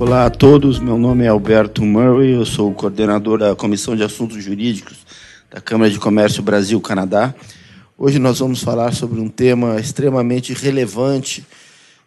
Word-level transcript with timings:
Olá 0.00 0.24
a 0.24 0.30
todos, 0.30 0.78
meu 0.78 0.96
nome 0.96 1.26
é 1.26 1.28
Alberto 1.28 1.84
Murray, 1.84 2.30
eu 2.30 2.46
sou 2.46 2.72
coordenador 2.72 3.38
da 3.38 3.54
Comissão 3.54 3.94
de 3.94 4.02
Assuntos 4.02 4.42
Jurídicos 4.42 4.96
da 5.50 5.60
Câmara 5.60 5.90
de 5.90 5.98
Comércio 5.98 6.42
Brasil-Canadá. 6.42 7.34
Hoje 7.98 8.18
nós 8.18 8.38
vamos 8.38 8.62
falar 8.62 8.94
sobre 8.94 9.20
um 9.20 9.28
tema 9.28 9.78
extremamente 9.78 10.54
relevante, 10.54 11.44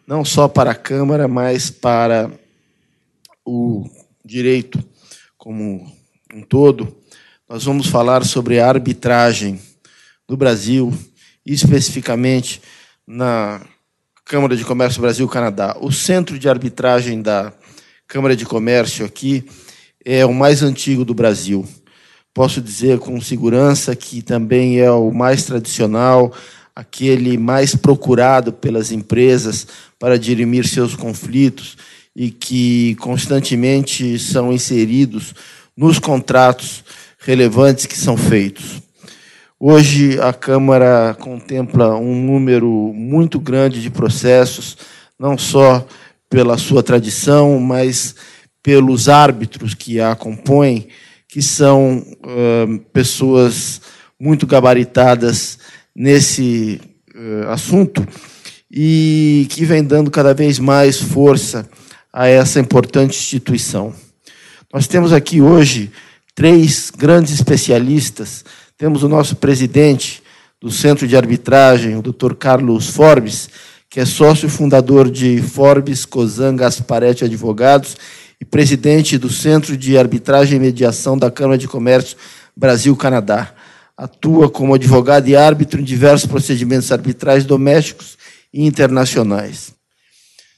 não 0.04 0.24
só 0.24 0.48
para 0.48 0.72
a 0.72 0.74
Câmara, 0.74 1.28
mas 1.28 1.70
para 1.70 2.32
o 3.44 3.88
direito 4.24 4.82
como 5.38 5.88
um 6.34 6.42
todo. 6.42 6.96
Nós 7.48 7.62
vamos 7.62 7.86
falar 7.86 8.24
sobre 8.24 8.58
a 8.58 8.68
arbitragem 8.68 9.60
no 10.28 10.36
Brasil, 10.36 10.92
especificamente 11.46 12.60
na 13.06 13.60
Câmara 14.24 14.56
de 14.56 14.64
Comércio 14.64 15.00
Brasil-Canadá. 15.00 15.76
O 15.80 15.92
centro 15.92 16.40
de 16.40 16.48
arbitragem 16.48 17.22
da 17.22 17.52
Câmara 18.06 18.36
de 18.36 18.44
Comércio 18.44 19.04
aqui 19.04 19.44
é 20.04 20.24
o 20.26 20.32
mais 20.32 20.62
antigo 20.62 21.04
do 21.04 21.14
Brasil. 21.14 21.66
Posso 22.34 22.60
dizer 22.60 22.98
com 22.98 23.20
segurança 23.20 23.96
que 23.96 24.20
também 24.20 24.78
é 24.78 24.90
o 24.90 25.10
mais 25.10 25.44
tradicional, 25.44 26.32
aquele 26.76 27.38
mais 27.38 27.74
procurado 27.74 28.52
pelas 28.52 28.92
empresas 28.92 29.66
para 29.98 30.18
dirimir 30.18 30.66
seus 30.66 30.94
conflitos 30.94 31.76
e 32.14 32.30
que 32.30 32.94
constantemente 32.96 34.18
são 34.18 34.52
inseridos 34.52 35.34
nos 35.76 35.98
contratos 35.98 36.84
relevantes 37.18 37.86
que 37.86 37.96
são 37.96 38.16
feitos. 38.16 38.82
Hoje 39.58 40.20
a 40.20 40.32
Câmara 40.32 41.16
contempla 41.18 41.96
um 41.96 42.14
número 42.14 42.68
muito 42.94 43.40
grande 43.40 43.80
de 43.80 43.90
processos, 43.90 44.76
não 45.18 45.38
só 45.38 45.86
pela 46.34 46.58
sua 46.58 46.82
tradição, 46.82 47.60
mas 47.60 48.16
pelos 48.60 49.08
árbitros 49.08 49.72
que 49.72 50.00
a 50.00 50.16
compõem, 50.16 50.88
que 51.28 51.40
são 51.40 51.98
uh, 51.98 52.78
pessoas 52.92 53.80
muito 54.18 54.44
gabaritadas 54.44 55.60
nesse 55.94 56.80
uh, 57.14 57.50
assunto 57.50 58.04
e 58.68 59.46
que 59.48 59.64
vem 59.64 59.84
dando 59.84 60.10
cada 60.10 60.34
vez 60.34 60.58
mais 60.58 61.00
força 61.00 61.68
a 62.12 62.26
essa 62.26 62.58
importante 62.58 63.16
instituição. 63.16 63.94
Nós 64.72 64.88
temos 64.88 65.12
aqui 65.12 65.40
hoje 65.40 65.92
três 66.34 66.90
grandes 66.90 67.32
especialistas. 67.32 68.44
Temos 68.76 69.04
o 69.04 69.08
nosso 69.08 69.36
presidente 69.36 70.20
do 70.60 70.68
Centro 70.68 71.06
de 71.06 71.16
Arbitragem, 71.16 71.96
o 71.96 72.02
Dr. 72.02 72.34
Carlos 72.34 72.88
Forbes, 72.88 73.48
que 73.94 74.00
é 74.00 74.04
sócio 74.04 74.48
fundador 74.48 75.08
de 75.08 75.40
Forbes 75.40 76.04
Cozan 76.04 76.56
Gasparetti 76.56 77.24
Advogados 77.24 77.96
e 78.40 78.44
presidente 78.44 79.16
do 79.16 79.30
Centro 79.30 79.76
de 79.76 79.96
Arbitragem 79.96 80.56
e 80.56 80.60
Mediação 80.60 81.16
da 81.16 81.30
Câmara 81.30 81.56
de 81.56 81.68
Comércio 81.68 82.16
Brasil-Canadá. 82.56 83.54
Atua 83.96 84.50
como 84.50 84.74
advogado 84.74 85.28
e 85.28 85.36
árbitro 85.36 85.80
em 85.80 85.84
diversos 85.84 86.26
procedimentos 86.26 86.90
arbitrais 86.90 87.44
domésticos 87.44 88.18
e 88.52 88.66
internacionais. 88.66 89.72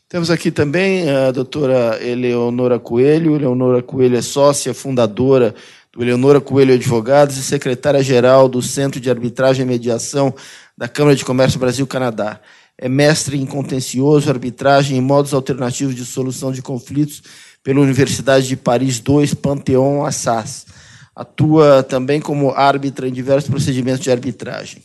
Temos 0.09 0.31
aqui 0.31 0.51
também 0.51 1.11
a 1.11 1.31
doutora 1.31 2.03
Eleonora 2.03 2.79
Coelho. 2.79 3.35
Eleonora 3.35 3.83
Coelho 3.83 4.17
é 4.17 4.23
sócia 4.23 4.73
fundadora 4.73 5.55
do 5.93 6.03
Eleonora 6.03 6.41
Coelho 6.41 6.73
Advogados 6.73 7.37
e 7.37 7.43
secretária-geral 7.43 8.49
do 8.49 8.63
Centro 8.63 8.99
de 8.99 9.11
Arbitragem 9.11 9.67
e 9.67 9.69
Mediação 9.69 10.35
da 10.75 10.89
Câmara 10.89 11.15
de 11.15 11.23
Comércio 11.23 11.61
Brasil-Canadá 11.61 12.41
é 12.79 12.89
mestre 12.89 13.39
em 13.39 13.47
contencioso, 13.47 14.29
arbitragem 14.29 14.99
e 14.99 15.01
modos 15.01 15.33
alternativos 15.33 15.95
de 15.95 16.05
solução 16.05 16.53
de 16.53 16.61
conflitos 16.61 17.23
pela 17.63 17.81
Universidade 17.81 18.47
de 18.47 18.57
Paris 18.57 19.03
II, 19.07 19.35
Pantheon 19.37 20.05
Assas. 20.05 20.67
Atua 21.15 21.83
também 21.83 22.21
como 22.21 22.51
árbitra 22.51 23.09
em 23.09 23.13
diversos 23.13 23.49
procedimentos 23.49 24.01
de 24.01 24.11
arbitragem. 24.11 24.83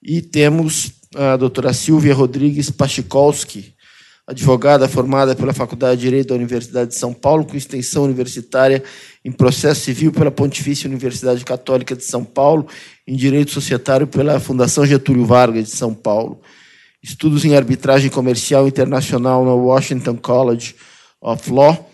E 0.00 0.22
temos 0.22 0.92
a 1.14 1.36
doutora 1.36 1.72
Silvia 1.72 2.14
Rodrigues 2.14 2.70
Pachikolski, 2.70 3.74
advogada 4.24 4.88
formada 4.88 5.34
pela 5.34 5.52
Faculdade 5.52 6.00
de 6.00 6.06
Direito 6.06 6.28
da 6.28 6.34
Universidade 6.36 6.90
de 6.90 6.96
São 6.96 7.12
Paulo, 7.12 7.44
com 7.44 7.56
extensão 7.56 8.04
universitária 8.04 8.82
em 9.24 9.32
processo 9.32 9.80
civil 9.80 10.12
pela 10.12 10.30
Pontifícia 10.30 10.88
Universidade 10.88 11.44
Católica 11.44 11.96
de 11.96 12.04
São 12.04 12.24
Paulo, 12.24 12.68
em 13.06 13.16
direito 13.16 13.50
societário 13.50 14.06
pela 14.06 14.38
Fundação 14.38 14.86
Getúlio 14.86 15.24
Vargas 15.24 15.64
de 15.64 15.76
São 15.76 15.92
Paulo 15.92 16.40
estudos 17.06 17.44
em 17.44 17.54
arbitragem 17.54 18.10
comercial 18.10 18.66
internacional 18.66 19.44
no 19.44 19.56
Washington 19.58 20.16
College 20.16 20.74
of 21.20 21.52
Law, 21.52 21.88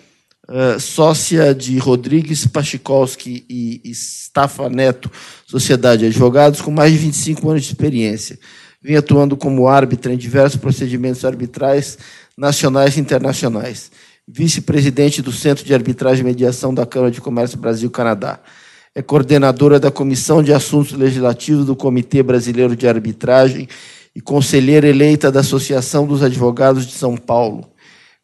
uh, 0.48 0.80
sócia 0.80 1.54
de 1.54 1.76
Rodrigues 1.76 2.46
Pachikolski 2.46 3.44
e 3.46 3.90
Stafa 3.92 4.70
Neto, 4.70 5.10
Sociedade 5.46 6.00
de 6.00 6.06
Advogados, 6.06 6.62
com 6.62 6.70
mais 6.70 6.92
de 6.92 6.98
25 6.98 7.50
anos 7.50 7.62
de 7.62 7.68
experiência. 7.68 8.38
Vem 8.82 8.96
atuando 8.96 9.36
como 9.36 9.68
árbitra 9.68 10.14
em 10.14 10.16
diversos 10.16 10.58
procedimentos 10.58 11.26
arbitrais 11.26 11.98
nacionais 12.36 12.96
e 12.96 13.00
internacionais. 13.00 13.92
Vice-presidente 14.26 15.20
do 15.20 15.30
Centro 15.30 15.62
de 15.62 15.74
Arbitragem 15.74 16.22
e 16.22 16.24
Mediação 16.24 16.72
da 16.72 16.86
Câmara 16.86 17.12
de 17.12 17.20
Comércio 17.20 17.58
Brasil-Canadá. 17.58 18.40
É 18.94 19.02
coordenadora 19.02 19.78
da 19.78 19.90
Comissão 19.90 20.42
de 20.42 20.54
Assuntos 20.54 20.92
Legislativos 20.92 21.66
do 21.66 21.76
Comitê 21.76 22.22
Brasileiro 22.22 22.74
de 22.74 22.88
Arbitragem 22.88 23.68
e 24.14 24.20
conselheira 24.20 24.86
eleita 24.86 25.30
da 25.32 25.40
Associação 25.40 26.06
dos 26.06 26.22
Advogados 26.22 26.86
de 26.86 26.92
São 26.92 27.16
Paulo, 27.16 27.68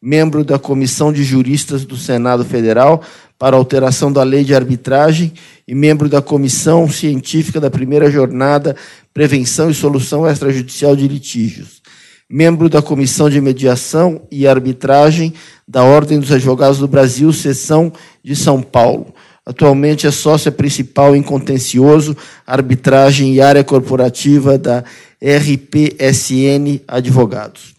membro 0.01 0.43
da 0.43 0.59
Comissão 0.59 1.11
de 1.11 1.23
Juristas 1.23 1.83
do 1.85 1.97
Senado 1.97 2.45
Federal 2.45 3.01
para 3.37 3.55
alteração 3.55 4.11
da 4.11 4.21
lei 4.21 4.43
de 4.43 4.53
arbitragem 4.53 5.33
e 5.67 5.73
membro 5.73 6.09
da 6.09 6.21
Comissão 6.21 6.89
Científica 6.89 7.59
da 7.59 7.71
Primeira 7.71 8.11
Jornada 8.11 8.75
Prevenção 9.13 9.69
e 9.69 9.73
Solução 9.73 10.29
Extrajudicial 10.29 10.95
de 10.95 11.07
Litígios, 11.07 11.81
membro 12.29 12.69
da 12.69 12.81
Comissão 12.81 13.29
de 13.29 13.39
Mediação 13.41 14.21
e 14.29 14.45
Arbitragem 14.45 15.33
da 15.67 15.83
Ordem 15.83 16.19
dos 16.19 16.31
Advogados 16.31 16.79
do 16.79 16.87
Brasil, 16.87 17.31
seção 17.31 17.91
de 18.23 18.35
São 18.35 18.61
Paulo. 18.61 19.13
Atualmente 19.49 20.05
é 20.05 20.11
sócia 20.11 20.51
principal 20.51 21.15
em 21.15 21.23
contencioso, 21.23 22.15
arbitragem 22.45 23.33
e 23.33 23.41
área 23.41 23.63
corporativa 23.63 24.59
da 24.59 24.83
RPSN 25.19 26.81
Advogados. 26.87 27.73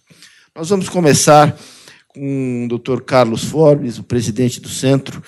Nós 0.52 0.68
vamos 0.68 0.88
começar 0.88 1.56
com 2.08 2.66
o 2.68 2.76
Dr. 2.76 3.02
Carlos 3.02 3.44
Forbes, 3.44 4.00
o 4.00 4.02
presidente 4.02 4.60
do 4.60 4.68
centro, 4.68 5.22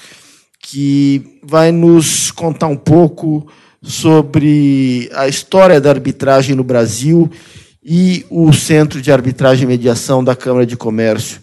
que 0.61 1.39
vai 1.45 1.71
nos 1.71 2.33
contar 2.33 2.67
um 2.67 2.77
pouco 2.77 3.47
sobre 3.81 5.09
a 5.15 5.29
história 5.29 5.81
da 5.81 5.91
arbitragem 5.91 6.57
no 6.57 6.65
Brasil 6.65 7.31
e 7.85 8.27
o 8.29 8.53
Centro 8.53 9.01
de 9.01 9.13
Arbitragem 9.13 9.63
e 9.63 9.69
Mediação 9.69 10.25
da 10.25 10.35
Câmara 10.35 10.67
de 10.67 10.77
Comércio 10.77 11.41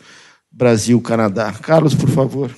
Brasil-Canadá. 0.52 1.54
Carlos, 1.54 1.96
por 1.96 2.10
favor. 2.10 2.52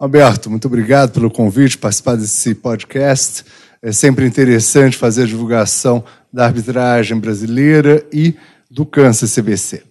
Alberto, 0.00 0.48
muito 0.48 0.66
obrigado 0.66 1.12
pelo 1.12 1.30
convite, 1.30 1.76
participar 1.76 2.16
desse 2.16 2.54
podcast. 2.54 3.44
É 3.82 3.92
sempre 3.92 4.26
interessante 4.26 4.96
fazer 4.96 5.24
a 5.24 5.26
divulgação 5.26 6.02
da 6.32 6.46
arbitragem 6.46 7.18
brasileira 7.18 8.02
e 8.10 8.34
do 8.70 8.86
câncer 8.86 9.28
CBC. 9.28 9.82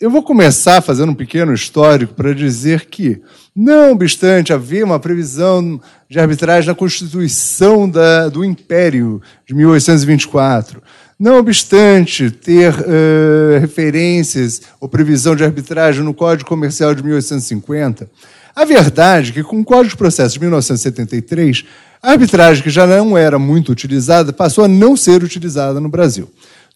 Eu 0.00 0.08
vou 0.12 0.22
começar 0.22 0.80
fazendo 0.80 1.10
um 1.10 1.14
pequeno 1.14 1.52
histórico 1.52 2.14
para 2.14 2.32
dizer 2.32 2.86
que, 2.86 3.20
não 3.60 3.92
obstante 3.92 4.54
haver 4.54 4.82
uma 4.82 4.98
previsão 4.98 5.78
de 6.08 6.18
arbitragem 6.18 6.68
na 6.68 6.74
Constituição 6.74 7.88
da, 7.88 8.30
do 8.30 8.42
Império 8.42 9.20
de 9.46 9.54
1824, 9.54 10.82
não 11.18 11.38
obstante 11.38 12.30
ter 12.30 12.72
uh, 12.72 13.60
referências 13.60 14.62
ou 14.80 14.88
previsão 14.88 15.36
de 15.36 15.44
arbitragem 15.44 16.02
no 16.02 16.14
Código 16.14 16.48
Comercial 16.48 16.94
de 16.94 17.02
1850, 17.02 18.08
a 18.56 18.64
verdade 18.64 19.30
é 19.30 19.34
que, 19.34 19.42
com 19.42 19.60
o 19.60 19.64
Código 19.64 19.90
de 19.90 19.96
Processo 19.96 20.34
de 20.34 20.40
1973, 20.40 21.64
a 22.02 22.12
arbitragem, 22.12 22.62
que 22.62 22.70
já 22.70 22.86
não 22.86 23.16
era 23.16 23.38
muito 23.38 23.70
utilizada, 23.70 24.32
passou 24.32 24.64
a 24.64 24.68
não 24.68 24.96
ser 24.96 25.22
utilizada 25.22 25.78
no 25.78 25.88
Brasil. 25.90 26.30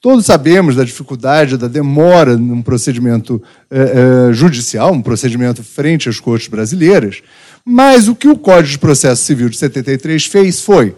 Todos 0.05 0.27
sabemos 0.27 0.77
da 0.77 0.85
dificuldade, 0.85 1.57
da 1.57 1.67
demora 1.67 2.37
num 2.37 2.61
procedimento 2.61 3.43
eh, 3.71 4.29
eh, 4.29 4.33
judicial, 4.35 4.93
um 4.93 5.01
procedimento 5.01 5.65
frente 5.65 6.11
às 6.11 6.21
cortes 6.21 6.47
brasileiras, 6.47 7.23
mas 7.65 8.07
o 8.07 8.15
que 8.15 8.29
o 8.29 8.37
Código 8.37 8.73
de 8.73 8.79
Processo 8.79 9.25
Civil 9.25 9.49
de 9.49 9.57
73 9.57 10.27
fez 10.27 10.61
foi 10.61 10.95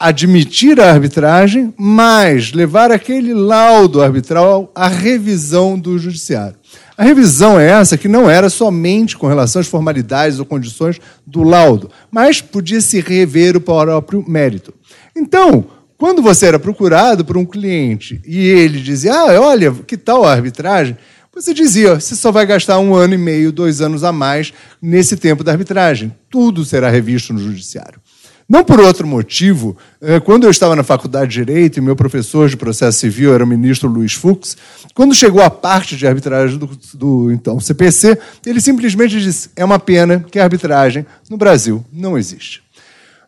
admitir 0.00 0.80
a 0.80 0.90
arbitragem, 0.90 1.74
mas 1.76 2.54
levar 2.54 2.90
aquele 2.90 3.34
laudo 3.34 4.00
arbitral 4.00 4.72
à 4.74 4.88
revisão 4.88 5.78
do 5.78 5.98
judiciário. 5.98 6.56
A 6.96 7.04
revisão 7.04 7.60
é 7.60 7.68
essa 7.68 7.98
que 7.98 8.08
não 8.08 8.30
era 8.30 8.48
somente 8.48 9.14
com 9.14 9.26
relação 9.26 9.60
às 9.60 9.68
formalidades 9.68 10.38
ou 10.38 10.46
condições 10.46 10.98
do 11.26 11.42
laudo, 11.42 11.90
mas 12.10 12.40
podia 12.40 12.80
se 12.80 12.98
rever 12.98 13.58
o 13.58 13.60
próprio 13.60 14.24
mérito. 14.26 14.72
Então, 15.14 15.66
quando 16.02 16.20
você 16.20 16.46
era 16.46 16.58
procurado 16.58 17.24
por 17.24 17.36
um 17.36 17.44
cliente 17.44 18.20
e 18.26 18.44
ele 18.44 18.80
dizia: 18.80 19.14
Ah, 19.14 19.40
olha, 19.40 19.72
que 19.86 19.96
tal 19.96 20.24
a 20.24 20.32
arbitragem? 20.32 20.98
você 21.32 21.54
dizia, 21.54 21.94
você 21.94 22.16
só 22.16 22.32
vai 22.32 22.44
gastar 22.44 22.80
um 22.80 22.92
ano 22.92 23.14
e 23.14 23.18
meio, 23.18 23.52
dois 23.52 23.80
anos 23.80 24.02
a 24.02 24.10
mais 24.10 24.52
nesse 24.82 25.16
tempo 25.16 25.44
da 25.44 25.52
arbitragem. 25.52 26.12
Tudo 26.28 26.64
será 26.64 26.90
revisto 26.90 27.32
no 27.32 27.38
judiciário. 27.38 28.00
Não 28.48 28.64
por 28.64 28.80
outro 28.80 29.06
motivo, 29.06 29.76
eh, 30.00 30.18
quando 30.18 30.42
eu 30.42 30.50
estava 30.50 30.74
na 30.74 30.82
faculdade 30.82 31.30
de 31.30 31.44
Direito 31.44 31.78
e 31.78 31.80
meu 31.80 31.94
professor 31.94 32.48
de 32.48 32.56
processo 32.56 32.98
civil 32.98 33.32
era 33.32 33.44
o 33.44 33.46
ministro 33.46 33.88
Luiz 33.88 34.12
Fux, 34.12 34.56
quando 34.94 35.14
chegou 35.14 35.40
a 35.40 35.50
parte 35.50 35.96
de 35.96 36.04
arbitragem 36.04 36.58
do, 36.58 36.68
do 36.94 37.30
então 37.30 37.60
CPC, 37.60 38.18
ele 38.44 38.60
simplesmente 38.60 39.20
disse: 39.20 39.50
é 39.54 39.64
uma 39.64 39.78
pena 39.78 40.26
que 40.30 40.40
a 40.40 40.42
arbitragem 40.42 41.06
no 41.30 41.36
Brasil 41.36 41.84
não 41.92 42.18
existe. 42.18 42.60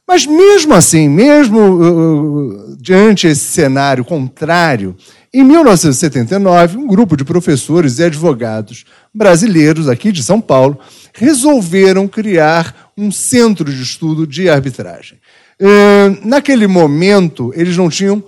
Mas 0.06 0.26
mesmo 0.26 0.74
assim, 0.74 1.08
mesmo 1.08 1.58
uh, 1.60 2.76
diante 2.78 3.26
esse 3.26 3.44
cenário 3.46 4.04
contrário, 4.04 4.94
em 5.32 5.42
1979, 5.42 6.76
um 6.76 6.86
grupo 6.86 7.16
de 7.16 7.24
professores 7.24 7.98
e 7.98 8.04
advogados 8.04 8.84
brasileiros 9.12 9.88
aqui 9.88 10.12
de 10.12 10.22
São 10.22 10.40
Paulo 10.40 10.78
resolveram 11.14 12.06
criar 12.06 12.92
um 12.96 13.10
centro 13.10 13.64
de 13.72 13.82
estudo 13.82 14.26
de 14.26 14.48
arbitragem. 14.48 15.18
Uh, 15.60 16.26
naquele 16.28 16.66
momento, 16.66 17.52
eles 17.56 17.76
não 17.76 17.88
tinham 17.88 18.22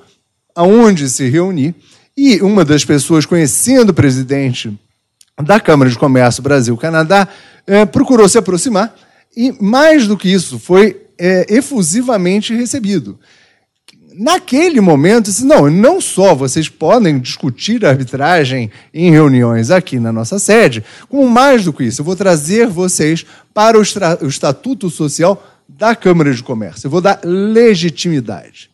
aonde 0.54 1.08
se 1.10 1.28
reunir 1.28 1.74
e 2.16 2.40
uma 2.40 2.64
das 2.64 2.84
pessoas, 2.84 3.26
conhecendo 3.26 3.90
o 3.90 3.94
presidente 3.94 4.76
da 5.42 5.60
Câmara 5.60 5.90
de 5.90 5.98
Comércio 5.98 6.42
Brasil-Canadá, 6.42 7.28
uh, 7.68 7.86
procurou 7.86 8.26
se 8.26 8.38
aproximar 8.38 8.96
e, 9.36 9.52
mais 9.62 10.08
do 10.08 10.16
que 10.16 10.32
isso, 10.32 10.58
foi 10.58 11.05
é, 11.18 11.46
efusivamente 11.48 12.54
recebido. 12.54 13.18
Naquele 14.18 14.80
momento, 14.80 15.26
disse, 15.26 15.44
não, 15.44 15.70
não 15.70 16.00
só 16.00 16.34
vocês 16.34 16.70
podem 16.70 17.18
discutir 17.18 17.84
arbitragem 17.84 18.70
em 18.94 19.10
reuniões 19.10 19.70
aqui 19.70 19.98
na 19.98 20.10
nossa 20.10 20.38
sede, 20.38 20.82
como 21.08 21.28
mais 21.28 21.64
do 21.64 21.72
que 21.72 21.84
isso, 21.84 22.00
eu 22.00 22.04
vou 22.04 22.16
trazer 22.16 22.66
vocês 22.66 23.26
para 23.52 23.78
o, 23.78 23.82
o 24.22 24.26
Estatuto 24.26 24.88
Social 24.88 25.44
da 25.68 25.94
Câmara 25.94 26.32
de 26.32 26.42
Comércio. 26.42 26.86
Eu 26.86 26.90
vou 26.90 27.02
dar 27.02 27.20
legitimidade. 27.22 28.70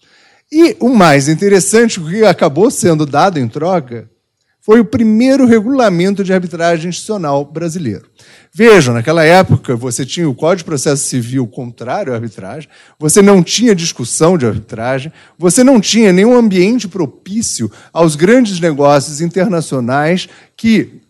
E 0.50 0.76
o 0.78 0.90
mais 0.90 1.28
interessante, 1.28 1.98
o 1.98 2.08
que 2.08 2.24
acabou 2.24 2.70
sendo 2.70 3.06
dado 3.06 3.38
em 3.38 3.48
troca, 3.48 4.08
foi 4.60 4.78
o 4.78 4.84
primeiro 4.84 5.44
regulamento 5.44 6.22
de 6.22 6.32
arbitragem 6.32 6.90
institucional 6.90 7.44
brasileiro. 7.44 8.04
Vejam, 8.54 8.92
naquela 8.92 9.24
época 9.24 9.74
você 9.74 10.04
tinha 10.04 10.28
o 10.28 10.34
Código 10.34 10.58
de 10.58 10.64
Processo 10.64 11.04
Civil 11.04 11.46
contrário 11.46 12.12
à 12.12 12.16
arbitragem, 12.16 12.68
você 12.98 13.22
não 13.22 13.42
tinha 13.42 13.74
discussão 13.74 14.36
de 14.36 14.44
arbitragem, 14.44 15.10
você 15.38 15.64
não 15.64 15.80
tinha 15.80 16.12
nenhum 16.12 16.36
ambiente 16.36 16.86
propício 16.86 17.72
aos 17.94 18.14
grandes 18.14 18.60
negócios 18.60 19.22
internacionais 19.22 20.28
que 20.54 21.00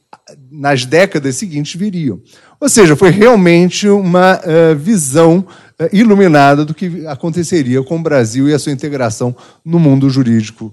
nas 0.53 0.85
décadas 0.85 1.35
seguintes 1.35 1.75
viriam. 1.75 2.21
Ou 2.61 2.69
seja, 2.69 2.95
foi 2.95 3.11
realmente 3.11 3.89
uma 3.89 4.39
uh, 4.39 4.77
visão 4.77 5.39
uh, 5.81 5.89
iluminada 5.93 6.65
do 6.65 6.73
que 6.73 7.05
aconteceria 7.09 7.83
com 7.83 7.97
o 7.97 8.03
Brasil 8.03 8.49
e 8.49 8.55
a 8.55 8.59
sua 8.59 8.71
integração 8.71 9.35
no 9.65 9.81
mundo 9.81 10.09
jurídico. 10.09 10.73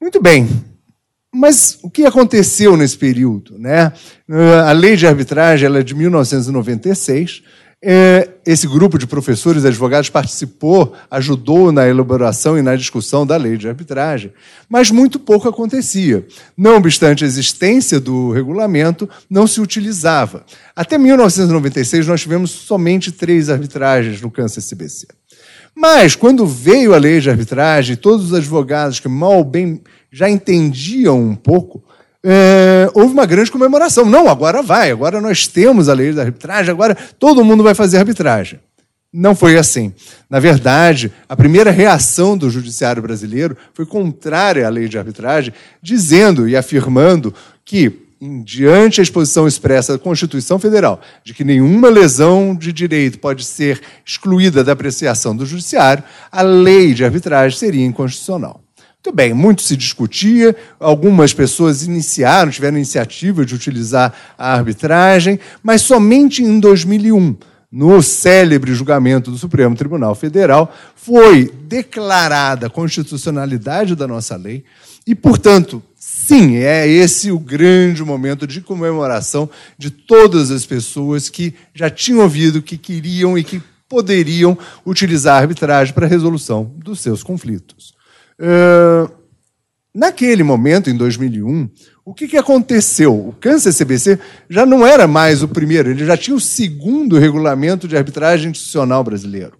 Muito 0.00 0.22
bem, 0.22 0.48
mas 1.34 1.78
o 1.82 1.90
que 1.90 2.04
aconteceu 2.04 2.76
nesse 2.76 2.96
período? 2.96 3.58
Né? 3.58 3.92
A 4.66 4.72
lei 4.72 4.96
de 4.96 5.06
arbitragem 5.06 5.66
ela 5.66 5.80
é 5.80 5.82
de 5.82 5.94
1996. 5.94 7.42
É, 7.80 8.30
esse 8.44 8.66
grupo 8.66 8.98
de 8.98 9.06
professores 9.06 9.62
e 9.62 9.68
advogados 9.68 10.10
participou, 10.10 10.94
ajudou 11.08 11.70
na 11.70 11.86
elaboração 11.86 12.58
e 12.58 12.62
na 12.62 12.74
discussão 12.74 13.24
da 13.24 13.36
lei 13.36 13.56
de 13.56 13.68
arbitragem, 13.68 14.32
mas 14.68 14.90
muito 14.90 15.20
pouco 15.20 15.48
acontecia. 15.48 16.26
Não 16.56 16.76
obstante 16.76 17.22
a 17.22 17.26
existência 17.26 18.00
do 18.00 18.32
regulamento, 18.32 19.08
não 19.30 19.46
se 19.46 19.60
utilizava. 19.60 20.44
Até 20.74 20.98
1996, 20.98 22.08
nós 22.08 22.20
tivemos 22.20 22.50
somente 22.50 23.12
três 23.12 23.48
arbitragens 23.48 24.20
no 24.20 24.30
câncer 24.30 24.60
CBC. 24.60 25.06
Mas, 25.72 26.16
quando 26.16 26.44
veio 26.44 26.92
a 26.92 26.98
lei 26.98 27.20
de 27.20 27.30
arbitragem, 27.30 27.94
todos 27.94 28.26
os 28.26 28.34
advogados 28.34 28.98
que 28.98 29.06
mal 29.06 29.44
bem 29.44 29.80
já 30.10 30.28
entendiam 30.28 31.20
um 31.20 31.34
pouco, 31.34 31.82
é, 32.24 32.90
houve 32.94 33.12
uma 33.12 33.26
grande 33.26 33.50
comemoração. 33.50 34.04
Não, 34.04 34.28
agora 34.28 34.62
vai, 34.62 34.90
agora 34.90 35.20
nós 35.20 35.46
temos 35.46 35.88
a 35.88 35.94
lei 35.94 36.12
da 36.12 36.22
arbitragem, 36.22 36.70
agora 36.70 36.96
todo 37.18 37.44
mundo 37.44 37.62
vai 37.62 37.74
fazer 37.74 37.98
arbitragem. 37.98 38.60
Não 39.12 39.34
foi 39.34 39.56
assim. 39.56 39.94
Na 40.28 40.38
verdade, 40.38 41.10
a 41.26 41.34
primeira 41.34 41.70
reação 41.70 42.36
do 42.36 42.50
judiciário 42.50 43.02
brasileiro 43.02 43.56
foi 43.72 43.86
contrária 43.86 44.66
à 44.66 44.70
lei 44.70 44.86
de 44.86 44.98
arbitragem, 44.98 45.54
dizendo 45.80 46.46
e 46.46 46.54
afirmando 46.54 47.32
que, 47.64 47.90
diante 48.44 49.00
a 49.00 49.02
exposição 49.02 49.48
expressa 49.48 49.94
da 49.94 49.98
Constituição 49.98 50.58
Federal 50.58 51.00
de 51.24 51.32
que 51.32 51.42
nenhuma 51.42 51.88
lesão 51.88 52.54
de 52.54 52.70
direito 52.70 53.18
pode 53.18 53.44
ser 53.44 53.80
excluída 54.04 54.62
da 54.62 54.72
apreciação 54.72 55.34
do 55.34 55.46
judiciário, 55.46 56.04
a 56.30 56.42
lei 56.42 56.92
de 56.92 57.02
arbitragem 57.02 57.58
seria 57.58 57.86
inconstitucional. 57.86 58.60
Muito 59.04 59.14
bem, 59.14 59.32
muito 59.32 59.62
se 59.62 59.76
discutia, 59.76 60.56
algumas 60.80 61.32
pessoas 61.32 61.84
iniciaram, 61.84 62.50
tiveram 62.50 62.76
iniciativa 62.76 63.46
de 63.46 63.54
utilizar 63.54 64.12
a 64.36 64.52
arbitragem, 64.54 65.38
mas 65.62 65.82
somente 65.82 66.42
em 66.42 66.58
2001, 66.58 67.36
no 67.70 68.02
célebre 68.02 68.74
julgamento 68.74 69.30
do 69.30 69.38
Supremo 69.38 69.76
Tribunal 69.76 70.16
Federal, 70.16 70.74
foi 70.96 71.48
declarada 71.68 72.66
a 72.66 72.70
constitucionalidade 72.70 73.94
da 73.94 74.08
nossa 74.08 74.34
lei 74.34 74.64
e, 75.06 75.14
portanto, 75.14 75.80
sim, 75.94 76.56
é 76.56 76.88
esse 76.88 77.30
o 77.30 77.38
grande 77.38 78.02
momento 78.02 78.48
de 78.48 78.60
comemoração 78.60 79.48
de 79.78 79.92
todas 79.92 80.50
as 80.50 80.66
pessoas 80.66 81.28
que 81.28 81.54
já 81.72 81.88
tinham 81.88 82.22
ouvido 82.22 82.60
que 82.60 82.76
queriam 82.76 83.38
e 83.38 83.44
que 83.44 83.62
poderiam 83.88 84.58
utilizar 84.84 85.36
a 85.36 85.38
arbitragem 85.38 85.94
para 85.94 86.04
a 86.04 86.10
resolução 86.10 86.74
dos 86.76 86.98
seus 86.98 87.22
conflitos. 87.22 87.96
Uh, 88.40 89.10
naquele 89.94 90.42
momento, 90.42 90.88
em 90.88 90.96
2001, 90.96 91.68
o 92.04 92.14
que, 92.14 92.28
que 92.28 92.36
aconteceu? 92.36 93.14
O 93.14 93.34
Câncer 93.40 93.74
CBC 93.74 94.18
já 94.48 94.64
não 94.64 94.86
era 94.86 95.06
mais 95.06 95.42
o 95.42 95.48
primeiro, 95.48 95.90
ele 95.90 96.06
já 96.06 96.16
tinha 96.16 96.36
o 96.36 96.40
segundo 96.40 97.18
regulamento 97.18 97.86
de 97.86 97.96
arbitragem 97.96 98.50
institucional 98.50 99.04
brasileiro. 99.04 99.58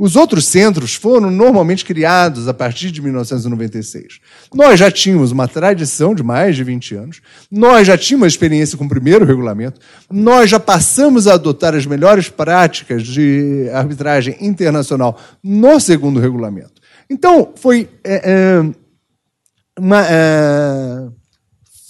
Os 0.00 0.16
outros 0.16 0.46
centros 0.46 0.94
foram 0.94 1.30
normalmente 1.30 1.84
criados 1.84 2.48
a 2.48 2.54
partir 2.54 2.90
de 2.90 3.02
1996. 3.02 4.18
Nós 4.54 4.80
já 4.80 4.90
tínhamos 4.90 5.30
uma 5.30 5.46
tradição 5.46 6.14
de 6.14 6.22
mais 6.22 6.56
de 6.56 6.64
20 6.64 6.94
anos, 6.94 7.20
nós 7.50 7.86
já 7.86 7.98
tínhamos 7.98 8.28
experiência 8.28 8.78
com 8.78 8.86
o 8.86 8.88
primeiro 8.88 9.26
regulamento, 9.26 9.78
nós 10.10 10.48
já 10.48 10.58
passamos 10.58 11.26
a 11.26 11.34
adotar 11.34 11.74
as 11.74 11.84
melhores 11.84 12.30
práticas 12.30 13.02
de 13.02 13.68
arbitragem 13.74 14.38
internacional 14.40 15.20
no 15.44 15.78
segundo 15.78 16.18
regulamento. 16.18 16.79
Então, 17.10 17.52
foi 17.56 17.88
é, 18.04 18.30
é, 18.32 18.70
uma, 19.76 20.06
é, 20.06 21.08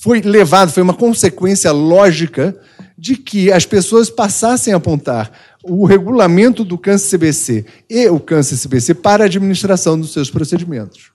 foi 0.01 0.23
levado, 0.23 0.73
foi 0.73 0.83
uma 0.83 0.95
consequência 0.95 1.71
lógica 1.71 2.57
de 2.97 3.17
que 3.17 3.53
as 3.53 3.67
pessoas 3.67 4.09
passassem 4.09 4.73
a 4.73 4.79
apontar 4.79 5.31
o 5.63 5.85
regulamento 5.85 6.65
do 6.65 6.79
câncer 6.79 7.19
CBC 7.19 7.67
e 7.89 8.09
o 8.09 8.19
câncer 8.19 8.57
CBC 8.57 8.95
para 8.95 9.25
a 9.25 9.27
administração 9.27 10.01
dos 10.01 10.13
seus 10.13 10.31
procedimentos. 10.31 11.11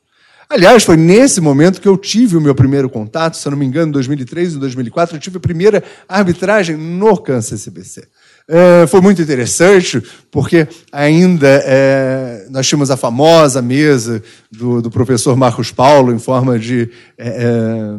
Aliás, 0.48 0.84
foi 0.84 0.96
nesse 0.96 1.42
momento 1.42 1.82
que 1.82 1.88
eu 1.88 1.98
tive 1.98 2.38
o 2.38 2.42
meu 2.42 2.54
primeiro 2.54 2.88
contato, 2.88 3.36
se 3.36 3.48
eu 3.48 3.52
não 3.52 3.58
me 3.58 3.66
engano, 3.66 3.90
em 3.90 3.92
2003 3.92 4.54
e 4.54 4.60
2004, 4.60 5.16
eu 5.16 5.20
tive 5.20 5.38
a 5.38 5.40
primeira 5.40 5.84
arbitragem 6.08 6.78
no 6.78 7.18
câncer 7.18 7.58
CBC. 7.58 8.08
É, 8.48 8.86
foi 8.86 9.02
muito 9.02 9.20
interessante, 9.20 10.04
porque 10.30 10.68
ainda 10.92 11.48
é, 11.66 12.35
nós 12.50 12.68
tínhamos 12.68 12.92
a 12.92 12.98
famosa 12.98 13.62
mesa 13.62 14.22
do, 14.52 14.82
do, 14.82 14.90
professor 14.90 15.36
Marcos 15.36 15.72
Paulo, 15.72 16.14
em 16.14 16.20
forma 16.20 16.58
de 16.60 16.90
é, 17.18 17.98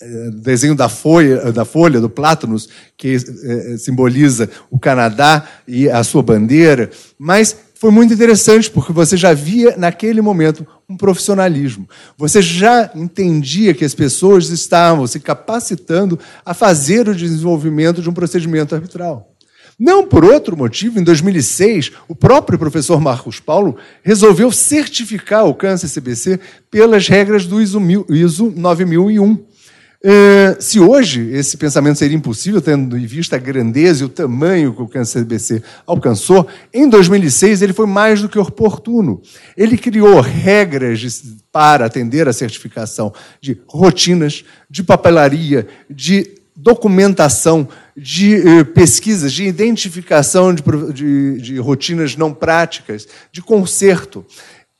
é, 0.00 0.30
desenho 0.30 0.74
da 0.74 0.88
folha, 0.88 1.52
da 1.52 1.64
folha, 1.64 2.00
do 2.00 2.10
Plátanos, 2.10 2.68
que 2.96 3.16
é, 3.16 3.76
simboliza 3.78 4.48
o 4.70 4.78
Canadá 4.78 5.46
e 5.66 5.88
a 5.88 6.02
sua 6.04 6.22
bandeira, 6.22 6.90
mas 7.18 7.56
foi 7.78 7.90
muito 7.90 8.14
interessante, 8.14 8.70
porque 8.70 8.92
você 8.92 9.16
já 9.16 9.34
via 9.34 9.76
naquele 9.76 10.22
momento 10.22 10.66
um 10.88 10.96
profissionalismo. 10.96 11.86
Você 12.16 12.40
já 12.40 12.90
entendia 12.94 13.74
que 13.74 13.84
as 13.84 13.94
pessoas 13.94 14.48
estavam 14.48 15.06
se 15.06 15.20
capacitando 15.20 16.18
a 16.44 16.54
fazer 16.54 17.06
o 17.06 17.14
desenvolvimento 17.14 18.00
de 18.00 18.08
um 18.08 18.14
procedimento 18.14 18.74
arbitral. 18.74 19.35
Não 19.78 20.06
por 20.06 20.24
outro 20.24 20.56
motivo, 20.56 20.98
em 20.98 21.04
2006, 21.04 21.92
o 22.08 22.14
próprio 22.14 22.58
professor 22.58 22.98
Marcos 22.98 23.38
Paulo 23.38 23.76
resolveu 24.02 24.50
certificar 24.50 25.44
o 25.46 25.54
câncer 25.54 25.88
CBC 25.88 26.40
pelas 26.70 27.08
regras 27.08 27.44
do 27.44 27.60
ISO, 27.60 27.78
ISO 28.08 28.52
9001. 28.56 29.32
Uh, 29.32 30.56
se 30.60 30.78
hoje 30.80 31.30
esse 31.32 31.56
pensamento 31.56 31.98
seria 31.98 32.16
impossível, 32.16 32.62
tendo 32.62 32.96
em 32.96 33.04
vista 33.04 33.36
a 33.36 33.38
grandeza 33.38 34.02
e 34.02 34.06
o 34.06 34.08
tamanho 34.08 34.72
que 34.72 34.80
o 34.80 34.88
câncer 34.88 35.24
CBC 35.24 35.62
alcançou, 35.86 36.46
em 36.72 36.88
2006 36.88 37.60
ele 37.60 37.72
foi 37.74 37.86
mais 37.86 38.22
do 38.22 38.28
que 38.28 38.38
oportuno. 38.38 39.20
Ele 39.56 39.76
criou 39.76 40.20
regras 40.20 41.00
de, 41.00 41.08
para 41.52 41.84
atender 41.84 42.28
a 42.28 42.32
certificação 42.32 43.12
de 43.42 43.58
rotinas, 43.66 44.44
de 44.70 44.82
papelaria, 44.82 45.66
de 45.90 46.34
documentação, 46.66 47.68
de 47.96 48.36
uh, 48.38 48.64
pesquisas, 48.64 49.32
de 49.32 49.44
identificação 49.44 50.52
de, 50.52 50.62
de, 50.92 51.40
de 51.40 51.58
rotinas 51.58 52.16
não 52.16 52.34
práticas, 52.34 53.06
de 53.30 53.40
conserto. 53.40 54.26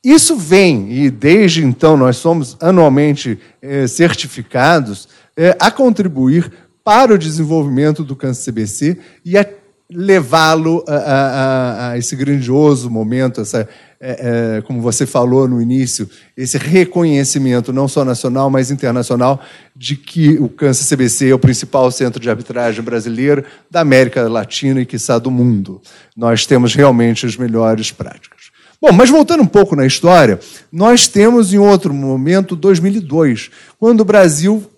Isso 0.03 0.35
vem, 0.35 0.91
e 0.91 1.09
desde 1.09 1.63
então 1.63 1.95
nós 1.95 2.17
somos 2.17 2.57
anualmente 2.59 3.39
eh, 3.61 3.87
certificados, 3.87 5.07
eh, 5.35 5.57
a 5.59 5.71
contribuir 5.71 6.51
para 6.83 7.13
o 7.13 7.17
desenvolvimento 7.17 8.03
do 8.03 8.15
câncer 8.15 8.51
CBC 8.51 8.97
e 9.25 9.37
a 9.37 9.45
levá-lo 9.89 10.83
a, 10.87 10.95
a, 10.95 11.89
a, 11.91 11.97
esse 11.97 12.15
grandioso 12.15 12.89
momento, 12.89 13.39
essa, 13.39 13.67
é, 13.99 14.57
é, 14.57 14.61
como 14.61 14.81
você 14.81 15.05
falou 15.05 15.47
no 15.47 15.61
início, 15.61 16.09
esse 16.35 16.57
reconhecimento, 16.57 17.71
não 17.71 17.87
só 17.87 18.03
nacional, 18.03 18.49
mas 18.49 18.69
internacional, 18.69 19.41
de 19.75 19.95
que 19.95 20.37
o 20.39 20.49
câncer 20.49 20.93
CBC 20.93 21.29
é 21.29 21.33
o 21.33 21.39
principal 21.39 21.89
centro 21.89 22.19
de 22.19 22.29
arbitragem 22.29 22.83
brasileiro 22.83 23.45
da 23.71 23.79
América 23.79 24.27
Latina 24.27 24.81
e, 24.81 24.85
quiçá, 24.85 25.17
do 25.17 25.31
mundo. 25.31 25.81
Nós 26.15 26.45
temos 26.45 26.75
realmente 26.75 27.25
as 27.25 27.37
melhores 27.37 27.91
práticas. 27.91 28.37
Bom, 28.81 28.91
mas 28.91 29.09
voltando 29.09 29.41
um 29.41 29.47
pouco 29.47 29.75
na 29.75 29.85
história, 29.85 30.39
nós 30.71 31.07
temos 31.07 31.53
em 31.53 31.57
outro 31.57 31.93
momento 31.93 32.55
2002, 32.55 33.49
quando 33.79 34.01
o 34.01 34.05
Brasil 34.05 34.69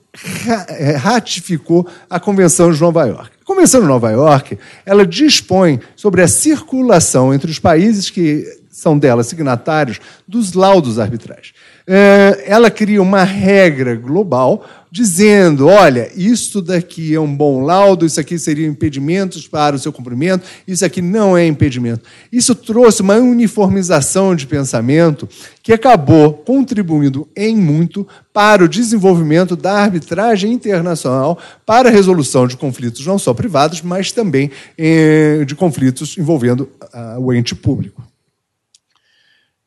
é, 0.69 0.95
ratificou 0.95 1.87
a 2.09 2.19
Convenção 2.19 2.71
de 2.71 2.79
Nova 2.79 3.05
York. 3.05 3.38
Convenção 3.49 3.81
de 3.81 3.87
Nova 3.87 4.11
York, 4.11 4.59
ela 4.85 5.03
dispõe 5.03 5.79
sobre 5.95 6.21
a 6.21 6.27
circulação 6.27 7.33
entre 7.33 7.49
os 7.49 7.57
países 7.57 8.07
que 8.07 8.45
são 8.69 8.95
dela 8.95 9.23
signatários 9.23 9.99
dos 10.27 10.53
laudos 10.53 10.99
arbitrais. 10.99 11.51
É, 11.91 12.43
ela 12.45 12.69
cria 12.69 13.01
uma 13.01 13.23
regra 13.23 13.95
global 13.95 14.63
dizendo: 14.91 15.65
olha, 15.65 16.11
isso 16.15 16.61
daqui 16.61 17.15
é 17.15 17.19
um 17.19 17.35
bom 17.35 17.61
laudo, 17.61 18.05
isso 18.05 18.19
aqui 18.19 18.37
seria 18.37 18.67
impedimentos 18.67 19.47
para 19.47 19.75
o 19.75 19.79
seu 19.79 19.91
cumprimento, 19.91 20.47
isso 20.67 20.85
aqui 20.85 21.01
não 21.01 21.35
é 21.35 21.47
impedimento. 21.47 22.03
Isso 22.31 22.53
trouxe 22.53 23.01
uma 23.01 23.15
uniformização 23.15 24.35
de 24.35 24.45
pensamento 24.45 25.27
que 25.63 25.73
acabou 25.73 26.31
contribuindo 26.31 27.27
em 27.35 27.55
muito 27.55 28.07
para 28.31 28.63
o 28.63 28.69
desenvolvimento 28.69 29.55
da 29.55 29.73
arbitragem 29.73 30.53
internacional 30.53 31.39
para 31.65 31.89
a 31.89 31.91
resolução 31.91 32.47
de 32.47 32.55
conflitos 32.55 33.03
não 33.03 33.17
só 33.17 33.33
privados, 33.33 33.81
mas 33.81 34.11
também 34.11 34.51
eh, 34.77 35.43
de 35.43 35.55
conflitos 35.55 36.19
envolvendo 36.19 36.69
ah, 36.93 37.17
o 37.19 37.33
ente 37.33 37.55
público. 37.55 38.03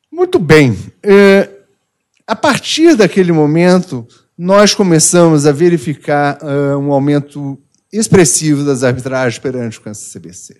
Muito 0.09 0.39
bem. 0.39 0.77
Eh, 1.01 1.49
a 2.27 2.35
partir 2.35 2.95
daquele 2.95 3.31
momento, 3.31 4.07
nós 4.37 4.73
começamos 4.73 5.45
a 5.45 5.51
verificar 5.51 6.39
uh, 6.41 6.77
um 6.77 6.91
aumento 6.91 7.59
expressivo 7.91 8.63
das 8.63 8.83
arbitragens 8.83 9.39
perante 9.39 9.77
o 9.77 9.81
câncer 9.81 10.19
CBC. 10.19 10.57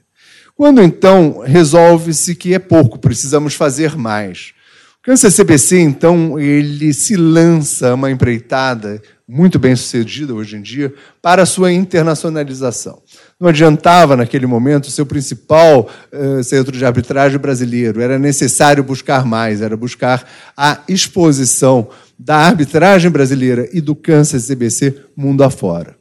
Quando 0.56 0.84
então 0.84 1.40
resolve-se 1.40 2.36
que 2.36 2.54
é 2.54 2.60
pouco, 2.60 3.00
precisamos 3.00 3.56
fazer 3.56 3.96
mais. 3.96 4.54
O 5.00 5.04
câncer 5.04 5.32
CBC, 5.32 5.80
então, 5.80 6.40
ele 6.40 6.94
se 6.94 7.16
lança 7.16 7.94
uma 7.96 8.12
empreitada 8.12 9.02
muito 9.28 9.58
bem 9.58 9.76
sucedida 9.76 10.34
hoje 10.34 10.58
em 10.58 10.62
dia 10.62 10.94
para 11.22 11.42
a 11.42 11.46
sua 11.46 11.72
internacionalização. 11.72 13.02
Não 13.44 13.50
adiantava, 13.50 14.16
naquele 14.16 14.46
momento, 14.46 14.90
ser 14.90 15.02
o 15.02 15.06
principal 15.06 15.90
uh, 16.14 16.42
centro 16.46 16.72
de 16.72 16.86
arbitragem 16.86 17.38
brasileiro. 17.38 18.00
Era 18.00 18.18
necessário 18.18 18.82
buscar 18.82 19.26
mais, 19.26 19.62
era 19.62 19.76
buscar 19.76 20.26
a 20.56 20.80
exposição 20.88 21.90
da 22.18 22.38
arbitragem 22.38 23.12
brasileira 23.12 23.68
e 23.74 23.82
do 23.82 23.96
câncer 23.96 24.40
CBC 24.40 24.96
mundo 25.14 25.44
afora. 25.44 25.98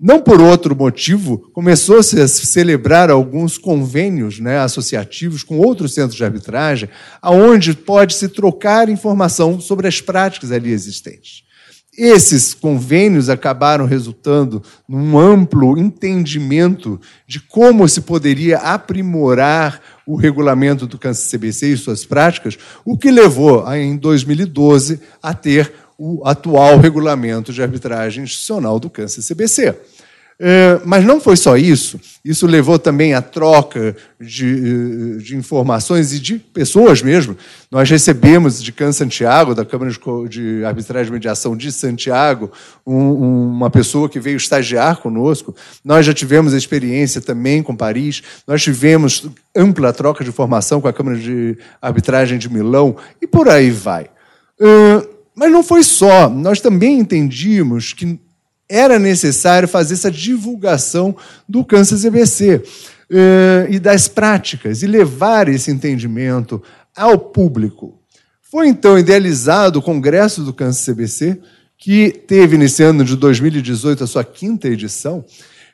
Não 0.00 0.18
por 0.18 0.40
outro 0.40 0.74
motivo, 0.74 1.36
começou-se 1.52 2.18
a 2.18 2.26
celebrar 2.26 3.10
alguns 3.10 3.58
convênios 3.58 4.40
né, 4.40 4.60
associativos 4.60 5.42
com 5.42 5.58
outros 5.58 5.92
centros 5.92 6.16
de 6.16 6.24
arbitragem, 6.24 6.88
aonde 7.20 7.74
pode 7.74 8.14
se 8.14 8.30
trocar 8.30 8.88
informação 8.88 9.60
sobre 9.60 9.86
as 9.86 10.00
práticas 10.00 10.50
ali 10.52 10.72
existentes. 10.72 11.49
Esses 12.02 12.54
convênios 12.54 13.28
acabaram 13.28 13.84
resultando 13.84 14.62
num 14.88 15.18
amplo 15.18 15.76
entendimento 15.76 16.98
de 17.26 17.38
como 17.38 17.86
se 17.86 18.00
poderia 18.00 18.56
aprimorar 18.56 19.82
o 20.06 20.16
regulamento 20.16 20.86
do 20.86 20.98
câncer 20.98 21.36
CBC 21.36 21.74
e 21.74 21.76
suas 21.76 22.06
práticas, 22.06 22.56
o 22.86 22.96
que 22.96 23.10
levou, 23.10 23.70
em 23.74 23.98
2012, 23.98 24.98
a 25.22 25.34
ter 25.34 25.74
o 25.98 26.26
atual 26.26 26.78
regulamento 26.78 27.52
de 27.52 27.60
arbitragem 27.60 28.24
institucional 28.24 28.80
do 28.80 28.88
câncer 28.88 29.22
CBC. 29.22 29.76
É, 30.42 30.80
mas 30.86 31.04
não 31.04 31.20
foi 31.20 31.36
só 31.36 31.54
isso, 31.54 32.00
isso 32.24 32.46
levou 32.46 32.78
também 32.78 33.12
à 33.12 33.20
troca 33.20 33.94
de, 34.18 35.18
de, 35.18 35.36
informações 35.36 36.14
e 36.14 36.18
de 36.18 36.38
pessoas 36.38 37.02
mesmo. 37.02 37.36
Nós 37.70 37.90
recebemos 37.90 38.62
de 38.62 38.72
Can 38.72 38.90
Santiago, 38.90 39.54
da 39.54 39.66
Câmara 39.66 39.92
de 40.26 40.64
Arbitragem 40.64 41.10
e 41.10 41.12
Mediação 41.12 41.54
de 41.54 41.70
Santiago, 41.70 42.50
um, 42.86 43.50
uma 43.50 43.68
pessoa 43.68 44.08
que 44.08 44.18
veio 44.18 44.38
estagiar 44.38 44.96
conosco. 44.96 45.54
Nós 45.84 46.06
já 46.06 46.14
tivemos 46.14 46.54
experiência 46.54 47.20
também 47.20 47.62
com 47.62 47.76
Paris, 47.76 48.22
nós 48.46 48.62
tivemos 48.62 49.28
ampla 49.54 49.92
troca 49.92 50.24
de 50.24 50.30
informação 50.30 50.80
com 50.80 50.88
a 50.88 50.92
Câmara 50.92 51.18
de 51.18 51.58
Arbitragem 51.82 52.38
de 52.38 52.50
Milão, 52.50 52.96
e 53.20 53.26
por 53.26 53.46
aí 53.46 53.70
vai. 53.70 54.08
Mas 55.36 55.52
não 55.52 55.62
foi 55.62 55.82
só, 55.82 56.30
nós 56.30 56.62
também 56.62 56.98
entendíamos 56.98 57.92
que 57.92 58.18
era 58.70 59.00
necessário 59.00 59.66
fazer 59.66 59.94
essa 59.94 60.10
divulgação 60.10 61.16
do 61.48 61.64
câncer 61.64 61.98
CBC 61.98 62.62
eh, 63.10 63.66
e 63.68 63.80
das 63.80 64.06
práticas, 64.06 64.84
e 64.84 64.86
levar 64.86 65.48
esse 65.48 65.72
entendimento 65.72 66.62
ao 66.96 67.18
público. 67.18 67.98
Foi 68.40 68.68
então 68.68 68.96
idealizado 68.96 69.80
o 69.80 69.82
Congresso 69.82 70.44
do 70.44 70.52
Câncer 70.52 70.94
CBC, 70.94 71.40
que 71.76 72.10
teve 72.10 72.56
nesse 72.56 72.82
ano 72.84 73.04
de 73.04 73.16
2018 73.16 74.04
a 74.04 74.06
sua 74.06 74.22
quinta 74.22 74.68
edição, 74.68 75.24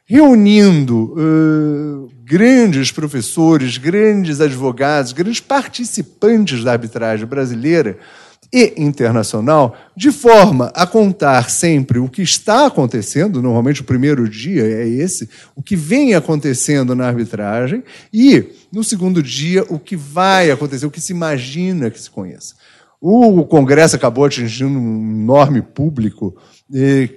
reunindo 0.07 1.15
uh, 1.15 2.09
grandes 2.25 2.93
professores, 2.93 3.77
grandes 3.77 4.41
advogados, 4.41 5.13
grandes 5.13 5.41
participantes 5.41 6.63
da 6.63 6.73
arbitragem 6.73 7.27
brasileira 7.27 7.99
e 8.53 8.75
internacional, 8.77 9.77
de 9.97 10.11
forma 10.11 10.73
a 10.75 10.87
contar 10.87 11.51
sempre 11.51 11.99
o 11.99 12.09
que 12.09 12.23
está 12.23 12.67
acontecendo, 12.67 13.43
normalmente 13.43 13.81
o 13.81 13.85
primeiro 13.85 14.29
dia 14.29 14.63
é 14.63 14.89
esse, 14.89 15.29
o 15.55 15.63
que 15.63 15.77
vem 15.77 16.15
acontecendo 16.15 16.95
na 16.95 17.07
arbitragem, 17.07 17.83
e 18.13 18.45
no 18.73 18.85
segundo 18.85 19.23
dia 19.23 19.65
o 19.69 19.79
que 19.79 19.97
vai 19.97 20.51
acontecer, 20.51 20.87
o 20.87 20.91
que 20.91 21.01
se 21.01 21.13
imagina 21.13 21.91
que 21.91 22.01
se 22.01 22.11
conheça. 22.11 22.55
O 23.01 23.45
Congresso 23.45 23.97
acabou 23.97 24.25
atingindo 24.25 24.79
um 24.79 25.23
enorme 25.23 25.61
público 25.61 26.37
e, 26.73 27.11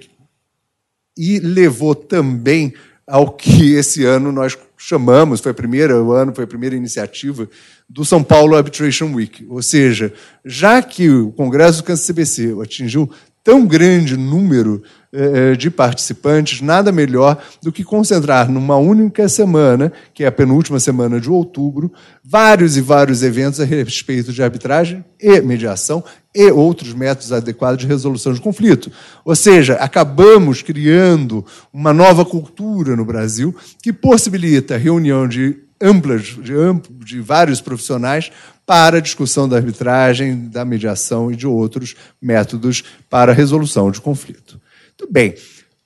e 1.16 1.38
levou 1.38 1.94
também 1.94 2.74
ao 3.06 3.32
que 3.32 3.74
esse 3.74 4.04
ano 4.04 4.30
nós 4.30 4.56
chamamos, 4.82 5.40
foi 5.40 5.52
a 5.52 5.54
primeira 5.54 6.02
o 6.02 6.10
ano, 6.10 6.34
foi 6.34 6.44
a 6.44 6.46
primeira 6.46 6.74
iniciativa 6.74 7.46
do 7.86 8.02
São 8.02 8.24
Paulo 8.24 8.56
Arbitration 8.56 9.12
Week. 9.12 9.46
Ou 9.50 9.60
seja, 9.60 10.10
já 10.42 10.80
que 10.80 11.10
o 11.10 11.30
Congresso 11.32 11.82
do 11.82 11.84
Câncer 11.84 12.14
CBC 12.14 12.56
atingiu 12.62 13.10
tão 13.44 13.66
grande 13.66 14.16
número 14.16 14.82
eh, 15.12 15.54
de 15.54 15.70
participantes, 15.70 16.62
nada 16.62 16.90
melhor 16.90 17.42
do 17.62 17.70
que 17.70 17.84
concentrar 17.84 18.50
numa 18.50 18.76
única 18.76 19.28
semana, 19.28 19.92
que 20.14 20.24
é 20.24 20.26
a 20.26 20.32
penúltima 20.32 20.80
semana 20.80 21.20
de 21.20 21.28
outubro, 21.28 21.92
vários 22.24 22.76
e 22.78 22.80
vários 22.80 23.22
eventos 23.22 23.60
a 23.60 23.64
respeito 23.64 24.32
de 24.32 24.42
arbitragem 24.42 25.04
e 25.20 25.40
mediação 25.42 26.02
e 26.34 26.50
outros 26.50 26.94
métodos 26.94 27.32
adequados 27.32 27.80
de 27.80 27.86
resolução 27.86 28.32
de 28.32 28.40
conflito. 28.40 28.90
Ou 29.24 29.34
seja, 29.34 29.74
acabamos 29.74 30.62
criando 30.62 31.44
uma 31.72 31.92
nova 31.92 32.24
cultura 32.24 32.94
no 32.94 33.04
Brasil 33.04 33.54
que 33.82 33.92
possibilita 33.92 34.76
reunião 34.76 35.26
de 35.26 35.56
amplas, 35.80 36.22
de, 36.22 36.54
amplo, 36.54 36.94
de 37.04 37.20
vários 37.20 37.60
profissionais 37.60 38.30
para 38.66 39.00
discussão 39.00 39.48
da 39.48 39.56
arbitragem, 39.56 40.48
da 40.48 40.64
mediação 40.64 41.32
e 41.32 41.36
de 41.36 41.46
outros 41.46 41.96
métodos 42.22 42.84
para 43.08 43.32
resolução 43.32 43.90
de 43.90 44.00
conflito. 44.00 44.60
Muito 45.00 45.12
bem. 45.12 45.34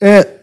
É, 0.01 0.41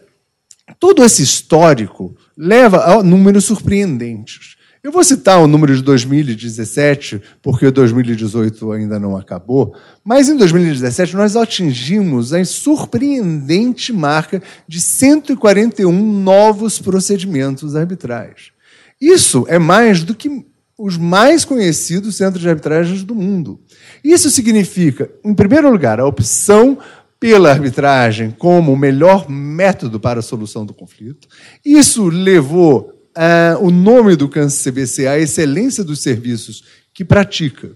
todo 0.80 1.04
esse 1.04 1.22
histórico 1.22 2.16
leva 2.36 2.84
a 2.84 3.02
números 3.02 3.44
surpreendentes. 3.44 4.56
Eu 4.82 4.90
vou 4.90 5.04
citar 5.04 5.40
o 5.40 5.46
número 5.46 5.76
de 5.76 5.80
2017, 5.80 7.22
porque 7.40 7.70
2018 7.70 8.72
ainda 8.72 8.98
não 8.98 9.16
acabou, 9.16 9.76
mas 10.02 10.28
em 10.28 10.36
2017 10.36 11.14
nós 11.14 11.36
atingimos 11.36 12.32
a 12.32 12.44
surpreendente 12.44 13.92
marca 13.92 14.42
de 14.66 14.80
141 14.80 15.92
novos 15.92 16.80
procedimentos 16.80 17.76
arbitrais. 17.76 18.50
Isso 19.00 19.44
é 19.48 19.56
mais 19.56 20.02
do 20.02 20.16
que 20.16 20.44
os 20.76 20.96
mais 20.96 21.44
conhecidos 21.44 22.16
centros 22.16 22.42
de 22.42 22.48
arbitragens 22.48 23.04
do 23.04 23.14
mundo. 23.14 23.60
Isso 24.02 24.30
significa, 24.30 25.08
em 25.24 25.32
primeiro 25.32 25.70
lugar, 25.70 26.00
a 26.00 26.06
opção 26.06 26.76
pela 27.20 27.50
arbitragem 27.50 28.34
como 28.36 28.72
o 28.72 28.76
melhor 28.76 29.30
método 29.30 30.00
para 30.00 30.18
a 30.18 30.22
solução 30.22 30.66
do 30.66 30.74
conflito. 30.74 31.28
Isso 31.64 32.08
levou 32.08 33.01
uh, 33.16 33.64
o 33.64 33.70
nome 33.70 34.16
do 34.16 34.28
câncer 34.28 34.70
CBC 34.70 35.06
à 35.06 35.18
excelência 35.18 35.84
dos 35.84 36.00
serviços 36.00 36.64
que 36.92 37.04
pratica. 37.04 37.68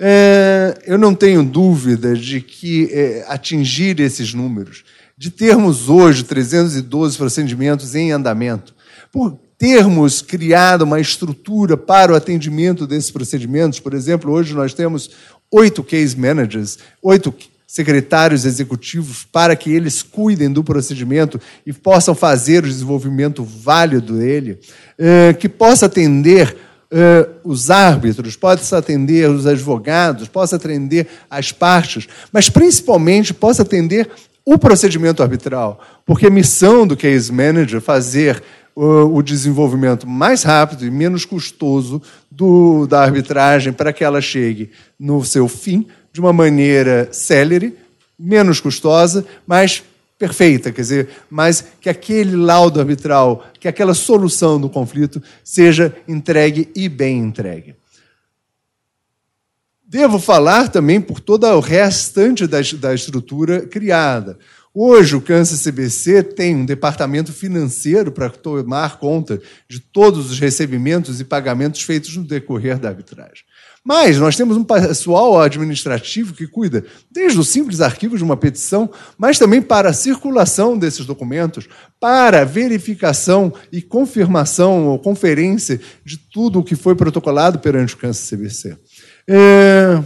Uh, 0.00 0.78
eu 0.86 0.96
não 0.96 1.14
tenho 1.14 1.42
dúvida 1.42 2.14
de 2.14 2.40
que 2.40 2.84
uh, 2.84 3.32
atingir 3.32 3.98
esses 4.00 4.32
números, 4.32 4.84
de 5.16 5.30
termos 5.30 5.88
hoje 5.88 6.22
312 6.24 7.16
procedimentos 7.18 7.94
em 7.94 8.12
andamento, 8.12 8.74
por 9.10 9.38
termos 9.58 10.22
criado 10.22 10.82
uma 10.82 11.00
estrutura 11.00 11.76
para 11.76 12.12
o 12.12 12.14
atendimento 12.14 12.86
desses 12.86 13.10
procedimentos, 13.10 13.80
por 13.80 13.92
exemplo, 13.92 14.30
hoje 14.30 14.54
nós 14.54 14.72
temos 14.72 15.10
oito 15.50 15.82
case 15.82 16.16
managers, 16.16 16.78
oito 17.02 17.34
secretários 17.68 18.46
executivos 18.46 19.28
para 19.30 19.54
que 19.54 19.70
eles 19.70 20.02
cuidem 20.02 20.50
do 20.50 20.64
procedimento 20.64 21.38
e 21.66 21.72
possam 21.72 22.14
fazer 22.14 22.64
o 22.64 22.66
desenvolvimento 22.66 23.44
válido 23.44 24.16
dele, 24.16 24.58
eh, 24.98 25.34
que 25.34 25.50
possa 25.50 25.84
atender 25.84 26.56
eh, 26.90 27.28
os 27.44 27.70
árbitros, 27.70 28.36
possa 28.36 28.78
atender 28.78 29.28
os 29.28 29.46
advogados, 29.46 30.28
possa 30.28 30.56
atender 30.56 31.06
as 31.28 31.52
partes, 31.52 32.08
mas 32.32 32.48
principalmente 32.48 33.34
possa 33.34 33.60
atender 33.60 34.08
o 34.46 34.56
procedimento 34.56 35.22
arbitral, 35.22 35.78
porque 36.06 36.26
a 36.26 36.30
missão 36.30 36.86
do 36.86 36.96
case 36.96 37.30
manager 37.30 37.76
é 37.76 37.82
fazer 37.82 38.42
o 38.80 39.20
desenvolvimento 39.22 40.06
mais 40.06 40.44
rápido 40.44 40.86
e 40.86 40.90
menos 40.90 41.24
custoso 41.24 42.00
do, 42.30 42.86
da 42.86 43.02
arbitragem 43.02 43.72
para 43.72 43.92
que 43.92 44.04
ela 44.04 44.20
chegue 44.20 44.70
no 44.96 45.24
seu 45.24 45.48
fim 45.48 45.88
de 46.18 46.20
uma 46.20 46.32
maneira 46.32 47.08
célere, 47.12 47.78
menos 48.18 48.58
custosa, 48.58 49.24
mas 49.46 49.84
perfeita, 50.18 50.72
quer 50.72 50.80
dizer, 50.80 51.08
mas 51.30 51.64
que 51.80 51.88
aquele 51.88 52.34
laudo 52.34 52.80
arbitral, 52.80 53.46
que 53.60 53.68
aquela 53.68 53.94
solução 53.94 54.60
do 54.60 54.68
conflito 54.68 55.22
seja 55.44 55.94
entregue 56.08 56.72
e 56.74 56.88
bem 56.88 57.18
entregue. 57.18 57.76
Devo 59.86 60.18
falar 60.18 60.68
também 60.70 61.00
por 61.00 61.20
toda 61.20 61.56
o 61.56 61.60
restante 61.60 62.48
da, 62.48 62.58
da 62.80 62.92
estrutura 62.92 63.60
criada. 63.60 64.36
Hoje, 64.74 65.14
o 65.14 65.20
Câncer 65.20 65.70
CBC 65.70 66.24
tem 66.24 66.56
um 66.56 66.66
departamento 66.66 67.32
financeiro 67.32 68.10
para 68.10 68.28
tomar 68.28 68.98
conta 68.98 69.40
de 69.68 69.78
todos 69.78 70.32
os 70.32 70.40
recebimentos 70.40 71.20
e 71.20 71.24
pagamentos 71.24 71.82
feitos 71.82 72.16
no 72.16 72.24
decorrer 72.24 72.76
da 72.76 72.88
arbitragem. 72.88 73.44
Mas 73.88 74.18
nós 74.18 74.36
temos 74.36 74.54
um 74.54 74.62
pessoal 74.62 75.40
administrativo 75.40 76.34
que 76.34 76.46
cuida 76.46 76.84
desde 77.10 77.40
os 77.40 77.48
simples 77.48 77.80
arquivos 77.80 78.18
de 78.18 78.24
uma 78.24 78.36
petição, 78.36 78.90
mas 79.16 79.38
também 79.38 79.62
para 79.62 79.88
a 79.88 79.94
circulação 79.94 80.76
desses 80.76 81.06
documentos, 81.06 81.66
para 81.98 82.44
verificação 82.44 83.50
e 83.72 83.80
confirmação 83.80 84.88
ou 84.88 84.98
conferência 84.98 85.80
de 86.04 86.18
tudo 86.18 86.58
o 86.58 86.62
que 86.62 86.76
foi 86.76 86.94
protocolado 86.94 87.60
perante 87.60 87.94
o 87.94 87.96
Câncer 87.96 88.36
CBC. 88.36 88.76
É... 89.26 90.02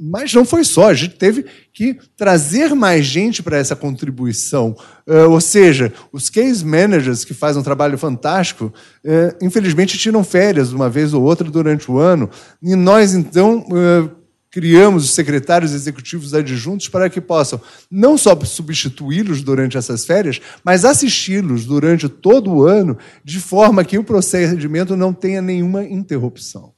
Mas 0.00 0.34
não 0.34 0.44
foi 0.44 0.64
só, 0.64 0.88
a 0.88 0.94
gente 0.94 1.14
teve 1.14 1.44
que 1.72 1.96
trazer 2.16 2.74
mais 2.74 3.06
gente 3.06 3.44
para 3.44 3.56
essa 3.56 3.76
contribuição. 3.76 4.76
Uh, 5.06 5.30
ou 5.30 5.40
seja, 5.40 5.92
os 6.12 6.28
case 6.28 6.64
managers, 6.64 7.24
que 7.24 7.32
fazem 7.32 7.60
um 7.60 7.64
trabalho 7.64 7.96
fantástico, 7.96 8.72
uh, 9.04 9.44
infelizmente 9.44 9.96
tiram 9.96 10.24
férias 10.24 10.72
uma 10.72 10.90
vez 10.90 11.14
ou 11.14 11.22
outra 11.22 11.48
durante 11.48 11.88
o 11.88 11.98
ano, 11.98 12.28
e 12.60 12.74
nós, 12.74 13.14
então, 13.14 13.64
uh, 13.70 14.10
criamos 14.50 15.04
os 15.04 15.10
secretários 15.10 15.72
executivos 15.72 16.34
adjuntos 16.34 16.88
para 16.88 17.10
que 17.10 17.20
possam 17.20 17.60
não 17.90 18.18
só 18.18 18.38
substituí-los 18.44 19.42
durante 19.42 19.76
essas 19.76 20.04
férias, 20.04 20.40
mas 20.64 20.84
assisti-los 20.84 21.64
durante 21.64 22.08
todo 22.08 22.52
o 22.52 22.64
ano, 22.64 22.96
de 23.24 23.38
forma 23.38 23.84
que 23.84 23.98
o 23.98 24.04
procedimento 24.04 24.96
não 24.96 25.12
tenha 25.12 25.42
nenhuma 25.42 25.84
interrupção. 25.84 26.72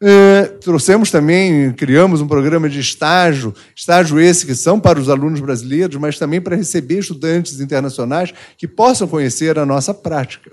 É, 0.00 0.44
trouxemos 0.44 1.10
também, 1.10 1.72
criamos 1.72 2.20
um 2.20 2.28
programa 2.28 2.68
de 2.68 2.78
estágio, 2.78 3.52
estágio 3.74 4.20
esse 4.20 4.46
que 4.46 4.54
são 4.54 4.78
para 4.78 5.00
os 5.00 5.08
alunos 5.08 5.40
brasileiros, 5.40 5.96
mas 5.96 6.16
também 6.16 6.40
para 6.40 6.54
receber 6.54 7.00
estudantes 7.00 7.60
internacionais 7.60 8.32
que 8.56 8.68
possam 8.68 9.08
conhecer 9.08 9.58
a 9.58 9.66
nossa 9.66 9.92
prática. 9.92 10.52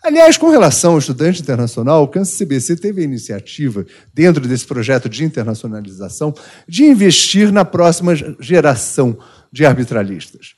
Aliás, 0.00 0.36
com 0.36 0.50
relação 0.50 0.92
ao 0.92 0.98
estudante 0.98 1.40
internacional, 1.40 2.04
o 2.04 2.08
Câncer 2.08 2.44
CBC 2.44 2.76
teve 2.76 3.00
a 3.00 3.04
iniciativa, 3.04 3.84
dentro 4.12 4.46
desse 4.46 4.66
projeto 4.66 5.08
de 5.08 5.24
internacionalização, 5.24 6.32
de 6.68 6.84
investir 6.84 7.50
na 7.50 7.64
próxima 7.64 8.14
geração 8.38 9.16
de 9.50 9.64
arbitralistas. 9.64 10.54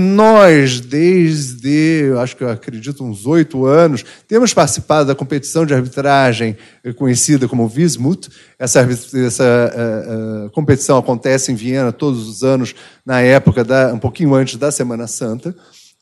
Nós, 0.00 0.80
desde, 0.80 2.12
acho 2.18 2.36
que 2.36 2.42
eu 2.42 2.50
acredito, 2.50 3.04
uns 3.04 3.26
oito 3.26 3.64
anos, 3.64 4.04
temos 4.26 4.52
participado 4.52 5.06
da 5.06 5.14
competição 5.14 5.64
de 5.64 5.72
arbitragem 5.72 6.56
eh, 6.82 6.92
conhecida 6.92 7.46
como 7.46 7.68
Vismut. 7.68 8.28
Essa, 8.58 8.80
essa 8.80 9.44
uh, 9.44 10.46
uh, 10.46 10.50
competição 10.50 10.98
acontece 10.98 11.52
em 11.52 11.54
Viena 11.54 11.92
todos 11.92 12.28
os 12.28 12.42
anos, 12.42 12.74
na 13.06 13.20
época, 13.20 13.62
da, 13.62 13.92
um 13.94 14.00
pouquinho 14.00 14.34
antes 14.34 14.56
da 14.56 14.72
Semana 14.72 15.06
Santa, 15.06 15.54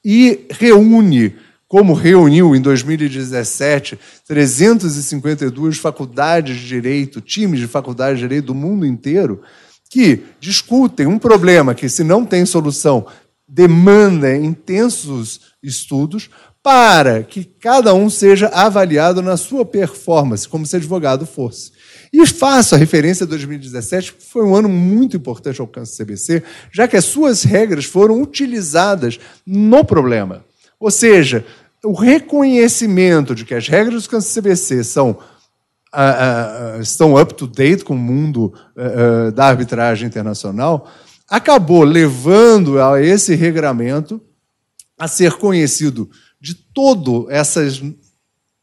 e 0.02 0.46
reúne, 0.50 1.34
como 1.68 1.92
reuniu 1.92 2.56
em 2.56 2.62
2017, 2.62 3.98
352 4.26 5.76
faculdades 5.76 6.56
de 6.56 6.66
direito, 6.66 7.20
times 7.20 7.60
de 7.60 7.66
faculdades 7.66 8.18
de 8.18 8.24
direito 8.24 8.46
do 8.46 8.54
mundo 8.54 8.86
inteiro, 8.86 9.42
que 9.90 10.22
discutem 10.38 11.06
um 11.06 11.18
problema 11.18 11.74
que, 11.74 11.88
se 11.88 12.04
não 12.04 12.24
tem 12.24 12.46
solução, 12.46 13.06
demanda 13.50 14.34
intensos 14.36 15.40
estudos 15.60 16.30
para 16.62 17.22
que 17.22 17.42
cada 17.42 17.92
um 17.94 18.08
seja 18.08 18.48
avaliado 18.48 19.20
na 19.22 19.36
sua 19.36 19.64
performance, 19.64 20.48
como 20.48 20.66
se 20.66 20.76
advogado 20.76 21.26
fosse. 21.26 21.72
E 22.12 22.26
faço 22.26 22.74
a 22.74 22.78
referência 22.78 23.24
a 23.24 23.28
2017, 23.28 24.12
que 24.14 24.22
foi 24.22 24.44
um 24.44 24.54
ano 24.54 24.68
muito 24.68 25.16
importante 25.16 25.60
ao 25.60 25.66
Câncer 25.66 26.04
CBC, 26.04 26.42
já 26.70 26.86
que 26.86 26.96
as 26.96 27.04
suas 27.04 27.42
regras 27.42 27.84
foram 27.84 28.20
utilizadas 28.20 29.18
no 29.46 29.84
problema. 29.84 30.44
Ou 30.78 30.90
seja, 30.90 31.44
o 31.82 31.92
reconhecimento 31.92 33.34
de 33.34 33.44
que 33.44 33.54
as 33.54 33.66
regras 33.66 34.04
do 34.04 34.08
Câncer 34.08 34.40
CBC 34.40 34.84
são 34.84 35.18
Uh, 35.92 36.78
uh, 36.78 36.80
estão 36.80 37.20
up 37.20 37.34
to 37.34 37.48
date 37.48 37.82
com 37.82 37.94
o 37.94 37.98
mundo 37.98 38.54
uh, 38.76 39.32
da 39.32 39.46
arbitragem 39.46 40.06
internacional, 40.06 40.88
acabou 41.30 41.84
levando 41.84 42.82
a 42.82 43.00
esse 43.00 43.36
regramento 43.36 44.20
a 44.98 45.06
ser 45.06 45.34
conhecido 45.34 46.10
de 46.40 46.54
todo 46.54 47.28
essas, 47.30 47.80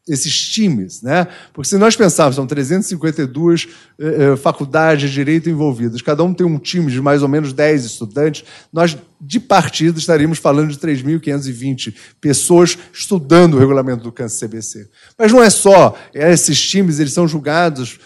esses 0.06 0.34
times. 0.50 1.00
Né? 1.00 1.26
Porque 1.52 1.70
se 1.70 1.78
nós 1.78 1.96
pensarmos, 1.96 2.36
são 2.36 2.46
352 2.46 3.68
eh, 3.98 4.04
eh, 4.06 4.36
faculdades 4.36 5.08
de 5.08 5.14
direito 5.14 5.48
envolvidas, 5.48 6.02
cada 6.02 6.22
um 6.22 6.34
tem 6.34 6.46
um 6.46 6.58
time 6.58 6.92
de 6.92 7.00
mais 7.00 7.22
ou 7.22 7.28
menos 7.28 7.54
10 7.54 7.86
estudantes, 7.86 8.44
nós, 8.70 8.96
de 9.18 9.40
partida, 9.40 9.98
estaríamos 9.98 10.38
falando 10.38 10.70
de 10.70 10.78
3.520 10.78 11.94
pessoas 12.20 12.76
estudando 12.92 13.54
o 13.54 13.58
regulamento 13.58 14.02
do 14.02 14.12
câncer 14.12 14.46
CBC. 14.46 14.90
Mas 15.18 15.32
não 15.32 15.42
é 15.42 15.48
só, 15.48 15.98
esses 16.12 16.60
times 16.60 17.00
eles 17.00 17.14
são 17.14 17.26
julgados 17.26 17.98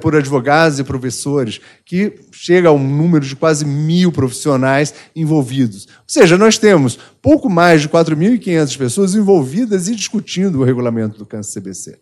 por 0.00 0.16
advogados 0.16 0.78
e 0.78 0.84
professores, 0.84 1.60
que 1.84 2.20
chega 2.32 2.68
a 2.68 2.72
um 2.72 2.88
número 2.88 3.24
de 3.24 3.36
quase 3.36 3.64
mil 3.64 4.10
profissionais 4.10 4.94
envolvidos. 5.14 5.86
Ou 5.86 6.04
seja, 6.06 6.36
nós 6.36 6.58
temos 6.58 6.98
pouco 7.22 7.48
mais 7.48 7.82
de 7.82 7.88
4.500 7.88 8.78
pessoas 8.78 9.14
envolvidas 9.14 9.88
e 9.88 9.94
discutindo 9.94 10.60
o 10.60 10.64
regulamento 10.64 11.18
do 11.18 11.26
câncer 11.26 11.60
CBC. 11.60 11.98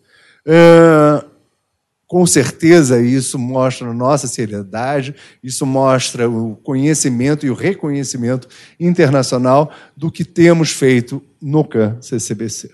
Com 2.07 2.26
certeza, 2.26 3.00
isso 3.00 3.38
mostra 3.38 3.88
a 3.88 3.94
nossa 3.94 4.28
seriedade, 4.28 5.14
isso 5.42 5.66
mostra 5.66 6.28
o 6.28 6.54
conhecimento 6.57 7.44
e 7.44 7.50
o 7.50 7.54
reconhecimento 7.54 8.46
internacional 8.78 9.72
do 9.96 10.12
que 10.12 10.24
temos 10.24 10.70
feito 10.70 11.22
no 11.40 11.64
câncer 11.64 12.20
CBC. 12.20 12.70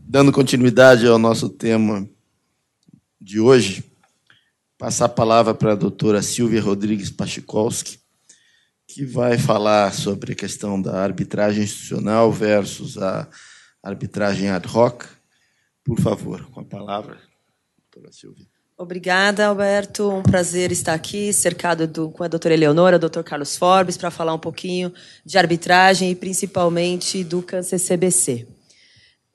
Dando 0.00 0.32
continuidade 0.32 1.06
ao 1.06 1.18
nosso 1.18 1.48
tema 1.48 2.08
de 3.20 3.40
hoje, 3.40 3.84
passar 4.76 5.06
a 5.06 5.08
palavra 5.08 5.54
para 5.54 5.72
a 5.72 5.76
doutora 5.76 6.22
Silvia 6.22 6.62
Rodrigues 6.62 7.10
Pachikolski, 7.10 7.98
que 8.86 9.04
vai 9.04 9.36
falar 9.36 9.92
sobre 9.92 10.32
a 10.32 10.36
questão 10.36 10.80
da 10.80 11.02
arbitragem 11.02 11.64
institucional 11.64 12.32
versus 12.32 12.96
a 12.96 13.28
arbitragem 13.82 14.48
ad 14.48 14.66
hoc, 14.68 15.04
Por 15.84 15.98
favor, 16.00 16.48
com 16.50 16.60
a 16.60 16.64
palavra, 16.64 17.18
doutora 17.90 18.12
Silvia. 18.12 18.46
Obrigada, 18.76 19.46
Alberto. 19.46 20.08
Um 20.08 20.22
prazer 20.22 20.70
estar 20.70 20.94
aqui, 20.94 21.32
cercado 21.32 21.86
do, 21.86 22.10
com 22.10 22.22
a 22.22 22.28
doutora 22.28 22.54
Eleonora, 22.54 22.96
o 22.96 22.98
doutor 22.98 23.24
Carlos 23.24 23.56
Forbes, 23.56 23.96
para 23.96 24.10
falar 24.10 24.34
um 24.34 24.38
pouquinho 24.38 24.92
de 25.24 25.36
arbitragem 25.36 26.12
e 26.12 26.14
principalmente 26.14 27.24
do 27.24 27.42
câncer 27.42 27.80
CBC. 27.80 28.46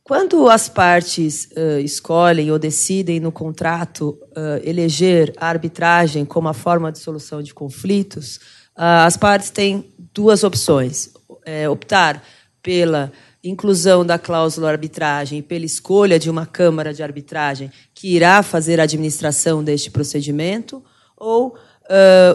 Quando 0.05 0.49
as 0.49 0.67
partes 0.67 1.45
uh, 1.55 1.79
escolhem 1.79 2.51
ou 2.51 2.59
decidem 2.59 3.21
no 3.21 3.31
contrato 3.31 4.19
uh, 4.31 4.59
eleger 4.61 5.33
a 5.37 5.47
arbitragem 5.47 6.25
como 6.25 6.49
a 6.49 6.53
forma 6.53 6.91
de 6.91 6.99
solução 6.99 7.41
de 7.41 7.53
conflitos, 7.53 8.35
uh, 8.77 9.07
as 9.07 9.15
partes 9.15 9.49
têm 9.49 9.93
duas 10.13 10.43
opções: 10.43 11.13
é, 11.45 11.69
optar 11.69 12.21
pela 12.61 13.13
inclusão 13.41 14.05
da 14.05 14.19
cláusula 14.19 14.69
arbitragem 14.69 15.39
e 15.39 15.41
pela 15.41 15.63
escolha 15.63 16.19
de 16.19 16.29
uma 16.29 16.45
câmara 16.45 16.93
de 16.93 17.01
arbitragem 17.01 17.71
que 17.95 18.13
irá 18.13 18.43
fazer 18.43 18.81
a 18.81 18.83
administração 18.83 19.63
deste 19.63 19.89
procedimento, 19.89 20.83
ou 21.17 21.57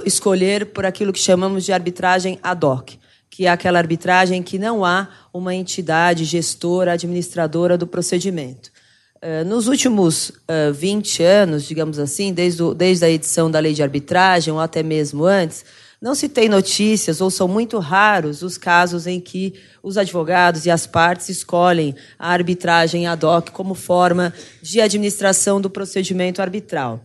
escolher 0.05 0.67
por 0.67 0.85
aquilo 0.85 1.11
que 1.11 1.19
chamamos 1.19 1.65
de 1.65 1.73
arbitragem 1.73 2.39
ad 2.43 2.67
hoc 2.67 2.99
que 3.31 3.47
é 3.47 3.51
aquela 3.51 3.79
arbitragem 3.79 4.43
que 4.43 4.59
não 4.59 4.85
há 4.85 5.09
uma 5.33 5.55
entidade 5.55 6.25
gestora, 6.25 6.93
administradora 6.93 7.77
do 7.77 7.87
procedimento. 7.87 8.71
Eh, 9.21 9.43
nos 9.45 9.67
últimos 9.67 10.33
20 10.75 11.23
eh, 11.23 11.27
anos, 11.27 11.65
digamos 11.65 11.99
assim, 11.99 12.33
desde, 12.33 12.63
desde 12.75 13.05
a 13.05 13.11
edição 13.11 13.51
da 13.51 13.59
lei 13.59 13.75
de 13.75 13.83
arbitragem, 13.83 14.53
ou 14.53 14.61
até 14.61 14.83
mesmo 14.83 15.25
antes, 15.25 15.65
não 16.01 16.15
se 16.15 16.29
tem 16.29 16.49
notícias, 16.49 17.21
ou 17.21 17.29
são 17.29 17.49
muito 17.49 17.79
raros, 17.81 18.43
os 18.43 18.57
casos 18.57 19.09
em 19.09 19.21
que 19.21 19.55
os 19.83 19.99
advogados 19.99 20.67
e 20.67 20.71
as 20.71 20.87
partes 20.87 21.29
escolhem 21.29 21.97
a 22.17 22.31
arbitragem 22.31 23.09
ad 23.09 23.27
hoc 23.27 23.51
como 23.51 23.75
forma 23.75 24.33
de 24.63 24.81
administração 24.81 25.61
do 25.61 25.69
procedimento 25.69 26.41
arbitral. 26.41 27.05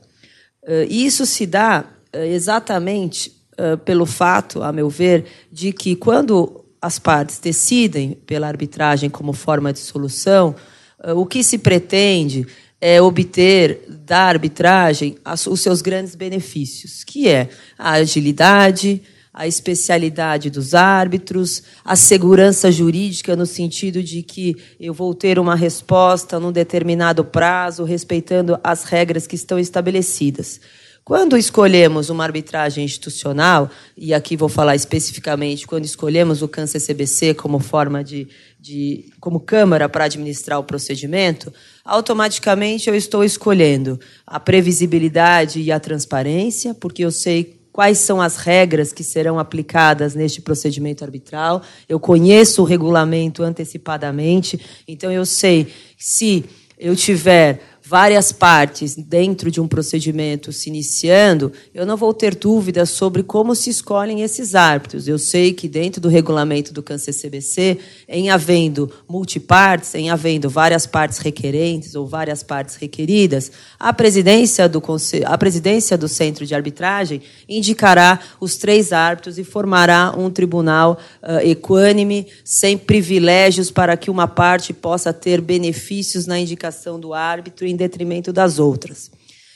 Eh, 0.64 0.86
isso 0.90 1.26
se 1.26 1.48
dá 1.48 1.86
exatamente 2.14 3.43
pelo 3.86 4.06
fato, 4.06 4.64
a 4.64 4.72
meu 4.72 4.90
ver, 4.90 5.26
de 5.52 5.72
que 5.72 5.96
quando 5.96 6.64
as 6.84 7.00
partes 7.00 7.40
decidem 7.40 8.18
pela 8.26 8.46
arbitragem 8.46 9.10
como 9.10 9.32
forma 9.32 9.72
de 9.72 9.80
solução, 9.80 10.54
uh, 11.02 11.18
o 11.18 11.26
que 11.26 11.42
se 11.42 11.58
pretende 11.58 12.46
é 12.82 13.02
obter 13.02 13.86
da 13.88 14.24
arbitragem 14.24 15.16
as, 15.24 15.48
os 15.48 15.62
seus 15.62 15.82
grandes 15.82 16.14
benefícios, 16.14 17.06
que 17.06 17.30
é 17.30 17.48
a 17.80 17.92
agilidade, 17.92 19.02
a 19.34 19.48
especialidade 19.48 20.50
dos 20.50 20.74
árbitros, 20.74 21.64
a 21.86 21.96
segurança 21.96 22.70
jurídica 22.70 23.34
no 23.34 23.46
sentido 23.46 24.04
de 24.04 24.22
que 24.22 24.58
eu 24.78 24.94
vou 24.94 25.16
ter 25.16 25.40
uma 25.40 25.56
resposta 25.56 26.38
num 26.38 26.52
determinado 26.52 27.24
prazo, 27.24 27.86
respeitando 27.86 28.60
as 28.62 28.84
regras 28.84 29.26
que 29.26 29.36
estão 29.36 29.58
estabelecidas. 29.58 30.60
Quando 31.06 31.38
escolhemos 31.38 32.10
uma 32.10 32.24
arbitragem 32.24 32.86
institucional, 32.86 33.70
e 33.98 34.14
aqui 34.14 34.38
vou 34.38 34.48
falar 34.48 34.74
especificamente, 34.74 35.68
quando 35.68 35.84
escolhemos 35.84 36.42
o 36.42 36.48
câncer 36.48 36.80
CBC 36.80 37.34
como 37.34 37.60
forma 37.60 38.02
de, 38.02 38.26
de 38.58 39.12
como 39.20 39.42
câmara 39.42 39.90
para 39.90 40.06
administrar 40.06 40.60
o 40.60 40.64
procedimento, 40.64 41.52
automaticamente 41.84 42.88
eu 42.88 42.96
estou 42.96 43.22
escolhendo 43.22 44.00
a 44.26 44.40
previsibilidade 44.40 45.60
e 45.60 45.74
a 45.74 45.80
transparência, 45.80 46.74
porque 46.74 47.04
eu 47.04 47.12
sei 47.12 47.60
quais 47.74 47.98
são 47.98 48.22
as 48.22 48.38
regras 48.38 48.94
que 48.94 49.04
serão 49.04 49.38
aplicadas 49.38 50.16
neste 50.16 50.40
procedimento 50.40 51.04
arbitral, 51.04 51.64
eu 51.90 52.00
conheço 52.00 52.62
o 52.62 52.66
regulamento 52.66 53.44
antecipadamente, 53.44 54.58
então 54.88 55.12
eu 55.12 55.26
sei 55.26 55.68
se 55.98 56.46
eu 56.80 56.96
tiver 56.96 57.73
várias 57.86 58.32
partes 58.32 58.96
dentro 58.96 59.52
de 59.52 59.60
um 59.60 59.68
procedimento 59.68 60.54
se 60.54 60.70
iniciando, 60.70 61.52
eu 61.74 61.86
não 61.86 61.98
vou 61.98 62.14
ter 62.14 62.34
dúvidas 62.34 62.90
sobre 62.90 63.24
como 63.24 63.54
se 63.54 63.70
escolhem 63.70 64.22
esses 64.22 64.56
árbitros. 64.56 65.08
Eu 65.08 65.20
sei 65.20 65.52
que 65.52 65.68
dentro 65.68 66.00
do 66.00 66.08
regulamento 66.08 66.74
do 66.74 66.82
câncer 66.82 67.14
CBC, 67.14 67.78
em 68.08 68.30
havendo 68.30 68.90
multipartes, 69.08 69.94
em 69.96 70.10
havendo 70.10 70.50
várias 70.50 70.88
partes 70.88 71.18
requerentes 71.18 71.94
ou 71.94 72.08
várias 72.08 72.42
partes 72.42 72.76
requeridas, 72.76 73.52
a 73.78 73.92
presidência 73.92 74.70
do, 74.70 74.82
a 75.26 75.38
presidência 75.38 75.98
do 75.98 76.08
centro 76.08 76.46
de 76.46 76.56
arbitragem 76.56 77.22
indicará 77.50 78.18
os 78.40 78.56
três 78.56 78.94
árbitros 78.94 79.38
e 79.38 79.44
formará 79.44 80.14
um 80.18 80.30
tribunal 80.30 80.98
uh, 81.22 81.46
equânime, 81.46 82.28
sem 82.46 82.78
privilégios 82.78 83.70
para 83.70 83.98
que 83.98 84.10
uma 84.10 84.28
parte 84.28 84.72
possa 84.72 85.12
ter 85.12 85.42
benefícios 85.42 86.26
na 86.26 86.40
indicação 86.40 86.98
do 86.98 87.14
árbitro 87.14 87.73
em 87.74 87.76
detrimento 87.76 88.32
das 88.32 88.60
outras. 88.60 89.12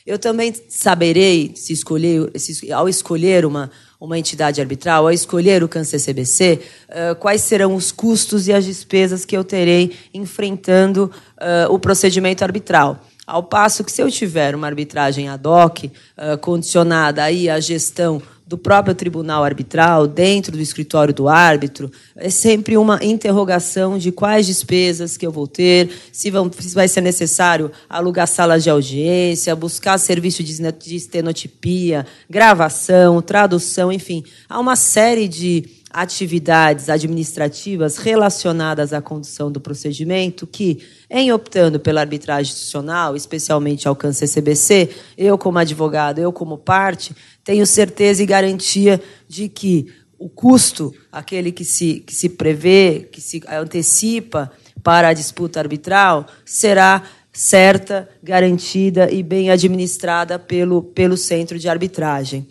Eu 0.05 0.17
também 0.17 0.53
saberei, 0.69 1.51
se 1.53 1.73
escolher, 1.73 2.31
se, 2.35 2.71
ao 2.71 2.87
escolher 2.87 3.45
uma, 3.45 3.69
uma 3.99 4.17
entidade 4.17 4.61
arbitral, 4.61 5.03
ao 5.03 5.11
escolher 5.11 5.61
o 5.63 5.67
câncer 5.67 5.99
CBC, 5.99 6.61
uh, 6.87 7.15
quais 7.15 7.41
serão 7.41 7.75
os 7.75 7.91
custos 7.91 8.47
e 8.47 8.53
as 8.53 8.63
despesas 8.63 9.25
que 9.25 9.35
eu 9.35 9.43
terei 9.43 9.97
enfrentando 10.13 11.11
uh, 11.35 11.73
o 11.73 11.77
procedimento 11.77 12.41
arbitral. 12.41 13.03
Ao 13.27 13.43
passo 13.43 13.83
que, 13.83 13.91
se 13.91 14.01
eu 14.01 14.09
tiver 14.09 14.55
uma 14.55 14.67
arbitragem 14.67 15.27
ad 15.27 15.45
hoc, 15.45 15.83
uh, 15.83 16.37
condicionada 16.39 17.21
aí 17.21 17.49
à 17.49 17.59
gestão 17.59 18.21
do 18.47 18.57
próprio 18.57 18.95
tribunal 18.95 19.43
arbitral, 19.43 20.07
dentro 20.07 20.53
do 20.53 20.61
escritório 20.61 21.13
do 21.13 21.27
árbitro, 21.27 21.91
é 22.15 22.29
sempre 22.29 22.77
uma 22.77 23.03
interrogação 23.03 23.97
de 23.97 24.09
quais 24.09 24.47
despesas 24.47 25.17
que 25.17 25.27
eu 25.27 25.31
vou 25.31 25.45
ter, 25.45 25.89
se 26.13 26.31
vai 26.73 26.87
ser 26.87 27.01
necessário 27.01 27.69
alugar 27.89 28.25
salas 28.25 28.63
de 28.63 28.69
audiência, 28.69 29.53
buscar 29.53 29.97
serviço 29.97 30.41
de 30.41 30.95
estenotipia, 30.95 32.07
gravação, 32.29 33.21
tradução, 33.21 33.91
enfim. 33.91 34.23
Há 34.47 34.57
uma 34.57 34.77
série 34.77 35.27
de 35.27 35.65
atividades 35.97 36.89
administrativas 36.89 37.97
relacionadas 37.97 38.93
à 38.93 39.01
condução 39.01 39.51
do 39.51 39.59
procedimento 39.59 40.45
que, 40.45 40.77
em 41.09 41.31
optando 41.31 41.79
pela 41.79 42.01
arbitragem 42.01 42.53
institucional, 42.53 43.15
especialmente 43.15 43.87
ao 43.87 43.95
CBC, 43.95 44.91
eu 45.17 45.39
como 45.39 45.57
advogado, 45.57 46.19
eu 46.19 46.31
como 46.31 46.55
parte, 46.55 47.15
tenho 47.43 47.65
certeza 47.65 48.21
e 48.21 48.27
garantia 48.27 49.01
de 49.27 49.49
que 49.49 49.87
o 50.19 50.29
custo, 50.29 50.93
aquele 51.11 51.51
que 51.51 51.65
se, 51.65 52.01
que 52.01 52.13
se 52.13 52.29
prevê, 52.29 53.09
que 53.11 53.19
se 53.19 53.41
antecipa 53.49 54.51
para 54.83 55.07
a 55.07 55.13
disputa 55.13 55.59
arbitral, 55.59 56.27
será 56.45 57.01
certa, 57.33 58.07
garantida 58.21 59.11
e 59.11 59.23
bem 59.23 59.49
administrada 59.49 60.37
pelo, 60.37 60.83
pelo 60.83 61.17
centro 61.17 61.57
de 61.57 61.67
arbitragem. 61.67 62.47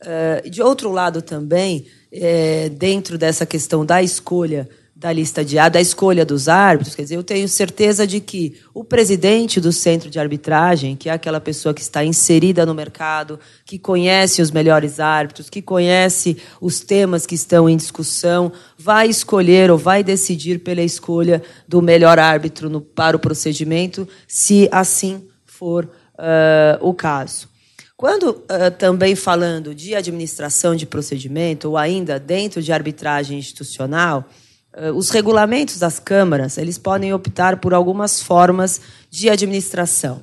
Uh, 0.00 0.48
de 0.48 0.62
outro 0.62 0.92
lado 0.92 1.20
também, 1.20 1.86
é, 2.12 2.68
dentro 2.68 3.18
dessa 3.18 3.44
questão 3.44 3.84
da 3.84 4.02
escolha 4.02 4.68
da 4.98 5.12
lista 5.12 5.44
de 5.44 5.54
da 5.70 5.80
escolha 5.80 6.26
dos 6.26 6.48
árbitros, 6.48 6.96
quer 6.96 7.02
dizer, 7.02 7.14
eu 7.14 7.22
tenho 7.22 7.48
certeza 7.48 8.04
de 8.04 8.18
que 8.18 8.56
o 8.74 8.82
presidente 8.82 9.60
do 9.60 9.70
centro 9.70 10.10
de 10.10 10.18
arbitragem, 10.18 10.96
que 10.96 11.08
é 11.08 11.12
aquela 11.12 11.40
pessoa 11.40 11.72
que 11.72 11.80
está 11.80 12.04
inserida 12.04 12.66
no 12.66 12.74
mercado, 12.74 13.38
que 13.64 13.78
conhece 13.78 14.42
os 14.42 14.50
melhores 14.50 14.98
árbitros, 14.98 15.48
que 15.48 15.62
conhece 15.62 16.36
os 16.60 16.80
temas 16.80 17.26
que 17.26 17.36
estão 17.36 17.68
em 17.68 17.76
discussão, 17.76 18.50
vai 18.76 19.06
escolher 19.08 19.70
ou 19.70 19.78
vai 19.78 20.02
decidir 20.02 20.58
pela 20.58 20.82
escolha 20.82 21.44
do 21.68 21.80
melhor 21.80 22.18
árbitro 22.18 22.68
no, 22.68 22.80
para 22.80 23.16
o 23.16 23.20
procedimento, 23.20 24.08
se 24.26 24.68
assim 24.72 25.22
for 25.44 25.84
uh, 25.84 26.76
o 26.80 26.92
caso. 26.92 27.47
Quando 27.98 28.30
uh, 28.30 28.70
também 28.78 29.16
falando 29.16 29.74
de 29.74 29.96
administração 29.96 30.76
de 30.76 30.86
procedimento, 30.86 31.70
ou 31.70 31.76
ainda 31.76 32.16
dentro 32.16 32.62
de 32.62 32.72
arbitragem 32.72 33.36
institucional, 33.36 34.24
uh, 34.72 34.92
os 34.92 35.10
regulamentos 35.10 35.80
das 35.80 35.98
câmaras 35.98 36.58
eles 36.58 36.78
podem 36.78 37.12
optar 37.12 37.56
por 37.56 37.74
algumas 37.74 38.22
formas 38.22 38.80
de 39.10 39.28
administração. 39.28 40.22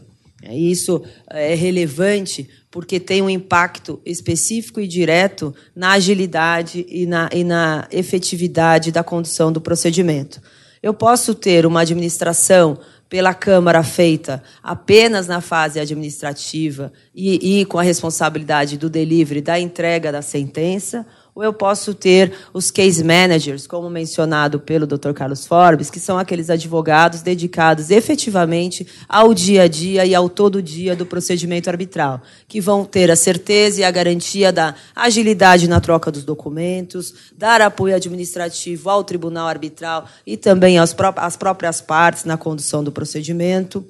Isso 0.49 1.03
é 1.29 1.53
relevante 1.53 2.49
porque 2.71 2.97
tem 2.97 3.21
um 3.21 3.29
impacto 3.29 3.99
específico 4.05 4.79
e 4.79 4.87
direto 4.87 5.53
na 5.75 5.91
agilidade 5.91 6.85
e 6.87 7.05
na, 7.05 7.29
e 7.33 7.43
na 7.43 7.89
efetividade 7.91 8.89
da 8.89 9.03
condução 9.03 9.51
do 9.51 9.59
procedimento. 9.59 10.41
Eu 10.81 10.93
posso 10.93 11.35
ter 11.35 11.65
uma 11.65 11.81
administração 11.81 12.77
pela 13.09 13.33
Câmara 13.33 13.83
feita 13.83 14.41
apenas 14.63 15.27
na 15.27 15.41
fase 15.41 15.79
administrativa 15.79 16.91
e, 17.13 17.61
e 17.61 17.65
com 17.65 17.77
a 17.77 17.83
responsabilidade 17.83 18.77
do 18.77 18.89
delivery 18.89 19.41
da 19.41 19.59
entrega 19.59 20.11
da 20.11 20.21
sentença, 20.21 21.05
ou 21.35 21.43
eu 21.43 21.51
posso 21.51 21.93
ter 21.93 22.31
os 22.53 22.71
case 22.71 23.03
managers, 23.03 23.67
como 23.67 23.89
mencionado 23.89 24.57
pelo 24.57 24.87
Dr. 24.87 25.11
Carlos 25.13 25.45
Forbes, 25.45 25.89
que 25.89 25.99
são 25.99 26.17
aqueles 26.17 26.49
advogados 26.49 27.21
dedicados 27.21 27.91
efetivamente 27.91 28.87
ao 29.09 29.33
dia 29.33 29.63
a 29.63 29.67
dia 29.67 30.05
e 30.05 30.15
ao 30.15 30.29
todo 30.29 30.61
dia 30.61 30.95
do 30.95 31.05
procedimento 31.05 31.69
arbitral, 31.69 32.21
que 32.47 32.61
vão 32.61 32.85
ter 32.85 33.11
a 33.11 33.17
certeza 33.17 33.81
e 33.81 33.83
a 33.83 33.91
garantia 33.91 34.53
da 34.53 34.73
agilidade 34.95 35.67
na 35.67 35.81
troca 35.81 36.09
dos 36.09 36.23
documentos, 36.23 37.13
dar 37.37 37.61
apoio 37.61 37.95
administrativo 37.95 38.89
ao 38.89 39.03
tribunal 39.03 39.49
arbitral 39.49 40.05
e 40.25 40.37
também 40.37 40.79
às 40.79 40.93
próprias 41.35 41.81
partes 41.81 42.23
na 42.23 42.37
condução 42.37 42.81
do 42.81 42.91
procedimento 42.91 43.85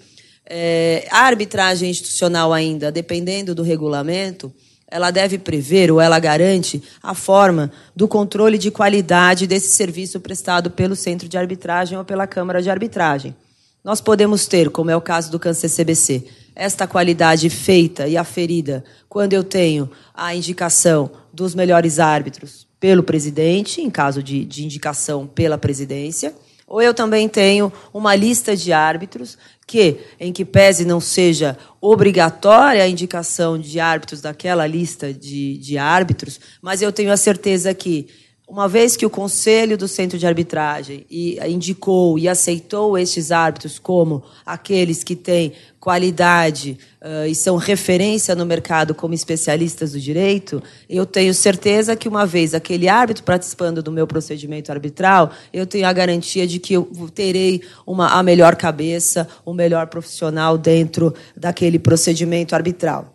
É, 0.47 1.07
a 1.09 1.21
arbitragem 1.21 1.89
institucional 1.89 2.53
ainda, 2.53 2.91
dependendo 2.91 3.55
do 3.55 3.63
regulamento, 3.63 4.53
ela 4.95 5.11
deve 5.11 5.37
prever 5.37 5.91
ou 5.91 5.99
ela 5.99 6.17
garante 6.19 6.81
a 7.03 7.13
forma 7.13 7.69
do 7.93 8.07
controle 8.07 8.57
de 8.57 8.71
qualidade 8.71 9.45
desse 9.45 9.67
serviço 9.75 10.21
prestado 10.21 10.71
pelo 10.71 10.95
centro 10.95 11.27
de 11.27 11.37
arbitragem 11.37 11.97
ou 11.97 12.05
pela 12.05 12.25
Câmara 12.25 12.61
de 12.61 12.69
Arbitragem. 12.69 13.35
Nós 13.83 13.99
podemos 13.99 14.47
ter, 14.47 14.69
como 14.69 14.89
é 14.89 14.95
o 14.95 15.01
caso 15.01 15.29
do 15.29 15.37
Câncer 15.37 15.69
CBC, 15.69 16.23
esta 16.55 16.87
qualidade 16.87 17.49
feita 17.49 18.07
e 18.07 18.15
aferida 18.15 18.85
quando 19.09 19.33
eu 19.33 19.43
tenho 19.43 19.91
a 20.13 20.33
indicação 20.33 21.11
dos 21.33 21.53
melhores 21.53 21.99
árbitros 21.99 22.65
pelo 22.79 23.03
presidente, 23.03 23.81
em 23.81 23.89
caso 23.89 24.23
de, 24.23 24.45
de 24.45 24.63
indicação 24.63 25.27
pela 25.27 25.57
presidência, 25.57 26.33
ou 26.65 26.81
eu 26.81 26.93
também 26.93 27.27
tenho 27.27 27.71
uma 27.93 28.15
lista 28.15 28.55
de 28.55 28.71
árbitros 28.71 29.37
que, 29.67 29.97
em 30.19 30.31
que 30.31 30.45
pese 30.45 30.85
não 30.85 30.99
seja 30.99 31.57
obrigatória 31.81 32.83
a 32.83 32.87
indicação 32.87 33.57
de 33.57 33.79
árbitros 33.79 34.21
daquela 34.21 34.67
lista 34.67 35.13
de, 35.13 35.57
de 35.57 35.77
árbitros, 35.77 36.39
mas 36.61 36.81
eu 36.81 36.91
tenho 36.91 37.11
a 37.11 37.17
certeza 37.17 37.73
que 37.73 38.07
uma 38.47 38.67
vez 38.67 38.95
que 38.95 39.05
o 39.05 39.09
Conselho 39.09 39.75
do 39.75 39.87
Centro 39.87 40.19
de 40.19 40.27
Arbitragem 40.27 41.05
indicou 41.47 42.19
e 42.19 42.29
aceitou 42.29 42.95
estes 42.95 43.31
árbitros 43.31 43.79
como 43.79 44.23
aqueles 44.45 45.03
que 45.03 45.15
têm 45.15 45.53
qualidade 45.79 46.77
uh, 46.99 47.27
e 47.27 47.35
são 47.35 47.57
referência 47.57 48.35
no 48.35 48.45
mercado 48.45 48.95
como 48.95 49.13
especialistas 49.13 49.91
do 49.91 49.99
direito, 49.99 50.61
eu 50.89 51.05
tenho 51.05 51.33
certeza 51.33 51.95
que 51.95 52.07
uma 52.07 52.25
vez 52.25 52.55
aquele 52.55 52.87
árbitro 52.87 53.23
participando 53.23 53.83
do 53.83 53.91
meu 53.91 54.07
procedimento 54.07 54.71
arbitral, 54.71 55.31
eu 55.53 55.65
tenho 55.65 55.87
a 55.87 55.93
garantia 55.93 56.47
de 56.47 56.59
que 56.59 56.73
eu 56.73 56.87
terei 57.13 57.61
uma, 57.85 58.09
a 58.09 58.23
melhor 58.23 58.55
cabeça, 58.55 59.27
o 59.45 59.53
melhor 59.53 59.87
profissional 59.87 60.57
dentro 60.57 61.13
daquele 61.37 61.77
procedimento 61.77 62.55
arbitral. 62.55 63.14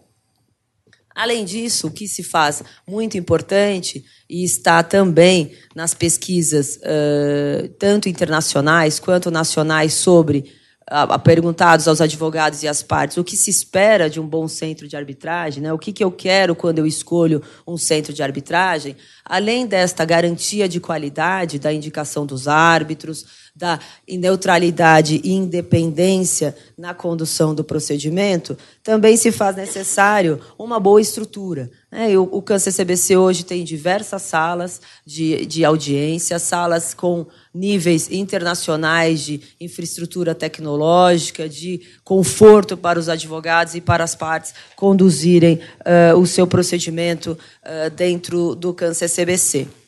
Além 1.15 1.45
disso, 1.45 1.89
o 1.89 1.91
que 1.91 2.07
se 2.07 2.23
faz 2.23 2.63
muito 2.87 3.19
importante 3.19 4.05
e 4.29 4.45
está 4.45 4.83
também 4.83 5.53
nas 5.75 5.93
pesquisas, 5.93 6.77
uh, 6.77 7.69
tanto 7.79 8.09
internacionais 8.09 8.99
quanto 8.99 9.31
nacionais, 9.31 9.93
sobre 9.93 10.53
uh, 10.91 11.19
perguntados 11.19 11.87
aos 11.89 12.01
advogados 12.01 12.63
e 12.63 12.69
às 12.69 12.83
partes 12.83 13.17
o 13.17 13.25
que 13.25 13.37
se 13.37 13.51
espera 13.51 14.11
de 14.11 14.21
um 14.21 14.27
bom 14.27 14.47
centro 14.49 14.87
de 14.89 14.97
arbitragem, 14.97 15.63
né? 15.63 15.73
o 15.73 15.79
que, 15.79 15.93
que 15.93 16.03
eu 16.03 16.11
quero 16.11 16.55
quando 16.55 16.79
eu 16.79 16.87
escolho 16.87 17.43
um 17.67 17.77
centro 17.77 18.13
de 18.13 18.23
arbitragem, 18.23 18.97
além 19.25 19.67
desta 19.67 20.05
garantia 20.05 20.69
de 20.69 20.81
qualidade 20.81 21.59
da 21.59 21.73
indicação 21.73 22.25
dos 22.25 22.49
árbitros, 22.49 23.25
da 23.61 23.79
neutralidade 24.09 25.21
e 25.23 25.33
independência 25.33 26.57
na 26.79 26.95
condução 26.95 27.55
do 27.55 27.63
procedimento, 27.63 28.57
também 28.83 29.19
se 29.19 29.31
faz 29.31 29.55
necessário 29.55 30.41
uma 30.59 30.81
boa 30.81 30.99
estrutura. 30.99 31.71
Né? 31.93 32.17
O 32.17 32.41
Câncer 32.41 32.73
CBC 32.73 33.19
hoje 33.19 33.45
tem 33.45 33.63
diversas 33.63 34.23
salas 34.23 34.81
de, 35.05 35.45
de 35.45 35.63
audiência, 35.63 36.39
salas 36.39 36.95
com 36.95 37.27
níveis 37.53 38.11
internacionais 38.11 39.21
de 39.21 39.43
infraestrutura 39.61 40.35
tecnológica, 40.35 41.47
de 41.47 41.83
conforto 42.03 42.79
para 42.79 42.99
os 42.99 43.11
advogados 43.11 43.75
e 43.75 43.81
para 43.83 44.03
as 44.03 44.15
partes 44.15 44.55
conduzirem 44.75 45.61
uh, 45.81 46.17
o 46.19 46.27
seu 46.27 46.47
procedimento 46.47 47.37
uh, 47.63 47.91
dentro 47.91 48.55
do 48.55 48.73
Câncer 48.73 49.11
CBC. 49.11 49.80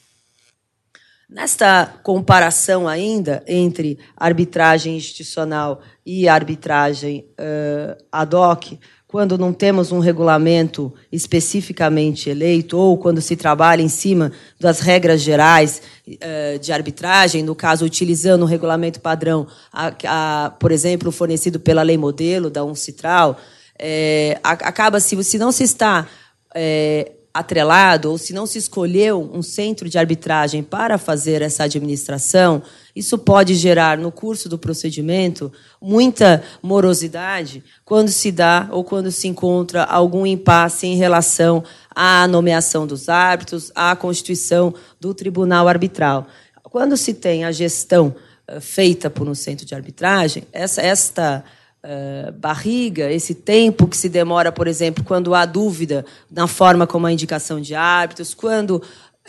Nesta 1.32 1.90
comparação 2.02 2.86
ainda 2.86 3.42
entre 3.48 3.98
arbitragem 4.14 4.98
institucional 4.98 5.80
e 6.04 6.28
arbitragem 6.28 7.24
uh, 7.40 7.96
ad 8.12 8.36
hoc, 8.36 8.78
quando 9.06 9.38
não 9.38 9.50
temos 9.50 9.92
um 9.92 9.98
regulamento 9.98 10.92
especificamente 11.10 12.28
eleito 12.28 12.76
ou 12.76 12.98
quando 12.98 13.22
se 13.22 13.34
trabalha 13.34 13.80
em 13.80 13.88
cima 13.88 14.30
das 14.60 14.80
regras 14.80 15.22
gerais 15.22 15.80
uh, 16.06 16.58
de 16.58 16.70
arbitragem, 16.70 17.42
no 17.42 17.54
caso 17.54 17.86
utilizando 17.86 18.42
o 18.42 18.46
regulamento 18.46 19.00
padrão, 19.00 19.46
a, 19.72 19.90
a, 20.04 20.50
por 20.50 20.70
exemplo, 20.70 21.10
fornecido 21.10 21.58
pela 21.58 21.80
lei 21.82 21.96
modelo 21.96 22.50
da 22.50 22.62
UNCITRAL, 22.62 23.38
é, 23.78 24.38
acaba 24.42 25.00
se 25.00 25.24
se 25.24 25.38
não 25.38 25.50
se 25.50 25.64
está 25.64 26.06
é, 26.54 27.12
atrelado, 27.34 28.10
ou 28.10 28.18
se 28.18 28.32
não 28.32 28.46
se 28.46 28.58
escolheu 28.58 29.30
um 29.32 29.42
centro 29.42 29.88
de 29.88 29.98
arbitragem 29.98 30.62
para 30.62 30.98
fazer 30.98 31.40
essa 31.40 31.64
administração, 31.64 32.62
isso 32.94 33.16
pode 33.16 33.54
gerar, 33.54 33.96
no 33.96 34.12
curso 34.12 34.48
do 34.48 34.58
procedimento, 34.58 35.50
muita 35.80 36.42
morosidade 36.62 37.64
quando 37.84 38.10
se 38.10 38.30
dá 38.30 38.68
ou 38.70 38.84
quando 38.84 39.10
se 39.10 39.28
encontra 39.28 39.84
algum 39.84 40.26
impasse 40.26 40.86
em 40.86 40.96
relação 40.96 41.64
à 41.94 42.26
nomeação 42.28 42.86
dos 42.86 43.08
árbitros, 43.08 43.72
à 43.74 43.96
constituição 43.96 44.74
do 45.00 45.14
tribunal 45.14 45.68
arbitral. 45.68 46.26
Quando 46.62 46.96
se 46.96 47.14
tem 47.14 47.44
a 47.44 47.52
gestão 47.52 48.14
eh, 48.46 48.60
feita 48.60 49.08
por 49.08 49.26
um 49.28 49.34
centro 49.34 49.64
de 49.64 49.74
arbitragem, 49.74 50.44
essa, 50.52 50.82
esta 50.82 51.44
uh, 51.84 52.32
barriga, 52.32 53.10
esse 53.10 53.34
tempo 53.34 53.86
que 53.86 53.96
se 53.96 54.08
demora, 54.08 54.52
por 54.52 54.66
exemplo, 54.66 55.04
quando 55.04 55.34
há 55.34 55.44
dúvida 55.44 56.04
na 56.30 56.46
forma 56.46 56.86
como 56.86 57.06
a 57.06 57.12
indicação 57.12 57.60
de 57.60 57.74
árbitros, 57.74 58.34
quando 58.34 58.82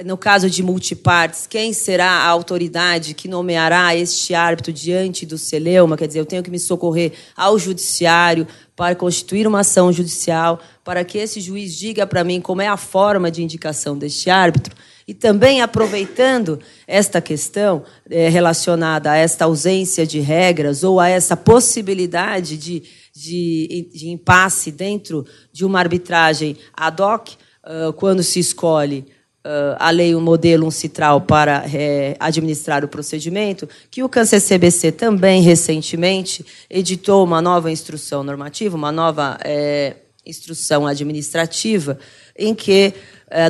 no 0.03 0.17
caso 0.17 0.49
de 0.49 0.63
multipartes, 0.63 1.45
quem 1.45 1.71
será 1.71 2.09
a 2.09 2.27
autoridade 2.27 3.13
que 3.13 3.27
nomeará 3.27 3.95
este 3.95 4.33
árbitro 4.33 4.73
diante 4.73 5.23
do 5.23 5.37
celeuma? 5.37 5.95
Quer 5.95 6.07
dizer, 6.07 6.19
eu 6.19 6.25
tenho 6.25 6.41
que 6.41 6.49
me 6.49 6.57
socorrer 6.57 7.13
ao 7.37 7.59
judiciário 7.59 8.47
para 8.75 8.95
constituir 8.95 9.45
uma 9.45 9.59
ação 9.59 9.93
judicial, 9.93 10.59
para 10.83 11.03
que 11.03 11.19
esse 11.19 11.39
juiz 11.39 11.77
diga 11.77 12.07
para 12.07 12.23
mim 12.23 12.41
como 12.41 12.61
é 12.61 12.67
a 12.67 12.77
forma 12.77 13.29
de 13.29 13.43
indicação 13.43 13.95
deste 13.95 14.31
árbitro. 14.31 14.75
E 15.07 15.13
também 15.13 15.61
aproveitando 15.61 16.59
esta 16.87 17.19
questão 17.19 17.83
é, 18.09 18.29
relacionada 18.29 19.11
a 19.11 19.17
esta 19.17 19.45
ausência 19.45 20.07
de 20.07 20.19
regras 20.19 20.83
ou 20.83 20.99
a 20.99 21.09
essa 21.09 21.35
possibilidade 21.35 22.57
de, 22.57 22.83
de, 23.13 23.89
de 23.93 24.09
impasse 24.09 24.71
dentro 24.71 25.25
de 25.51 25.65
uma 25.65 25.79
arbitragem 25.79 26.57
ad 26.73 27.01
hoc, 27.01 27.29
uh, 27.29 27.91
quando 27.93 28.23
se 28.23 28.39
escolhe 28.39 29.05
uh, 29.45 29.75
a 29.77 29.89
lei, 29.89 30.15
o 30.15 30.19
um 30.19 30.21
modelo, 30.21 30.65
um 30.65 30.71
citral 30.71 31.21
para 31.21 31.65
é, 31.71 32.15
administrar 32.19 32.83
o 32.83 32.87
procedimento, 32.87 33.67
que 33.91 34.03
o 34.03 34.09
Câncer 34.09 34.41
CBC 34.41 34.91
também 34.91 35.41
recentemente 35.41 36.45
editou 36.69 37.23
uma 37.23 37.41
nova 37.41 37.71
instrução 37.71 38.23
normativa, 38.23 38.75
uma 38.75 38.91
nova 38.91 39.37
é, 39.43 39.97
instrução 40.25 40.87
administrativa, 40.87 41.99
em 42.37 42.55
que 42.55 42.93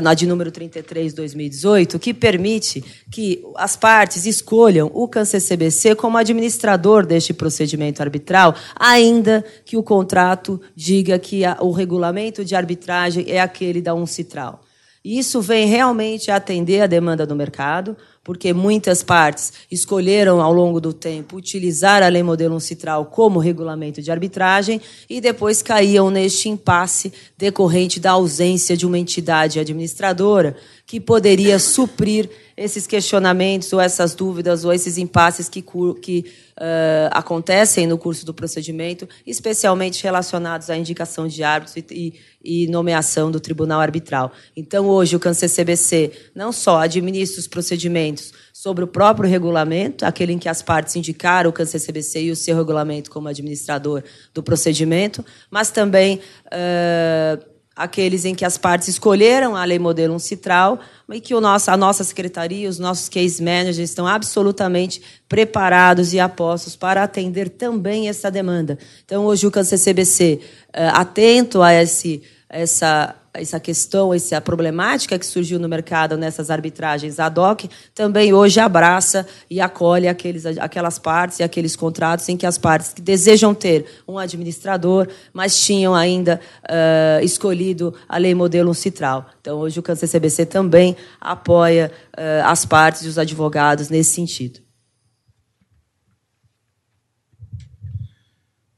na 0.02 0.14
de 0.14 0.26
número 0.26 0.52
33, 0.52 1.14
2018, 1.14 2.00
que 2.00 2.14
permite 2.14 2.84
que 3.12 3.44
as 3.56 3.76
partes 3.76 4.26
escolham 4.26 4.90
o 4.94 5.08
CANCER-CBC 5.08 5.96
como 5.96 6.18
administrador 6.18 7.06
deste 7.06 7.34
procedimento 7.34 8.02
arbitral, 8.02 8.56
ainda 8.76 9.44
que 9.66 9.78
o 9.78 9.84
contrato 9.84 10.62
diga 10.76 11.20
que 11.20 11.42
o 11.60 11.72
regulamento 11.72 12.44
de 12.46 12.56
arbitragem 12.56 13.26
é 13.28 13.42
aquele 13.42 13.82
da 13.82 13.94
UNCITRAL. 13.94 14.62
Isso 15.04 15.42
vem 15.42 15.68
realmente 15.68 16.32
atender 16.32 16.82
a 16.82 16.88
demanda 16.88 17.26
do 17.26 17.36
mercado, 17.36 17.98
porque 18.24 18.54
muitas 18.54 19.04
partes 19.04 19.52
escolheram 19.70 20.42
ao 20.42 20.54
longo 20.54 20.80
do 20.80 20.94
tempo 20.94 21.36
utilizar 21.36 22.02
a 22.02 22.08
lei 22.08 22.24
modelo 22.24 22.56
uncitral 22.56 23.06
como 23.08 23.38
regulamento 23.38 24.02
de 24.02 24.10
arbitragem 24.10 24.80
e 25.10 25.20
depois 25.20 25.62
caíam 25.62 26.10
neste 26.10 26.48
impasse 26.48 27.12
decorrente 27.38 28.00
da 28.00 28.12
ausência 28.12 28.78
de 28.78 28.86
uma 28.86 28.98
entidade 28.98 29.60
administradora 29.60 30.56
que 30.86 31.00
poderia 31.00 31.60
suprir 31.60 32.30
esses 32.56 32.88
questionamentos 32.88 33.74
ou 33.74 33.82
essas 33.82 34.16
dúvidas 34.16 34.64
ou 34.64 34.72
esses 34.72 34.98
impasses 34.98 35.50
que, 35.50 35.64
que 36.02 36.26
uh, 36.58 37.10
acontecem 37.12 37.88
no 37.88 37.98
curso 37.98 38.26
do 38.26 38.34
procedimento, 38.34 39.08
especialmente 39.26 40.04
relacionados 40.04 40.70
à 40.70 40.78
indicação 40.78 41.28
de 41.28 41.44
árbitros 41.44 41.84
e, 41.90 42.14
e, 42.44 42.68
nomeação 42.68 43.32
do 43.32 43.40
tribunal 43.40 43.80
arbitral. 43.80 44.32
Então, 44.56 44.88
hoje, 44.88 45.16
o 45.16 45.20
CANCER-CBC 45.20 46.12
não 46.36 46.52
só 46.52 46.80
administra 46.80 47.40
os 47.40 47.48
procedimentos 47.48 48.34
sobre 48.52 48.84
o 48.84 48.88
próprio 48.88 49.30
regulamento, 49.30 50.06
aquele 50.06 50.34
em 50.34 50.40
que 50.40 50.50
as 50.50 50.62
partes 50.62 50.96
indicaram 50.96 51.50
o 51.50 51.54
CANCER-CBC 51.54 52.24
e 52.24 52.32
o 52.32 52.36
seu 52.36 52.56
regulamento 52.56 53.10
como 53.10 53.28
administrador 53.28 54.04
do 54.34 54.44
procedimento, 54.44 55.26
mas 55.50 55.72
também... 55.72 56.20
Uh, 56.48 57.53
aqueles 57.76 58.24
em 58.24 58.36
que 58.36 58.46
as 58.46 58.58
partes 58.58 58.88
escolheram 58.88 59.56
a 59.56 59.64
lei 59.66 59.80
modelo 59.80 60.14
uncitral 60.14 60.80
e 61.12 61.20
que 61.20 61.34
o 61.34 61.42
nosso, 61.42 61.72
a 61.72 61.78
nossa 61.78 62.04
secretaria, 62.04 62.70
os 62.70 62.78
nossos 62.80 63.10
case 63.10 63.42
managers 63.42 63.90
estão 63.90 64.08
absolutamente 64.08 65.02
preparados 65.28 66.14
e 66.14 66.20
apostos 66.20 66.76
para 66.76 67.04
atender 67.04 67.50
também 67.50 68.10
essa 68.10 68.30
demanda. 68.30 68.78
Então, 69.06 69.26
hoje 69.26 69.48
o 69.48 69.52
CANCER-CBC, 69.52 70.40
eh, 70.72 70.88
atento 70.90 71.62
a 71.62 71.74
esse, 71.74 72.22
essa 72.48 73.16
essa 73.34 73.60
questão, 73.60 74.14
essa 74.14 74.40
problemática 74.40 75.18
que 75.18 75.26
surgiu 75.26 75.60
no 75.60 75.68
mercado 75.68 76.16
nessas 76.16 76.52
arbitragens 76.52 77.20
ad 77.20 77.40
hoc, 77.40 77.66
também 77.96 78.32
hoje 78.32 78.60
abraça 78.60 79.26
e 79.50 79.60
acolhe 79.60 80.08
aqueles, 80.08 80.46
aquelas 80.46 81.00
partes 81.00 81.40
e 81.40 81.44
aqueles 81.44 81.76
contratos 81.76 82.30
em 82.30 82.38
que 82.38 82.46
as 82.46 82.60
partes 82.60 82.94
que 82.94 83.02
desejam 83.02 83.56
ter 83.56 83.86
um 84.08 84.20
administrador, 84.20 85.08
mas 85.34 85.60
tinham 85.60 85.96
ainda 85.96 86.40
uh, 86.64 87.24
escolhido 87.24 87.94
a 88.08 88.18
lei 88.18 88.36
modelo 88.36 88.74
Citral. 88.74 89.26
Então, 89.42 89.58
hoje 89.58 89.80
o 89.80 89.84
Câncer 89.84 90.08
CBC 90.08 90.46
também 90.46 90.96
apoia 91.20 91.92
uh, 92.16 92.46
as 92.46 92.66
partes 92.66 93.02
e 93.04 93.08
os 93.08 93.18
advogados 93.18 93.90
nesse 93.90 94.12
sentido. 94.12 94.60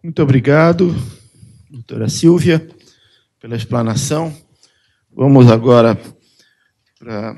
Muito 0.01 0.21
obrigado, 0.21 0.95
doutora 1.69 2.07
Silvia, 2.07 2.65
pela 3.41 3.55
explanação. 3.55 4.44
Vamos 5.17 5.49
agora 5.49 5.97
para 6.99 7.31
a 7.31 7.35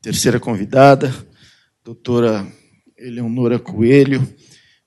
terceira 0.00 0.40
convidada, 0.40 1.14
doutora 1.84 2.46
Eleonora 2.96 3.58
Coelho, 3.58 4.26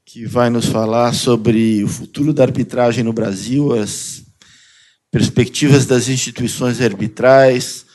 que 0.04 0.26
vai 0.26 0.50
nos 0.50 0.66
falar 0.66 1.14
sobre 1.14 1.84
o 1.84 1.88
futuro 1.88 2.34
da 2.34 2.42
arbitragem 2.42 3.04
no 3.04 3.14
Brasil, 3.14 3.80
as 3.80 4.24
perspectivas 5.12 5.86
das 5.86 6.10
instituições 6.10 6.82
arbitrais, 6.82 7.86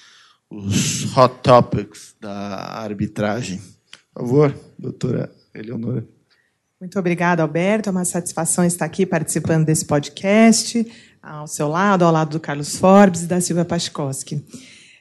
os 0.48 1.02
hot 1.16 1.40
topics 1.42 2.14
da 2.20 2.78
arbitragem. 2.84 3.60
Por 4.14 4.22
favor, 4.22 4.54
doutora 4.78 5.28
Eleonora. 5.52 6.06
Muito 6.80 6.96
obrigada, 7.00 7.42
Alberto. 7.42 7.88
É 7.88 7.92
uma 7.92 8.04
satisfação 8.04 8.64
estar 8.64 8.84
aqui 8.84 9.04
participando 9.04 9.64
desse 9.64 9.84
podcast 9.84 10.86
ao 11.26 11.48
seu 11.48 11.66
lado, 11.68 12.04
ao 12.04 12.12
lado 12.12 12.30
do 12.30 12.40
Carlos 12.40 12.76
Forbes 12.76 13.22
e 13.22 13.26
da 13.26 13.40
Silvia 13.40 13.64
Pachkowski. 13.64 14.44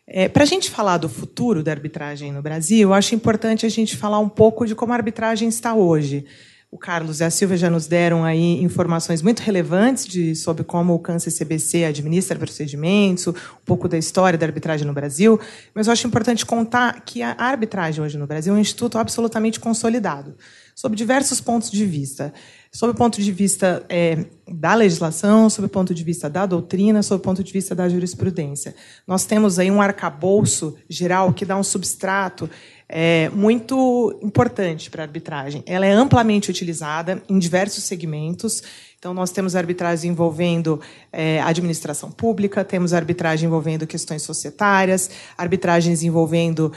É, 0.08 0.28
Para 0.28 0.44
a 0.44 0.48
gente 0.48 0.72
falar 0.72 0.98
do 0.98 1.08
futuro 1.08 1.64
da 1.64 1.72
arbitragem 1.72 2.32
no 2.32 2.42
Brasil, 2.42 2.90
eu 2.90 2.94
acho 2.94 3.14
importante 3.14 3.66
a 3.66 3.70
gente 3.70 3.96
falar 3.96 4.20
um 4.20 4.30
pouco 4.30 4.66
de 4.66 4.74
como 4.74 4.92
a 4.92 4.96
arbitragem 4.96 5.48
está 5.48 5.76
hoje. 5.76 6.26
O 6.72 6.78
Carlos 6.78 7.20
e 7.20 7.24
a 7.24 7.30
Silvia 7.30 7.56
já 7.56 7.70
nos 7.70 7.88
deram 7.88 8.26
aí 8.26 8.62
informações 8.62 9.22
muito 9.22 9.40
relevantes 9.40 10.06
de, 10.06 10.36
sobre 10.36 10.64
como 10.64 10.94
o 10.94 11.00
Câncer 11.00 11.32
CBC 11.32 11.86
administra 11.86 12.38
procedimentos, 12.38 13.28
um 13.28 13.34
pouco 13.64 13.88
da 13.88 13.98
história 13.98 14.38
da 14.38 14.46
arbitragem 14.46 14.86
no 14.86 14.94
Brasil, 14.94 15.40
mas 15.74 15.88
eu 15.88 15.94
acho 15.94 16.06
importante 16.06 16.46
contar 16.46 17.02
que 17.06 17.22
a 17.22 17.36
arbitragem 17.38 18.04
hoje 18.04 18.18
no 18.18 18.28
Brasil 18.28 18.54
é 18.54 18.58
um 18.58 18.60
instituto 18.60 18.98
absolutamente 18.98 19.60
consolidado, 19.60 20.36
sob 20.76 20.96
diversos 20.96 21.40
pontos 21.40 21.72
de 21.72 21.86
vista 21.86 22.34
sob 22.76 22.92
o 22.92 22.96
ponto 22.96 23.22
de 23.22 23.32
vista 23.32 23.86
é, 23.88 24.26
da 24.46 24.76
legislação, 24.76 25.50
sob 25.50 25.68
o 25.68 25.70
ponto 25.70 25.96
de 25.96 26.04
vista 26.04 26.30
da 26.30 26.46
doutrina, 26.46 27.02
sob 27.02 27.22
o 27.22 27.24
ponto 27.24 27.42
de 27.42 27.54
vista 27.54 27.74
da 27.74 27.88
jurisprudência. 27.88 28.76
Nós 29.08 29.24
temos 29.24 29.58
aí 29.58 29.72
um 29.72 29.82
arcabouço 29.82 30.76
geral 30.90 31.32
que 31.32 31.46
dá 31.46 31.56
um 31.56 31.64
substrato 31.64 32.50
é, 32.90 33.30
muito 33.30 34.20
importante 34.22 34.90
para 34.90 35.04
a 35.04 35.06
arbitragem. 35.06 35.64
Ela 35.66 35.86
é 35.86 35.92
amplamente 35.94 36.50
utilizada 36.50 37.24
em 37.30 37.40
diversos 37.40 37.86
segmentos. 37.86 38.62
Então, 39.00 39.14
nós 39.14 39.32
temos 39.32 39.56
arbitragem 39.56 40.12
envolvendo 40.12 40.82
é, 41.14 41.42
administração 41.42 42.12
pública, 42.12 42.66
temos 42.66 42.92
arbitragem 42.92 43.48
envolvendo 43.48 43.88
questões 43.88 44.24
societárias, 44.24 45.10
arbitragens 45.38 46.04
envolvendo 46.04 46.74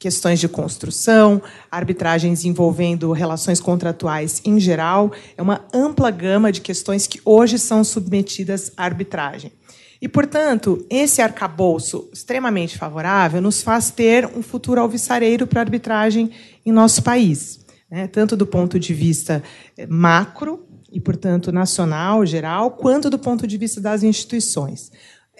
questões 0.00 0.40
de 0.40 0.48
construção, 0.48 1.42
arbitragens 1.70 2.46
envolvendo 2.46 3.12
relações 3.12 3.60
contratuais 3.60 4.40
em 4.46 4.58
geral. 4.58 5.12
É 5.36 5.42
uma 5.42 5.66
ampla 5.74 6.10
gama 6.10 6.50
de 6.50 6.62
questões 6.62 7.06
que 7.06 7.20
hoje 7.22 7.58
são 7.58 7.84
submetidas 7.84 8.72
à 8.78 8.84
arbitragem. 8.84 9.52
E, 10.00 10.08
portanto, 10.08 10.86
esse 10.88 11.20
arcabouço 11.20 12.08
extremamente 12.10 12.78
favorável 12.78 13.42
nos 13.42 13.62
faz 13.62 13.90
ter 13.90 14.24
um 14.26 14.42
futuro 14.42 14.80
alvissareiro 14.80 15.46
para 15.46 15.60
a 15.60 15.64
arbitragem 15.64 16.30
em 16.64 16.72
nosso 16.72 17.02
país, 17.02 17.60
né? 17.90 18.06
tanto 18.06 18.34
do 18.34 18.46
ponto 18.46 18.80
de 18.80 18.94
vista 18.94 19.42
eh, 19.76 19.86
macro, 19.86 20.66
e, 20.92 20.98
portanto, 20.98 21.52
nacional, 21.52 22.26
geral, 22.26 22.72
quanto 22.72 23.08
do 23.08 23.18
ponto 23.18 23.46
de 23.46 23.56
vista 23.56 23.80
das 23.80 24.02
instituições. 24.02 24.90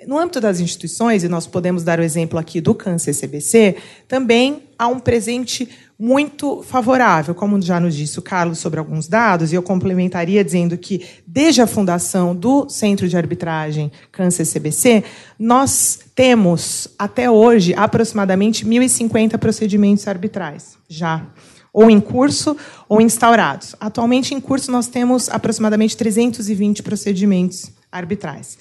No 0.06 0.18
âmbito 0.18 0.40
das 0.40 0.60
instituições, 0.60 1.22
e 1.22 1.28
nós 1.28 1.46
podemos 1.46 1.82
dar 1.82 2.00
o 2.00 2.02
exemplo 2.02 2.38
aqui 2.38 2.60
do 2.60 2.74
Câncer 2.74 3.14
CBC, 3.14 3.76
também 4.08 4.62
há 4.78 4.88
um 4.88 4.98
presente 4.98 5.68
muito 5.98 6.62
favorável, 6.62 7.34
como 7.34 7.60
já 7.60 7.78
nos 7.78 7.94
disse 7.94 8.18
o 8.18 8.22
Carlos 8.22 8.58
sobre 8.58 8.78
alguns 8.78 9.06
dados, 9.06 9.52
e 9.52 9.54
eu 9.54 9.62
complementaria 9.62 10.42
dizendo 10.42 10.78
que, 10.78 11.04
desde 11.26 11.60
a 11.60 11.66
fundação 11.66 12.34
do 12.34 12.68
Centro 12.70 13.06
de 13.06 13.16
Arbitragem 13.16 13.92
Câncer 14.10 14.46
CBC, 14.46 15.04
nós 15.38 15.98
temos, 16.14 16.88
até 16.98 17.30
hoje, 17.30 17.74
aproximadamente 17.74 18.64
1.050 18.64 19.36
procedimentos 19.36 20.08
arbitrais, 20.08 20.78
já 20.88 21.26
ou 21.72 21.90
em 21.90 22.00
curso 22.00 22.56
ou 22.88 23.00
instaurados. 23.00 23.76
Atualmente, 23.78 24.34
em 24.34 24.40
curso, 24.40 24.72
nós 24.72 24.88
temos 24.88 25.28
aproximadamente 25.28 25.96
320 25.96 26.82
procedimentos 26.82 27.70
arbitrais. 27.92 28.58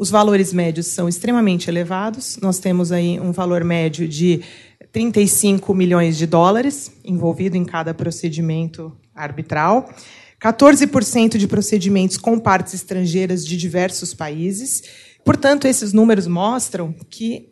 Os 0.00 0.08
valores 0.08 0.50
médios 0.50 0.86
são 0.86 1.10
extremamente 1.10 1.68
elevados. 1.68 2.38
Nós 2.40 2.58
temos 2.58 2.90
aí 2.90 3.20
um 3.20 3.32
valor 3.32 3.62
médio 3.62 4.08
de 4.08 4.40
35 4.90 5.74
milhões 5.74 6.16
de 6.16 6.26
dólares 6.26 6.90
envolvido 7.04 7.54
em 7.54 7.66
cada 7.66 7.92
procedimento 7.92 8.96
arbitral. 9.14 9.90
14% 10.42 11.36
de 11.36 11.46
procedimentos 11.46 12.16
com 12.16 12.38
partes 12.38 12.72
estrangeiras 12.72 13.44
de 13.44 13.58
diversos 13.58 14.14
países. 14.14 14.84
Portanto, 15.22 15.66
esses 15.66 15.92
números 15.92 16.26
mostram 16.26 16.94
que 17.10 17.50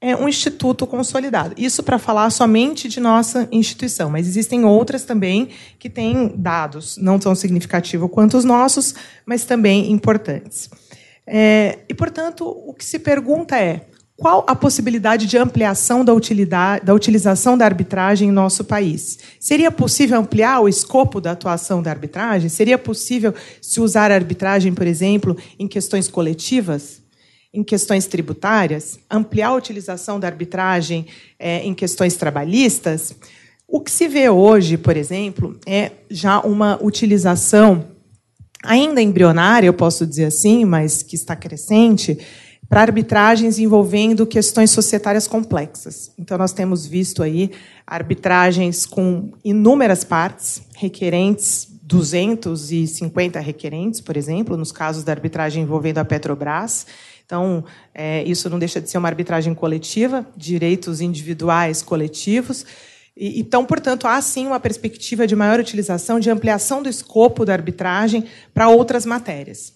é 0.00 0.16
um 0.16 0.28
instituto 0.28 0.88
consolidado. 0.88 1.54
Isso 1.56 1.80
para 1.80 2.00
falar 2.00 2.28
somente 2.30 2.88
de 2.88 2.98
nossa 2.98 3.48
instituição, 3.52 4.10
mas 4.10 4.26
existem 4.26 4.64
outras 4.64 5.04
também 5.04 5.48
que 5.78 5.88
têm 5.88 6.34
dados 6.36 6.96
não 6.96 7.20
tão 7.20 7.36
significativos 7.36 8.10
quanto 8.10 8.36
os 8.36 8.44
nossos, 8.44 8.96
mas 9.24 9.44
também 9.44 9.92
importantes. 9.92 10.68
É, 11.26 11.78
e, 11.88 11.94
portanto, 11.94 12.46
o 12.46 12.74
que 12.74 12.84
se 12.84 12.98
pergunta 12.98 13.58
é 13.58 13.86
qual 14.16 14.44
a 14.46 14.54
possibilidade 14.54 15.26
de 15.26 15.36
ampliação 15.36 16.04
da, 16.04 16.14
utilidade, 16.14 16.84
da 16.84 16.94
utilização 16.94 17.58
da 17.58 17.64
arbitragem 17.64 18.28
em 18.28 18.32
nosso 18.32 18.64
país? 18.64 19.18
Seria 19.40 19.72
possível 19.72 20.18
ampliar 20.20 20.60
o 20.60 20.68
escopo 20.68 21.20
da 21.20 21.32
atuação 21.32 21.82
da 21.82 21.90
arbitragem? 21.90 22.48
Seria 22.48 22.78
possível 22.78 23.34
se 23.60 23.80
usar 23.80 24.12
a 24.12 24.14
arbitragem, 24.14 24.72
por 24.72 24.86
exemplo, 24.86 25.36
em 25.58 25.66
questões 25.66 26.06
coletivas? 26.06 27.02
Em 27.52 27.64
questões 27.64 28.06
tributárias? 28.06 29.00
Ampliar 29.10 29.48
a 29.48 29.54
utilização 29.54 30.20
da 30.20 30.28
arbitragem 30.28 31.06
é, 31.36 31.64
em 31.64 31.74
questões 31.74 32.14
trabalhistas? 32.14 33.16
O 33.66 33.80
que 33.80 33.90
se 33.90 34.06
vê 34.06 34.28
hoje, 34.28 34.76
por 34.76 34.96
exemplo, 34.96 35.58
é 35.66 35.90
já 36.08 36.38
uma 36.40 36.78
utilização 36.80 37.93
ainda 38.64 39.00
embrionária, 39.00 39.66
eu 39.66 39.74
posso 39.74 40.06
dizer 40.06 40.24
assim, 40.26 40.64
mas 40.64 41.02
que 41.02 41.14
está 41.14 41.36
crescente, 41.36 42.18
para 42.68 42.80
arbitragens 42.80 43.58
envolvendo 43.58 44.26
questões 44.26 44.70
societárias 44.70 45.28
complexas. 45.28 46.10
Então, 46.18 46.36
nós 46.38 46.52
temos 46.52 46.86
visto 46.86 47.22
aí 47.22 47.50
arbitragens 47.86 48.86
com 48.86 49.32
inúmeras 49.44 50.02
partes, 50.02 50.62
requerentes, 50.74 51.68
250 51.82 53.38
requerentes, 53.40 54.00
por 54.00 54.16
exemplo, 54.16 54.56
nos 54.56 54.72
casos 54.72 55.04
da 55.04 55.12
arbitragem 55.12 55.62
envolvendo 55.62 55.98
a 55.98 56.04
Petrobras. 56.04 56.86
Então, 57.26 57.64
é, 57.94 58.22
isso 58.24 58.48
não 58.48 58.58
deixa 58.58 58.80
de 58.80 58.88
ser 58.88 58.98
uma 58.98 59.08
arbitragem 59.08 59.54
coletiva, 59.54 60.26
direitos 60.36 61.00
individuais 61.00 61.82
coletivos. 61.82 62.64
Então, 63.16 63.64
portanto, 63.64 64.06
há 64.06 64.20
sim 64.20 64.46
uma 64.46 64.58
perspectiva 64.58 65.26
de 65.26 65.36
maior 65.36 65.60
utilização, 65.60 66.18
de 66.18 66.30
ampliação 66.30 66.82
do 66.82 66.88
escopo 66.88 67.44
da 67.44 67.52
arbitragem 67.52 68.24
para 68.52 68.68
outras 68.68 69.06
matérias. 69.06 69.72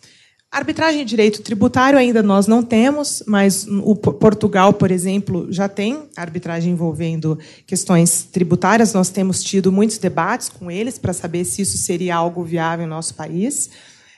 Arbitragem 0.51 1.05
de 1.05 1.11
direito 1.11 1.43
tributário 1.43 1.99
ainda 1.99 2.23
nós 2.23 2.47
não 2.47 2.63
temos, 2.63 3.23
mas 3.27 3.67
o 3.69 3.95
Portugal, 3.95 4.73
por 4.73 4.91
exemplo, 4.91 5.47
já 5.53 5.69
tem 5.69 6.09
arbitragem 6.17 6.73
envolvendo 6.73 7.39
questões 7.67 8.25
tributárias. 8.25 8.95
Nós 8.95 9.11
temos 9.11 9.45
tido 9.45 9.71
muitos 9.71 9.99
debates 9.99 10.49
com 10.49 10.71
eles 10.71 10.99
para 10.99 11.13
saber 11.13 11.45
se 11.45 11.61
isso 11.61 11.77
seria 11.77 12.17
algo 12.17 12.43
viável 12.43 12.87
em 12.87 12.89
nosso 12.89 13.15
país, 13.15 13.69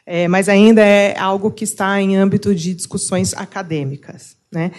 é, 0.06 0.28
mas 0.28 0.48
ainda 0.48 0.82
é 0.82 1.18
algo 1.18 1.50
que 1.50 1.64
está 1.64 2.00
em 2.00 2.16
âmbito 2.16 2.54
de 2.54 2.74
discussões 2.74 3.34
acadêmicas. 3.34 4.36
Né? 4.52 4.70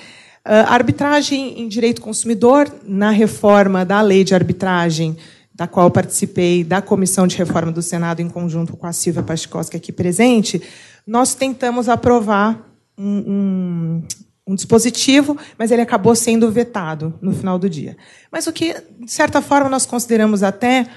A 0.43 0.73
arbitragem 0.73 1.61
em 1.61 1.67
direito 1.67 2.01
consumidor, 2.01 2.71
na 2.83 3.11
reforma 3.11 3.85
da 3.85 4.01
lei 4.01 4.23
de 4.23 4.33
arbitragem, 4.33 5.15
da 5.53 5.67
qual 5.67 5.91
participei 5.91 6.63
da 6.63 6.81
comissão 6.81 7.27
de 7.27 7.37
reforma 7.37 7.71
do 7.71 7.81
Senado 7.81 8.21
em 8.21 8.29
conjunto 8.29 8.75
com 8.75 8.87
a 8.87 8.93
Silvia 8.93 9.21
Pachkowski 9.21 9.77
aqui 9.77 9.91
presente, 9.91 10.61
nós 11.05 11.35
tentamos 11.35 11.87
aprovar 11.87 12.67
um, 12.97 13.17
um, 13.17 14.03
um, 14.47 14.55
dispositivo, 14.55 15.37
mas 15.57 15.69
ele 15.69 15.81
acabou 15.81 16.15
sendo 16.15 16.51
vetado 16.51 17.13
no 17.21 17.31
final 17.31 17.59
do 17.59 17.69
dia. 17.69 17.95
Mas 18.31 18.47
o 18.47 18.53
que, 18.53 18.73
de 18.99 19.11
certa 19.11 19.41
forma, 19.41 19.69
nós 19.69 19.85
consideramos 19.85 20.41
até 20.41 20.87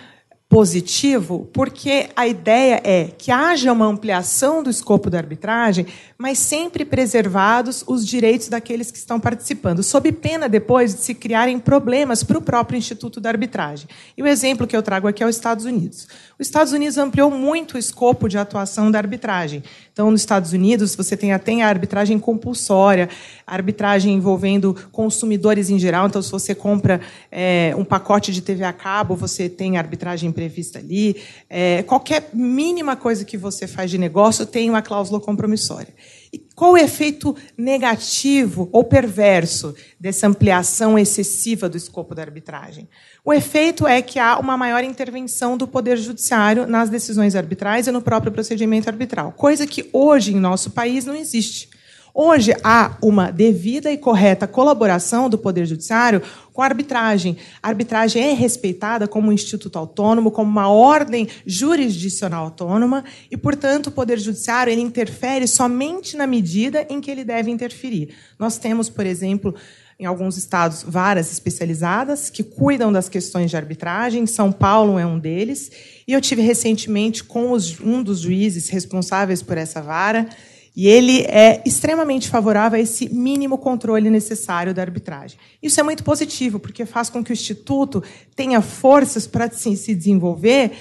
positivo, 0.49 1.49
porque 1.53 2.11
a 2.15 2.29
ideia 2.29 2.81
é 2.85 3.09
que 3.19 3.33
haja 3.33 3.73
uma 3.73 3.87
ampliação 3.87 4.63
do 4.63 4.71
escopo 4.71 5.11
da 5.11 5.19
arbitragem, 5.19 5.87
mas 6.17 6.39
sempre 6.39 6.85
preservados 6.85 7.83
os 7.87 8.07
direitos 8.07 8.49
daqueles 8.49 8.91
que 8.91 8.99
estão 8.99 9.19
participando, 9.19 9.83
sob 9.83 10.13
pena 10.13 10.49
depois 10.49 10.95
de 10.95 11.01
se 11.01 11.15
criarem 11.15 11.59
problemas 11.59 12.23
para 12.23 12.39
o 12.39 12.43
próprio 12.43 12.79
Instituto 12.79 13.21
da 13.21 13.31
Arbitragem. 13.31 13.89
E 14.17 14.23
o 14.23 14.27
exemplo 14.27 14.67
que 14.67 14.77
eu 14.77 14.83
trago 14.83 15.09
aqui 15.09 15.23
é 15.23 15.27
os 15.27 15.35
Estados 15.35 15.65
Unidos. 15.65 16.07
Os 16.39 16.47
Estados 16.47 16.73
Unidos 16.73 16.99
ampliou 16.99 17.31
muito 17.31 17.75
o 17.75 17.79
escopo 17.79 18.29
de 18.29 18.39
atuação 18.39 18.91
da 18.91 18.99
arbitragem. 18.99 19.63
Então, 19.93 20.11
nos 20.11 20.21
Estados 20.21 20.53
Unidos, 20.53 20.95
você 20.95 21.17
tem 21.17 21.33
até 21.33 21.63
a 21.63 21.69
arbitragem 21.69 22.19
compulsória, 22.19 23.09
arbitragem 23.47 24.15
envolvendo 24.15 24.75
consumidores 24.91 25.71
em 25.71 25.79
geral. 25.79 26.07
Então, 26.07 26.21
se 26.21 26.31
você 26.31 26.55
compra 26.55 27.01
é, 27.31 27.73
um 27.77 27.85
pacote 27.85 28.33
de 28.33 28.43
TV 28.43 28.65
a 28.65 28.73
cabo, 28.73 29.15
você 29.15 29.49
tem 29.49 29.79
arbitragem 29.79 30.33
prevista 30.45 30.79
ali. 30.79 31.17
É, 31.49 31.83
qualquer 31.83 32.31
mínima 32.33 32.97
coisa 32.97 33.25
que 33.25 33.37
você 33.37 33.67
faz 33.67 33.91
de 33.91 33.99
negócio 33.99 34.45
tem 34.45 34.69
uma 34.69 34.83
cláusula 34.83 35.21
compromissória. 35.21 35.95
E 36.33 36.39
qual 36.55 36.73
o 36.73 36.77
efeito 36.77 37.35
negativo 37.57 38.69
ou 38.73 38.85
perverso 38.85 39.75
dessa 39.99 40.27
ampliação 40.27 40.99
excessiva 40.99 41.69
do 41.69 41.77
escopo 41.77 42.15
da 42.15 42.23
arbitragem? 42.23 42.89
O 43.25 43.33
efeito 43.33 43.87
é 43.87 44.03
que 44.03 44.19
há 44.19 44.39
uma 44.39 44.57
maior 44.57 44.85
intervenção 44.85 45.57
do 45.57 45.67
Poder 45.67 45.97
Judiciário 45.97 46.67
nas 46.67 46.91
decisões 46.91 47.35
arbitrais 47.35 47.87
e 47.87 47.93
no 47.93 48.03
próprio 48.03 48.33
procedimento 48.33 48.89
arbitral, 48.89 49.33
coisa 49.33 49.67
que 49.67 49.89
hoje 49.93 50.33
em 50.33 50.41
nosso 50.41 50.71
país 50.73 51.05
não 51.05 51.15
existe. 51.15 51.74
Hoje 52.17 52.55
há 52.63 52.97
uma 53.03 53.33
devida 53.33 53.91
e 53.91 53.99
correta 53.99 54.47
colaboração 54.47 55.29
do 55.29 55.37
Poder 55.37 55.67
Judiciário 55.67 56.23
com 56.53 56.63
a 56.63 56.65
arbitragem. 56.65 57.37
A 57.61 57.67
arbitragem 57.67 58.23
é 58.23 58.33
respeitada 58.33 59.09
como 59.09 59.31
um 59.31 59.33
instituto 59.33 59.77
autônomo, 59.77 60.31
como 60.31 60.49
uma 60.49 60.69
ordem 60.69 61.27
jurisdicional 61.45 62.45
autônoma, 62.45 63.03
e, 63.29 63.37
portanto, 63.37 63.89
o 63.89 63.91
Poder 63.91 64.21
Judiciário 64.21 64.73
ele 64.73 64.81
interfere 64.81 65.49
somente 65.49 66.17
na 66.17 66.25
medida 66.25 66.87
em 66.89 67.01
que 67.01 67.11
ele 67.11 67.25
deve 67.25 67.51
interferir. 67.51 68.15
Nós 68.39 68.59
temos, 68.59 68.89
por 68.89 69.05
exemplo, 69.05 69.53
em 69.99 70.07
alguns 70.07 70.37
estados, 70.37 70.85
varas 70.87 71.33
especializadas 71.33 72.31
que 72.31 72.45
cuidam 72.45 72.93
das 72.93 73.09
questões 73.09 73.51
de 73.51 73.57
arbitragem. 73.57 74.25
São 74.25 74.53
Paulo 74.53 75.01
é 75.01 75.07
um 75.07 75.19
deles. 75.19 75.69
E 76.07 76.13
eu 76.13 76.21
tive 76.21 76.43
recentemente 76.43 77.25
com 77.25 77.51
os, 77.51 77.81
um 77.81 78.05
dos 78.05 78.21
juízes 78.21 78.69
responsáveis 78.69 79.43
por 79.43 79.59
essa 79.59 79.83
vara 79.83 80.29
e 80.77 80.89
ele 80.89 81.23
é 81.23 81.63
extremamente 81.65 82.29
favorável 82.29 82.79
a 82.79 82.83
esse 82.83 83.09
mínimo 83.09 83.57
controle 83.57 84.11
necessário 84.11 84.75
da 84.75 84.83
arbitragem. 84.83 85.39
Isso 85.63 85.79
é 85.79 85.83
muito 85.83 86.03
positivo, 86.03 86.59
porque 86.59 86.85
faz 86.85 87.09
com 87.09 87.23
que 87.23 87.31
o 87.31 87.33
Instituto 87.33 88.03
tenha 88.35 88.61
forças 88.61 89.27
para 89.27 89.49
se 89.51 89.95
desenvolver 89.95 90.73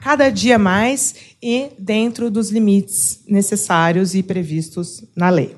cada 0.00 0.30
dia 0.30 0.58
mais 0.58 1.14
e 1.42 1.68
dentro 1.78 2.30
dos 2.30 2.50
limites 2.50 3.20
necessários 3.28 4.14
e 4.14 4.22
previstos 4.22 5.04
na 5.14 5.28
lei. 5.28 5.54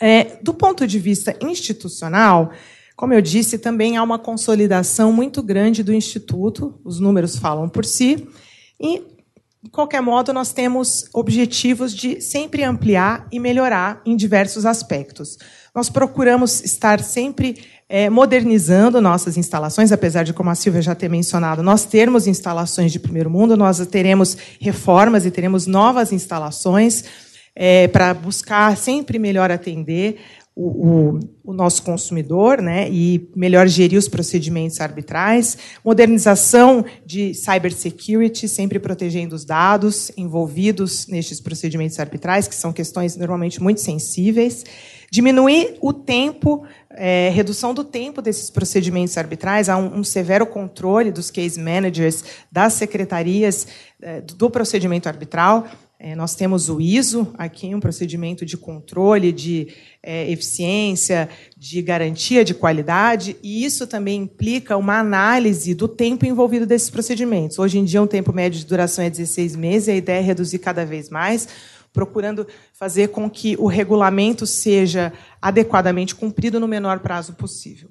É, 0.00 0.36
do 0.42 0.52
ponto 0.52 0.84
de 0.84 0.98
vista 0.98 1.36
institucional, 1.40 2.50
como 2.96 3.14
eu 3.14 3.22
disse, 3.22 3.58
também 3.58 3.96
há 3.96 4.02
uma 4.02 4.18
consolidação 4.18 5.12
muito 5.12 5.40
grande 5.42 5.84
do 5.84 5.94
Instituto, 5.94 6.74
os 6.84 6.98
números 6.98 7.36
falam 7.36 7.68
por 7.68 7.84
si, 7.84 8.28
e 8.80 9.02
de 9.62 9.70
qualquer 9.70 10.02
modo, 10.02 10.32
nós 10.32 10.52
temos 10.52 11.04
objetivos 11.12 11.94
de 11.94 12.20
sempre 12.20 12.64
ampliar 12.64 13.28
e 13.30 13.38
melhorar 13.38 14.02
em 14.04 14.16
diversos 14.16 14.66
aspectos. 14.66 15.38
Nós 15.72 15.88
procuramos 15.88 16.64
estar 16.64 17.00
sempre 17.00 17.62
é, 17.88 18.10
modernizando 18.10 19.00
nossas 19.00 19.36
instalações, 19.36 19.92
apesar 19.92 20.24
de, 20.24 20.32
como 20.32 20.50
a 20.50 20.56
Silvia 20.56 20.82
já 20.82 20.96
ter 20.96 21.08
mencionado, 21.08 21.62
nós 21.62 21.84
termos 21.84 22.26
instalações 22.26 22.90
de 22.90 22.98
primeiro 22.98 23.30
mundo, 23.30 23.56
nós 23.56 23.78
teremos 23.86 24.36
reformas 24.60 25.24
e 25.24 25.30
teremos 25.30 25.68
novas 25.68 26.10
instalações 26.10 27.04
é, 27.54 27.86
para 27.86 28.12
buscar 28.14 28.76
sempre 28.76 29.16
melhor 29.16 29.50
atender 29.52 30.18
o, 30.54 30.64
o, 30.64 31.20
o, 31.44 31.52
nosso 31.52 31.82
consumidor 31.82 32.60
né, 32.60 32.88
e 32.90 33.30
melhor 33.34 33.66
gerir 33.66 33.98
os 33.98 34.08
procedimentos 34.08 34.80
arbitrais, 34.80 35.56
modernização 35.82 36.84
de 37.06 37.32
cybersecurity, 37.32 38.46
sempre 38.46 38.78
protegendo 38.78 39.34
os 39.34 39.46
dados 39.46 40.12
envolvidos 40.14 41.06
nestes 41.06 41.40
procedimentos 41.40 41.98
arbitrais, 41.98 42.46
que 42.46 42.54
são 42.54 42.70
questões 42.70 43.16
normalmente 43.16 43.62
muito 43.62 43.80
sensíveis, 43.80 44.64
diminuir 45.10 45.76
o 45.80 45.92
tempo, 45.92 46.64
é, 46.90 47.30
redução 47.30 47.72
do 47.72 47.84
tempo 47.84 48.20
desses 48.20 48.50
procedimentos 48.50 49.16
arbitrais, 49.16 49.70
há 49.70 49.76
um, 49.78 50.00
um, 50.00 50.04
severo 50.04 50.46
controle 50.46 51.10
dos 51.10 51.30
case 51.30 51.58
managers, 51.58 52.24
das 52.50 52.74
secretarias 52.74 53.66
é, 54.02 54.20
do 54.20 54.50
procedimento 54.50 55.08
arbitral, 55.08 55.66
é, 56.04 56.16
nós 56.16 56.34
temos 56.34 56.68
o 56.68 56.80
ISO 56.80 57.32
aqui, 57.38 57.72
um 57.72 57.78
procedimento 57.78 58.44
de 58.44 58.56
controle 58.56 59.30
de 59.30 59.68
é, 60.02 60.28
eficiência, 60.28 61.28
de 61.56 61.80
garantia 61.80 62.44
de 62.44 62.54
qualidade, 62.54 63.36
e 63.40 63.64
isso 63.64 63.86
também 63.86 64.22
implica 64.22 64.76
uma 64.76 64.98
análise 64.98 65.76
do 65.76 65.86
tempo 65.86 66.26
envolvido 66.26 66.66
desses 66.66 66.90
procedimentos. 66.90 67.56
Hoje 67.56 67.78
em 67.78 67.84
dia, 67.84 68.02
um 68.02 68.08
tempo 68.08 68.32
médio 68.32 68.58
de 68.58 68.66
duração 68.66 69.04
é 69.04 69.08
16 69.08 69.54
meses, 69.54 69.86
e 69.86 69.92
a 69.92 69.94
ideia 69.94 70.18
é 70.18 70.22
reduzir 70.22 70.58
cada 70.58 70.84
vez 70.84 71.08
mais, 71.08 71.46
procurando 71.92 72.48
fazer 72.72 73.10
com 73.10 73.30
que 73.30 73.54
o 73.56 73.68
regulamento 73.68 74.44
seja 74.44 75.12
adequadamente 75.40 76.16
cumprido 76.16 76.58
no 76.58 76.66
menor 76.66 76.98
prazo 76.98 77.34
possível. 77.34 77.90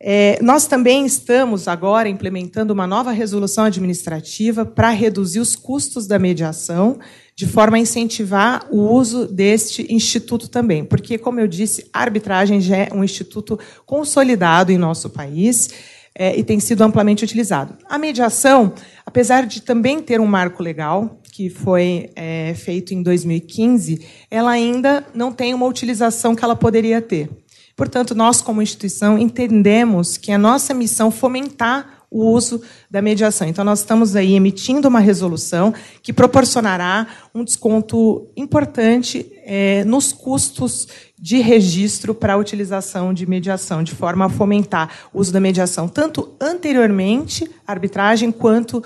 É, 0.00 0.38
nós 0.42 0.66
também 0.66 1.06
estamos 1.06 1.66
agora 1.68 2.08
implementando 2.08 2.72
uma 2.72 2.86
nova 2.86 3.12
resolução 3.12 3.64
administrativa 3.64 4.64
para 4.64 4.90
reduzir 4.90 5.40
os 5.40 5.56
custos 5.56 6.06
da 6.06 6.18
mediação, 6.18 6.98
de 7.36 7.46
forma 7.46 7.76
a 7.76 7.80
incentivar 7.80 8.66
o 8.70 8.78
uso 8.92 9.26
deste 9.26 9.86
instituto 9.92 10.48
também. 10.48 10.84
Porque, 10.84 11.16
como 11.16 11.40
eu 11.40 11.48
disse, 11.48 11.88
a 11.92 12.00
arbitragem 12.00 12.60
já 12.60 12.76
é 12.76 12.88
um 12.92 13.02
instituto 13.02 13.58
consolidado 13.86 14.70
em 14.70 14.78
nosso 14.78 15.10
país 15.10 15.70
é, 16.14 16.36
e 16.38 16.44
tem 16.44 16.60
sido 16.60 16.82
amplamente 16.82 17.24
utilizado. 17.24 17.76
A 17.88 17.98
mediação, 17.98 18.72
apesar 19.04 19.46
de 19.46 19.62
também 19.62 20.00
ter 20.00 20.20
um 20.20 20.26
marco 20.26 20.62
legal, 20.62 21.20
que 21.32 21.50
foi 21.50 22.10
é, 22.14 22.54
feito 22.54 22.94
em 22.94 23.02
2015, 23.02 24.06
ela 24.30 24.52
ainda 24.52 25.04
não 25.12 25.32
tem 25.32 25.52
uma 25.52 25.66
utilização 25.66 26.34
que 26.36 26.44
ela 26.44 26.54
poderia 26.54 27.02
ter. 27.02 27.28
Portanto, 27.76 28.14
nós, 28.14 28.40
como 28.40 28.62
instituição, 28.62 29.18
entendemos 29.18 30.16
que 30.16 30.30
a 30.30 30.38
nossa 30.38 30.72
missão 30.72 31.08
é 31.08 31.10
fomentar 31.10 32.04
o 32.14 32.30
uso 32.30 32.62
da 32.88 33.02
mediação. 33.02 33.48
Então, 33.48 33.64
nós 33.64 33.80
estamos 33.80 34.14
aí 34.14 34.34
emitindo 34.34 34.86
uma 34.86 35.00
resolução 35.00 35.74
que 36.00 36.12
proporcionará 36.12 37.08
um 37.34 37.42
desconto 37.42 38.30
importante 38.36 39.32
é, 39.44 39.82
nos 39.84 40.12
custos 40.12 40.86
de 41.18 41.38
registro 41.38 42.14
para 42.14 42.34
a 42.34 42.36
utilização 42.36 43.12
de 43.12 43.26
mediação, 43.26 43.82
de 43.82 43.92
forma 43.92 44.26
a 44.26 44.28
fomentar 44.28 45.08
o 45.12 45.18
uso 45.18 45.32
da 45.32 45.40
mediação, 45.40 45.88
tanto 45.88 46.36
anteriormente 46.40 47.50
à 47.66 47.72
arbitragem, 47.72 48.30
quanto 48.30 48.80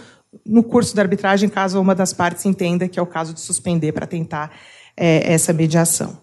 no 0.47 0.62
curso 0.62 0.97
da 0.97 1.03
arbitragem, 1.03 1.51
caso 1.51 1.78
uma 1.78 1.95
das 1.95 2.14
partes 2.14 2.47
entenda 2.47 2.89
que 2.89 2.99
é 2.99 3.03
o 3.03 3.07
caso 3.07 3.34
de 3.34 3.41
suspender 3.41 3.93
para 3.93 4.07
tentar 4.07 4.51
é, 4.97 5.32
essa 5.32 5.53
mediação. 5.53 6.18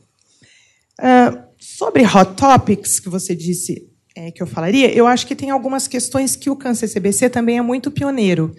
Uh, 1.00 1.45
Sobre 1.78 2.06
hot 2.06 2.36
topics, 2.38 3.02
que 3.02 3.10
você 3.10 3.36
disse 3.36 3.90
é, 4.16 4.32
que 4.32 4.42
eu 4.42 4.48
falaria, 4.48 4.96
eu 4.96 5.06
acho 5.06 5.28
que 5.28 5.36
tem 5.36 5.50
algumas 5.50 5.90
questões 5.90 6.34
que 6.34 6.50
o 6.50 6.56
Câncer 6.56 6.88
CBC 6.88 7.30
também 7.30 7.58
é 7.58 7.62
muito 7.62 7.92
pioneiro 7.92 8.56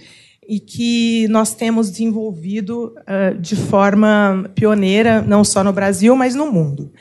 e 0.46 0.60
que 0.60 1.26
nós 1.28 1.54
temos 1.54 1.90
desenvolvido 1.90 2.94
uh, 3.08 3.34
de 3.40 3.56
forma 3.56 4.50
pioneira, 4.54 5.22
não 5.22 5.44
só 5.44 5.64
no 5.64 5.72
Brasil, 5.72 6.14
mas 6.14 6.34
no 6.34 6.52
mundo. 6.52 6.92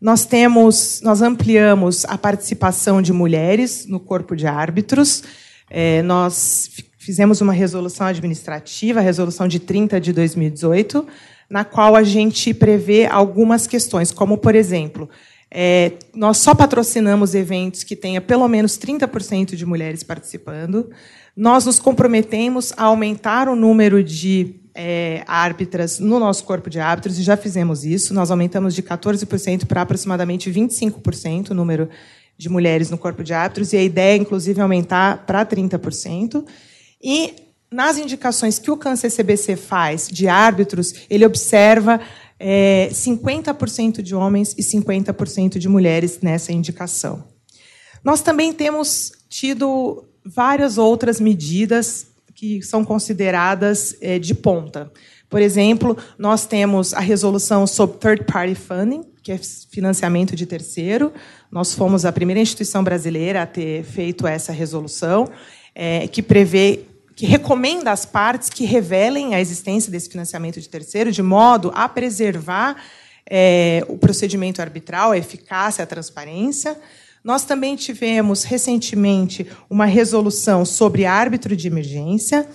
Nós 0.00 0.24
temos, 0.24 1.00
nós 1.02 1.20
ampliamos 1.22 2.04
a 2.04 2.16
participação 2.16 3.02
de 3.02 3.12
mulheres 3.12 3.84
no 3.84 3.98
corpo 3.98 4.36
de 4.36 4.46
árbitros. 4.46 5.24
É, 5.68 6.02
nós 6.02 6.70
fizemos 6.96 7.40
uma 7.40 7.52
resolução 7.52 8.06
administrativa, 8.06 9.00
a 9.00 9.02
resolução 9.02 9.48
de 9.48 9.58
30 9.58 10.00
de 10.00 10.12
2018, 10.12 11.04
na 11.50 11.64
qual 11.64 11.96
a 11.96 12.04
gente 12.04 12.54
prevê 12.54 13.06
algumas 13.06 13.66
questões, 13.66 14.12
como, 14.12 14.38
por 14.38 14.54
exemplo, 14.54 15.10
é, 15.56 15.92
nós 16.12 16.38
só 16.38 16.52
patrocinamos 16.52 17.32
eventos 17.32 17.84
que 17.84 17.94
tenha 17.94 18.20
pelo 18.20 18.48
menos 18.48 18.76
30% 18.76 19.54
de 19.54 19.64
mulheres 19.64 20.02
participando. 20.02 20.90
Nós 21.36 21.64
nos 21.64 21.78
comprometemos 21.78 22.72
a 22.76 22.84
aumentar 22.84 23.48
o 23.48 23.54
número 23.54 24.02
de 24.02 24.56
é, 24.74 25.22
árbitras 25.28 26.00
no 26.00 26.18
nosso 26.18 26.42
corpo 26.42 26.68
de 26.68 26.80
árbitros, 26.80 27.20
e 27.20 27.22
já 27.22 27.36
fizemos 27.36 27.84
isso. 27.84 28.12
Nós 28.12 28.32
aumentamos 28.32 28.74
de 28.74 28.82
14% 28.82 29.64
para 29.66 29.82
aproximadamente 29.82 30.50
25% 30.50 31.50
o 31.50 31.54
número 31.54 31.88
de 32.36 32.48
mulheres 32.48 32.90
no 32.90 32.98
corpo 32.98 33.22
de 33.22 33.32
árbitros, 33.32 33.72
e 33.72 33.76
a 33.76 33.82
ideia, 33.82 34.16
inclusive, 34.16 34.58
é 34.58 34.62
aumentar 34.62 35.24
para 35.24 35.46
30%. 35.46 36.44
E 37.00 37.32
nas 37.70 37.96
indicações 37.96 38.58
que 38.58 38.70
o 38.70 38.76
Câncer 38.76 39.10
CBC 39.10 39.54
faz 39.54 40.08
de 40.08 40.26
árbitros, 40.26 40.94
ele 41.08 41.24
observa 41.24 42.00
é, 42.38 42.88
50% 42.92 44.02
de 44.02 44.14
homens 44.14 44.54
e 44.58 44.62
50% 44.62 45.58
de 45.58 45.68
mulheres 45.68 46.20
nessa 46.20 46.52
indicação. 46.52 47.24
Nós 48.02 48.20
também 48.20 48.52
temos 48.52 49.12
tido 49.28 50.04
várias 50.24 50.78
outras 50.78 51.20
medidas 51.20 52.06
que 52.34 52.62
são 52.62 52.84
consideradas 52.84 53.96
é, 54.00 54.18
de 54.18 54.34
ponta. 54.34 54.90
Por 55.28 55.40
exemplo, 55.40 55.96
nós 56.18 56.46
temos 56.46 56.92
a 56.92 57.00
resolução 57.00 57.66
sobre 57.66 57.98
third 57.98 58.24
party 58.24 58.54
funding, 58.54 59.02
que 59.22 59.32
é 59.32 59.40
financiamento 59.70 60.36
de 60.36 60.46
terceiro. 60.46 61.12
Nós 61.50 61.74
fomos 61.74 62.04
a 62.04 62.12
primeira 62.12 62.40
instituição 62.40 62.84
brasileira 62.84 63.42
a 63.42 63.46
ter 63.46 63.82
feito 63.84 64.26
essa 64.26 64.52
resolução, 64.52 65.26
é, 65.74 66.06
que 66.06 66.22
prevê, 66.22 66.80
que 67.14 67.26
recomenda 67.26 67.92
às 67.92 68.04
partes 68.04 68.48
que 68.48 68.64
revelem 68.64 69.34
a 69.34 69.40
existência 69.40 69.90
desse 69.90 70.08
financiamento 70.08 70.60
de 70.60 70.68
terceiro, 70.68 71.12
de 71.12 71.22
modo 71.22 71.70
a 71.74 71.88
preservar 71.88 72.76
é, 73.28 73.84
o 73.88 73.96
procedimento 73.96 74.60
arbitral, 74.60 75.12
a 75.12 75.18
eficácia, 75.18 75.82
a 75.82 75.86
transparência. 75.86 76.78
Nós 77.22 77.44
também 77.44 77.76
tivemos 77.76 78.44
recentemente 78.44 79.46
uma 79.70 79.86
resolução 79.86 80.64
sobre 80.64 81.06
árbitro 81.06 81.56
de 81.56 81.66
emergência 81.66 82.46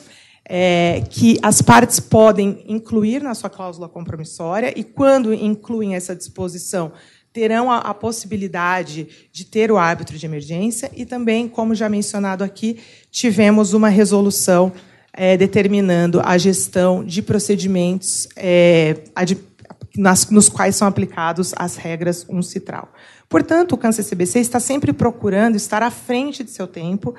é, 0.51 1.03
que 1.07 1.37
as 1.43 1.61
partes 1.61 1.99
podem 1.99 2.65
incluir 2.67 3.21
na 3.21 3.35
sua 3.35 3.51
cláusula 3.51 3.87
compromissória 3.87 4.73
e, 4.75 4.83
quando 4.83 5.31
incluem 5.31 5.95
essa 5.95 6.15
disposição, 6.15 6.91
terão 7.31 7.71
a, 7.71 7.77
a, 7.77 7.93
possibilidade 7.93 9.07
de 9.31 9.45
ter 9.45 9.71
o 9.71 9.77
árbitro 9.77 10.17
de 10.17 10.25
emergência 10.25 10.91
e 10.95 11.05
também, 11.05 11.47
como 11.47 11.75
já 11.75 11.87
mencionado 11.87 12.43
aqui, 12.43 12.79
tivemos 13.11 13.73
uma 13.73 13.89
resolução 13.89 14.71
é, 15.13 15.37
determinando 15.37 16.21
a 16.23 16.37
gestão 16.37 17.03
de 17.03 17.21
procedimentos 17.21 18.27
é, 18.35 18.97
ad, 19.15 19.37
nas, 19.95 20.29
nos 20.29 20.49
quais 20.49 20.75
são 20.75 20.87
aplicados 20.87 21.53
as 21.55 21.75
regras 21.75 22.25
uncitral. 22.29 22.91
Portanto, 23.27 23.73
o 23.73 23.77
Câncer 23.77 24.03
CBC 24.03 24.39
está 24.39 24.59
sempre 24.59 24.91
procurando 24.91 25.55
estar 25.55 25.83
à 25.83 25.91
frente 25.91 26.43
de 26.43 26.49
seu 26.49 26.65
tempo, 26.65 27.13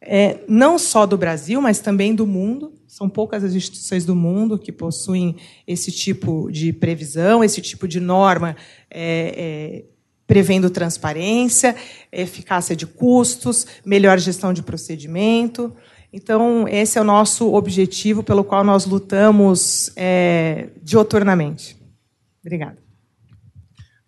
é, 0.00 0.38
não 0.48 0.78
só 0.78 1.06
do 1.06 1.16
Brasil, 1.16 1.60
mas 1.60 1.78
também 1.78 2.14
do 2.14 2.26
mundo. 2.26 2.72
São 2.86 3.08
poucas 3.08 3.42
as 3.42 3.54
instituições 3.54 4.04
do 4.04 4.14
mundo 4.14 4.58
que 4.58 4.70
possuem 4.70 5.36
esse 5.66 5.90
tipo 5.90 6.50
de 6.50 6.72
previsão, 6.72 7.42
esse 7.42 7.60
tipo 7.60 7.88
de 7.88 7.98
norma 7.98 8.56
é, 8.90 9.34
é, 9.36 9.84
prevendo 10.26 10.70
transparência, 10.70 11.74
eficácia 12.12 12.76
de 12.76 12.86
custos, 12.86 13.66
melhor 13.84 14.18
gestão 14.18 14.52
de 14.52 14.62
procedimento. 14.62 15.74
Então, 16.12 16.68
esse 16.68 16.96
é 16.96 17.00
o 17.00 17.04
nosso 17.04 17.52
objetivo 17.52 18.22
pelo 18.22 18.44
qual 18.44 18.62
nós 18.62 18.86
lutamos 18.86 19.90
é, 19.96 20.68
dioturnamente. 20.80 21.76
Obrigada. 22.40 22.78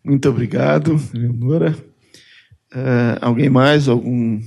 Muito 0.05 0.28
obrigado, 0.28 1.01
Leonora. 1.12 1.76
Uh, 2.72 3.18
alguém 3.20 3.51
mais? 3.51 3.89
Algum 3.89 4.41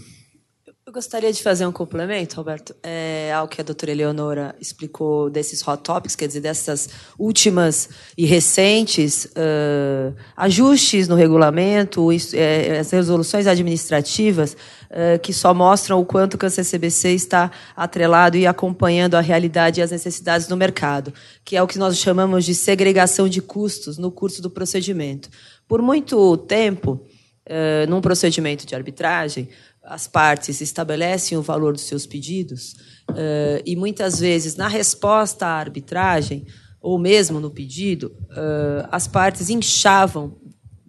eu 0.89 0.93
gostaria 0.93 1.31
de 1.31 1.43
fazer 1.43 1.67
um 1.67 1.71
complemento, 1.71 2.35
Roberto, 2.35 2.75
é, 2.81 3.31
ao 3.31 3.47
que 3.47 3.61
a 3.61 3.63
doutora 3.63 3.91
Eleonora 3.91 4.55
explicou 4.59 5.29
desses 5.29 5.65
hot 5.67 5.83
topics, 5.83 6.15
quer 6.15 6.25
dizer, 6.25 6.39
dessas 6.39 6.89
últimas 7.19 7.89
e 8.17 8.25
recentes 8.25 9.25
uh, 9.25 10.15
ajustes 10.35 11.07
no 11.07 11.13
regulamento, 11.13 12.09
é, 12.33 12.79
as 12.79 12.89
resoluções 12.89 13.45
administrativas, 13.45 14.53
uh, 14.53 15.19
que 15.21 15.31
só 15.31 15.53
mostram 15.53 15.99
o 15.99 16.05
quanto 16.05 16.33
o 16.33 16.39
CBC 16.39 17.09
está 17.09 17.51
atrelado 17.75 18.35
e 18.35 18.47
acompanhando 18.47 19.13
a 19.13 19.21
realidade 19.21 19.79
e 19.79 19.83
as 19.83 19.91
necessidades 19.91 20.47
do 20.47 20.57
mercado, 20.57 21.13
que 21.45 21.55
é 21.55 21.61
o 21.61 21.67
que 21.67 21.77
nós 21.77 21.99
chamamos 21.99 22.45
de 22.45 22.55
segregação 22.55 23.29
de 23.29 23.43
custos 23.43 23.99
no 23.99 24.09
curso 24.09 24.41
do 24.41 24.49
procedimento. 24.49 25.29
Por 25.67 25.83
muito 25.83 26.35
tempo, 26.35 26.99
uh, 27.49 27.89
num 27.89 28.01
procedimento 28.01 28.65
de 28.65 28.75
arbitragem, 28.75 29.49
as 29.83 30.07
partes 30.07 30.61
estabelecem 30.61 31.37
o 31.37 31.41
valor 31.41 31.73
dos 31.73 31.83
seus 31.83 32.05
pedidos 32.05 32.73
uh, 33.09 33.61
e 33.65 33.75
muitas 33.75 34.19
vezes 34.19 34.55
na 34.55 34.67
resposta 34.67 35.45
à 35.45 35.51
arbitragem 35.51 36.45
ou 36.81 36.97
mesmo 36.97 37.39
no 37.39 37.51
pedido 37.51 38.15
uh, 38.31 38.87
as 38.91 39.07
partes 39.07 39.49
inchavam 39.49 40.37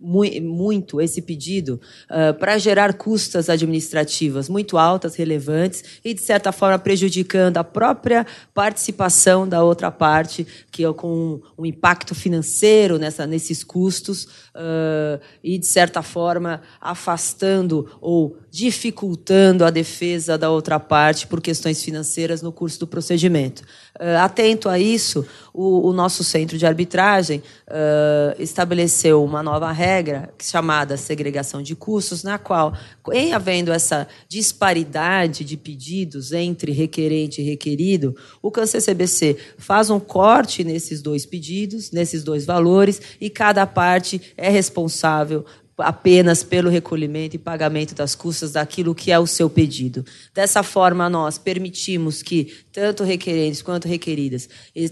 muito 0.00 1.00
esse 1.00 1.20
pedido 1.20 1.80
uh, 2.10 2.32
para 2.38 2.56
gerar 2.56 2.94
custas 2.94 3.50
administrativas 3.50 4.48
muito 4.48 4.78
altas, 4.78 5.14
relevantes 5.14 5.84
e, 6.04 6.14
de 6.14 6.20
certa 6.22 6.52
forma, 6.52 6.78
prejudicando 6.78 7.58
a 7.58 7.64
própria 7.64 8.26
participação 8.54 9.46
da 9.46 9.62
outra 9.62 9.90
parte, 9.90 10.46
que 10.70 10.84
é 10.84 10.92
com 10.92 11.40
um 11.58 11.66
impacto 11.66 12.14
financeiro 12.14 12.98
nessa, 12.98 13.26
nesses 13.26 13.62
custos 13.62 14.24
uh, 14.54 15.20
e, 15.44 15.58
de 15.58 15.66
certa 15.66 16.02
forma, 16.02 16.62
afastando 16.80 17.90
ou 18.00 18.38
dificultando 18.50 19.64
a 19.64 19.70
defesa 19.70 20.38
da 20.38 20.50
outra 20.50 20.80
parte 20.80 21.26
por 21.26 21.40
questões 21.40 21.82
financeiras 21.82 22.40
no 22.40 22.50
curso 22.50 22.80
do 22.80 22.86
procedimento. 22.86 23.62
Uh, 24.00 24.16
atento 24.18 24.66
a 24.66 24.78
isso, 24.78 25.26
o, 25.52 25.88
o, 25.88 25.92
nosso 25.92 26.24
centro 26.24 26.56
de 26.56 26.64
arbitragem 26.64 27.42
uh, 27.68 28.42
estabeleceu 28.42 29.22
uma 29.22 29.42
nova 29.42 29.70
regra 29.70 30.32
chamada 30.40 30.96
segregação 30.96 31.60
de 31.60 31.76
custos, 31.76 32.22
na 32.22 32.38
qual, 32.38 32.72
em 33.12 33.34
havendo 33.34 33.70
essa 33.70 34.08
disparidade 34.26 35.44
de 35.44 35.54
pedidos 35.54 36.32
entre 36.32 36.72
requerente 36.72 37.42
e 37.42 37.44
requerido, 37.44 38.16
o 38.40 38.50
CANCER-CBC 38.50 39.36
faz 39.58 39.90
um 39.90 40.00
corte 40.00 40.64
nesses 40.64 41.02
dois 41.02 41.26
pedidos, 41.26 41.90
nesses 41.90 42.24
dois 42.24 42.46
valores, 42.46 43.02
e 43.20 43.28
cada 43.28 43.66
parte 43.66 44.32
é 44.34 44.48
responsável 44.48 45.44
apenas 45.82 46.42
pelo 46.42 46.70
recolhimento 46.70 47.36
e 47.36 47.38
pagamento 47.38 47.94
das 47.94 48.14
custas 48.14 48.52
daquilo 48.52 48.94
que 48.94 49.10
é 49.10 49.18
o 49.18 49.26
seu 49.26 49.48
pedido. 49.48 50.04
Dessa 50.34 50.62
forma, 50.62 51.08
nós 51.08 51.38
permitimos 51.38 52.22
que 52.22 52.54
tanto 52.72 53.04
requerentes 53.04 53.62
quanto 53.62 53.88
requeridas 53.88 54.48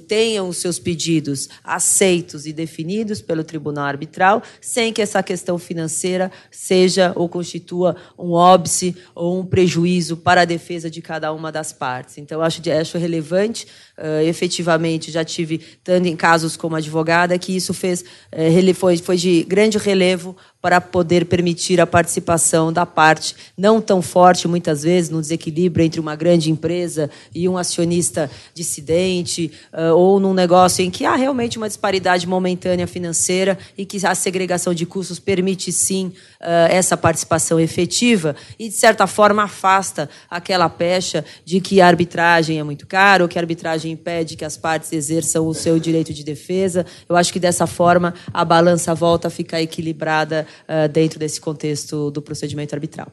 tenham 0.06 0.48
os 0.48 0.56
seus 0.58 0.78
pedidos 0.78 1.48
aceitos 1.62 2.46
e 2.46 2.52
definidos 2.52 3.20
pelo 3.20 3.44
tribunal 3.44 3.84
arbitral, 3.84 4.42
sem 4.60 4.92
que 4.92 5.02
essa 5.02 5.22
questão 5.22 5.58
financeira 5.58 6.30
seja 6.50 7.12
ou 7.14 7.28
constitua 7.28 7.96
um 8.18 8.32
óbice 8.32 8.96
ou 9.14 9.40
um 9.40 9.44
prejuízo 9.46 10.16
para 10.16 10.42
a 10.42 10.44
defesa 10.44 10.90
de 10.90 11.00
cada 11.00 11.32
uma 11.32 11.52
das 11.52 11.72
partes. 11.72 12.18
Então, 12.18 12.42
acho, 12.42 12.60
acho 12.70 12.98
relevante, 12.98 13.66
uh, 13.96 14.22
efetivamente, 14.26 15.10
já 15.10 15.24
tive, 15.24 15.58
tanto 15.84 16.08
em 16.08 16.16
casos 16.16 16.56
como 16.56 16.76
advogada, 16.76 17.38
que 17.38 17.54
isso 17.54 17.72
fez, 17.72 18.02
uh, 18.02 18.74
foi, 18.74 18.96
foi 18.98 19.16
de 19.16 19.44
grande 19.44 19.78
relevo 19.78 20.36
para 20.60 20.80
poder 20.80 21.26
permitir 21.26 21.80
a 21.80 21.86
participação 21.86 22.72
da 22.72 22.84
parte 22.84 23.34
não 23.56 23.80
tão 23.80 24.02
forte, 24.02 24.48
muitas 24.48 24.82
vezes, 24.82 25.08
no 25.08 25.20
desequilíbrio 25.20 25.84
entre 25.84 26.00
uma 26.00 26.16
grande 26.16 26.50
empresa 26.50 27.08
e 27.32 27.48
um 27.48 27.56
acionista 27.56 28.28
dissidente, 28.52 29.52
uh, 29.72 29.94
ou 29.94 30.18
num 30.18 30.34
negócio 30.34 30.84
em 30.84 30.90
que 30.90 31.04
há 31.04 31.14
realmente 31.14 31.58
uma 31.58 31.68
disparidade 31.68 32.26
momentânea 32.26 32.88
financeira 32.88 33.56
e 33.76 33.86
que 33.86 34.04
a 34.04 34.14
segregação 34.16 34.74
de 34.74 34.84
custos 34.84 35.20
permite, 35.20 35.70
sim, 35.70 36.06
uh, 36.40 36.68
essa 36.68 36.96
participação 36.96 37.60
efetiva 37.60 38.34
e, 38.58 38.68
de 38.68 38.74
certa 38.74 39.06
forma, 39.06 39.44
afasta 39.44 40.10
aquela 40.28 40.68
pecha 40.68 41.24
de 41.44 41.60
que 41.60 41.80
a 41.80 41.86
arbitragem 41.86 42.58
é 42.58 42.64
muito 42.64 42.84
caro, 42.84 43.28
que 43.28 43.38
a 43.38 43.42
arbitragem 43.42 43.92
impede 43.92 44.36
que 44.36 44.44
as 44.44 44.56
partes 44.56 44.92
exerçam 44.92 45.46
o 45.46 45.54
seu 45.54 45.78
direito 45.78 46.12
de 46.12 46.24
defesa. 46.24 46.84
Eu 47.08 47.14
acho 47.14 47.32
que, 47.32 47.38
dessa 47.38 47.66
forma, 47.66 48.12
a 48.34 48.44
balança 48.44 48.92
volta 48.92 49.28
a 49.28 49.30
ficar 49.30 49.62
equilibrada 49.62 50.47
uh, 50.68 50.88
dentro 50.92 51.18
desse 51.18 51.40
contexto 51.40 52.10
do 52.10 52.22
procedimento 52.22 52.74
arbitral. 52.74 53.12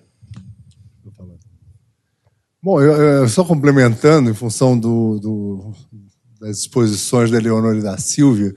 Bom, 2.65 2.81
eu, 2.81 2.93
eu 2.93 3.29
só 3.29 3.43
complementando, 3.43 4.27
em 4.27 4.33
função 4.33 4.75
do, 4.75 5.19
do, 5.19 5.73
das 6.41 6.61
exposições 6.61 7.29
da 7.29 7.37
Leonor 7.37 7.75
e 7.75 7.81
da 7.81 7.95
Silvia, 7.99 8.55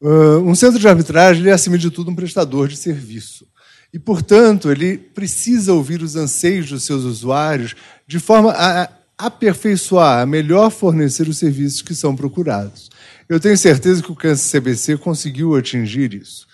uh, 0.00 0.38
um 0.38 0.54
centro 0.54 0.78
de 0.78 0.86
arbitragem 0.86 1.44
é, 1.48 1.50
acima 1.50 1.76
de 1.76 1.90
tudo, 1.90 2.12
um 2.12 2.14
prestador 2.14 2.68
de 2.68 2.76
serviço. 2.76 3.44
E, 3.92 3.98
portanto, 3.98 4.70
ele 4.70 4.96
precisa 4.96 5.72
ouvir 5.72 6.00
os 6.00 6.14
anseios 6.14 6.70
dos 6.70 6.84
seus 6.84 7.02
usuários 7.02 7.74
de 8.06 8.20
forma 8.20 8.52
a 8.52 8.88
aperfeiçoar, 9.18 10.22
a 10.22 10.26
melhor 10.26 10.70
fornecer 10.70 11.28
os 11.28 11.36
serviços 11.36 11.82
que 11.82 11.94
são 11.94 12.14
procurados. 12.14 12.88
Eu 13.28 13.40
tenho 13.40 13.58
certeza 13.58 14.00
que 14.00 14.12
o 14.12 14.16
Câncer 14.16 14.60
CBC 14.60 14.96
conseguiu 14.96 15.56
atingir 15.56 16.14
isso. 16.14 16.46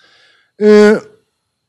Uh, 0.59 1.16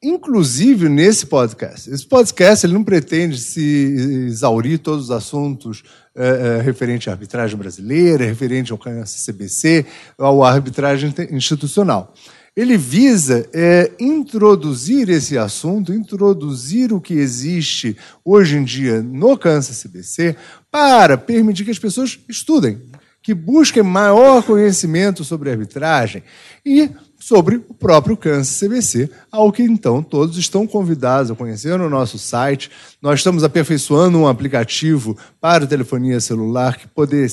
inclusive 0.02 0.88
nesse 0.88 1.26
podcast. 1.26 1.90
Esse 1.90 2.06
podcast 2.06 2.64
ele 2.64 2.72
não 2.72 2.84
pretende 2.84 3.38
se 3.38 4.26
exaurir 4.28 4.78
todos 4.78 5.06
os 5.06 5.10
assuntos 5.10 5.82
é, 6.14 6.58
é, 6.58 6.62
referente 6.62 7.10
à 7.10 7.12
arbitragem 7.12 7.56
brasileira, 7.56 8.24
referente 8.24 8.72
ao 8.72 8.78
CBC, 8.78 9.84
ao 10.16 10.44
arbitragem 10.44 11.12
institucional. 11.30 12.14
Ele 12.56 12.76
visa 12.76 13.48
é, 13.52 13.92
introduzir 14.00 15.08
esse 15.08 15.38
assunto, 15.38 15.92
introduzir 15.92 16.92
o 16.92 17.00
que 17.00 17.14
existe 17.14 17.96
hoje 18.24 18.56
em 18.56 18.64
dia 18.64 19.00
no 19.00 19.36
câncer 19.38 19.74
CBC 19.74 20.36
para 20.70 21.16
permitir 21.16 21.64
que 21.64 21.70
as 21.70 21.78
pessoas 21.78 22.18
estudem, 22.28 22.80
que 23.22 23.32
busquem 23.32 23.82
maior 23.82 24.42
conhecimento 24.42 25.22
sobre 25.22 25.50
arbitragem 25.50 26.22
e 26.64 26.90
sobre 27.18 27.56
o 27.68 27.74
próprio 27.74 28.16
câncer 28.16 28.68
CBC, 28.68 29.10
ao 29.30 29.50
que 29.50 29.62
então 29.62 30.02
todos 30.02 30.38
estão 30.38 30.66
convidados 30.66 31.30
a 31.30 31.34
conhecer 31.34 31.76
no 31.78 31.90
nosso 31.90 32.18
site. 32.18 32.70
Nós 33.02 33.20
estamos 33.20 33.42
aperfeiçoando 33.42 34.18
um 34.18 34.28
aplicativo 34.28 35.16
para 35.40 35.66
telefonia 35.66 36.20
celular 36.20 36.76
que 36.76 36.86
poder, 36.86 37.28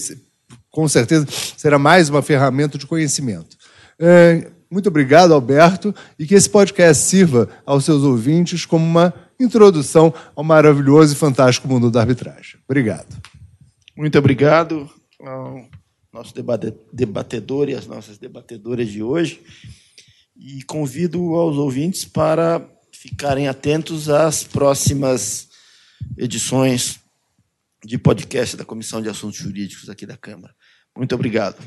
com 0.71 0.87
certeza 0.87 1.27
será 1.55 1.77
mais 1.77 2.09
uma 2.09 2.21
ferramenta 2.21 2.77
de 2.77 2.87
conhecimento. 2.87 3.55
É, 3.99 4.49
muito 4.69 4.89
obrigado, 4.89 5.33
Alberto, 5.33 5.93
e 6.17 6.25
que 6.25 6.35
esse 6.35 6.49
podcast 6.49 7.03
sirva 7.03 7.47
aos 7.65 7.85
seus 7.85 8.03
ouvintes 8.03 8.65
como 8.65 8.83
uma 8.85 9.13
introdução 9.39 10.13
ao 10.35 10.43
maravilhoso 10.43 11.13
e 11.13 11.17
fantástico 11.17 11.67
mundo 11.67 11.91
da 11.91 12.01
arbitragem. 12.01 12.59
Obrigado. 12.67 13.15
Muito 13.95 14.17
obrigado 14.17 14.89
nosso 16.15 16.33
debatedor 16.93 17.69
e 17.69 17.75
às 17.75 17.85
nossas 17.85 18.17
debatedoras 18.17 18.89
de 18.89 19.03
hoje. 19.03 19.41
E 20.35 20.63
convido 20.63 21.35
aos 21.35 21.57
ouvintes 21.57 22.05
para 22.05 22.65
ficarem 22.91 23.47
atentos 23.47 24.09
às 24.09 24.43
próximas 24.43 25.49
edições 26.17 26.99
de 27.83 27.97
podcast 27.97 28.57
da 28.57 28.65
Comissão 28.65 29.01
de 29.01 29.09
Assuntos 29.09 29.37
Jurídicos 29.37 29.89
aqui 29.89 30.05
da 30.05 30.17
Câmara. 30.17 30.55
Muito 30.95 31.13
obrigado. 31.13 31.57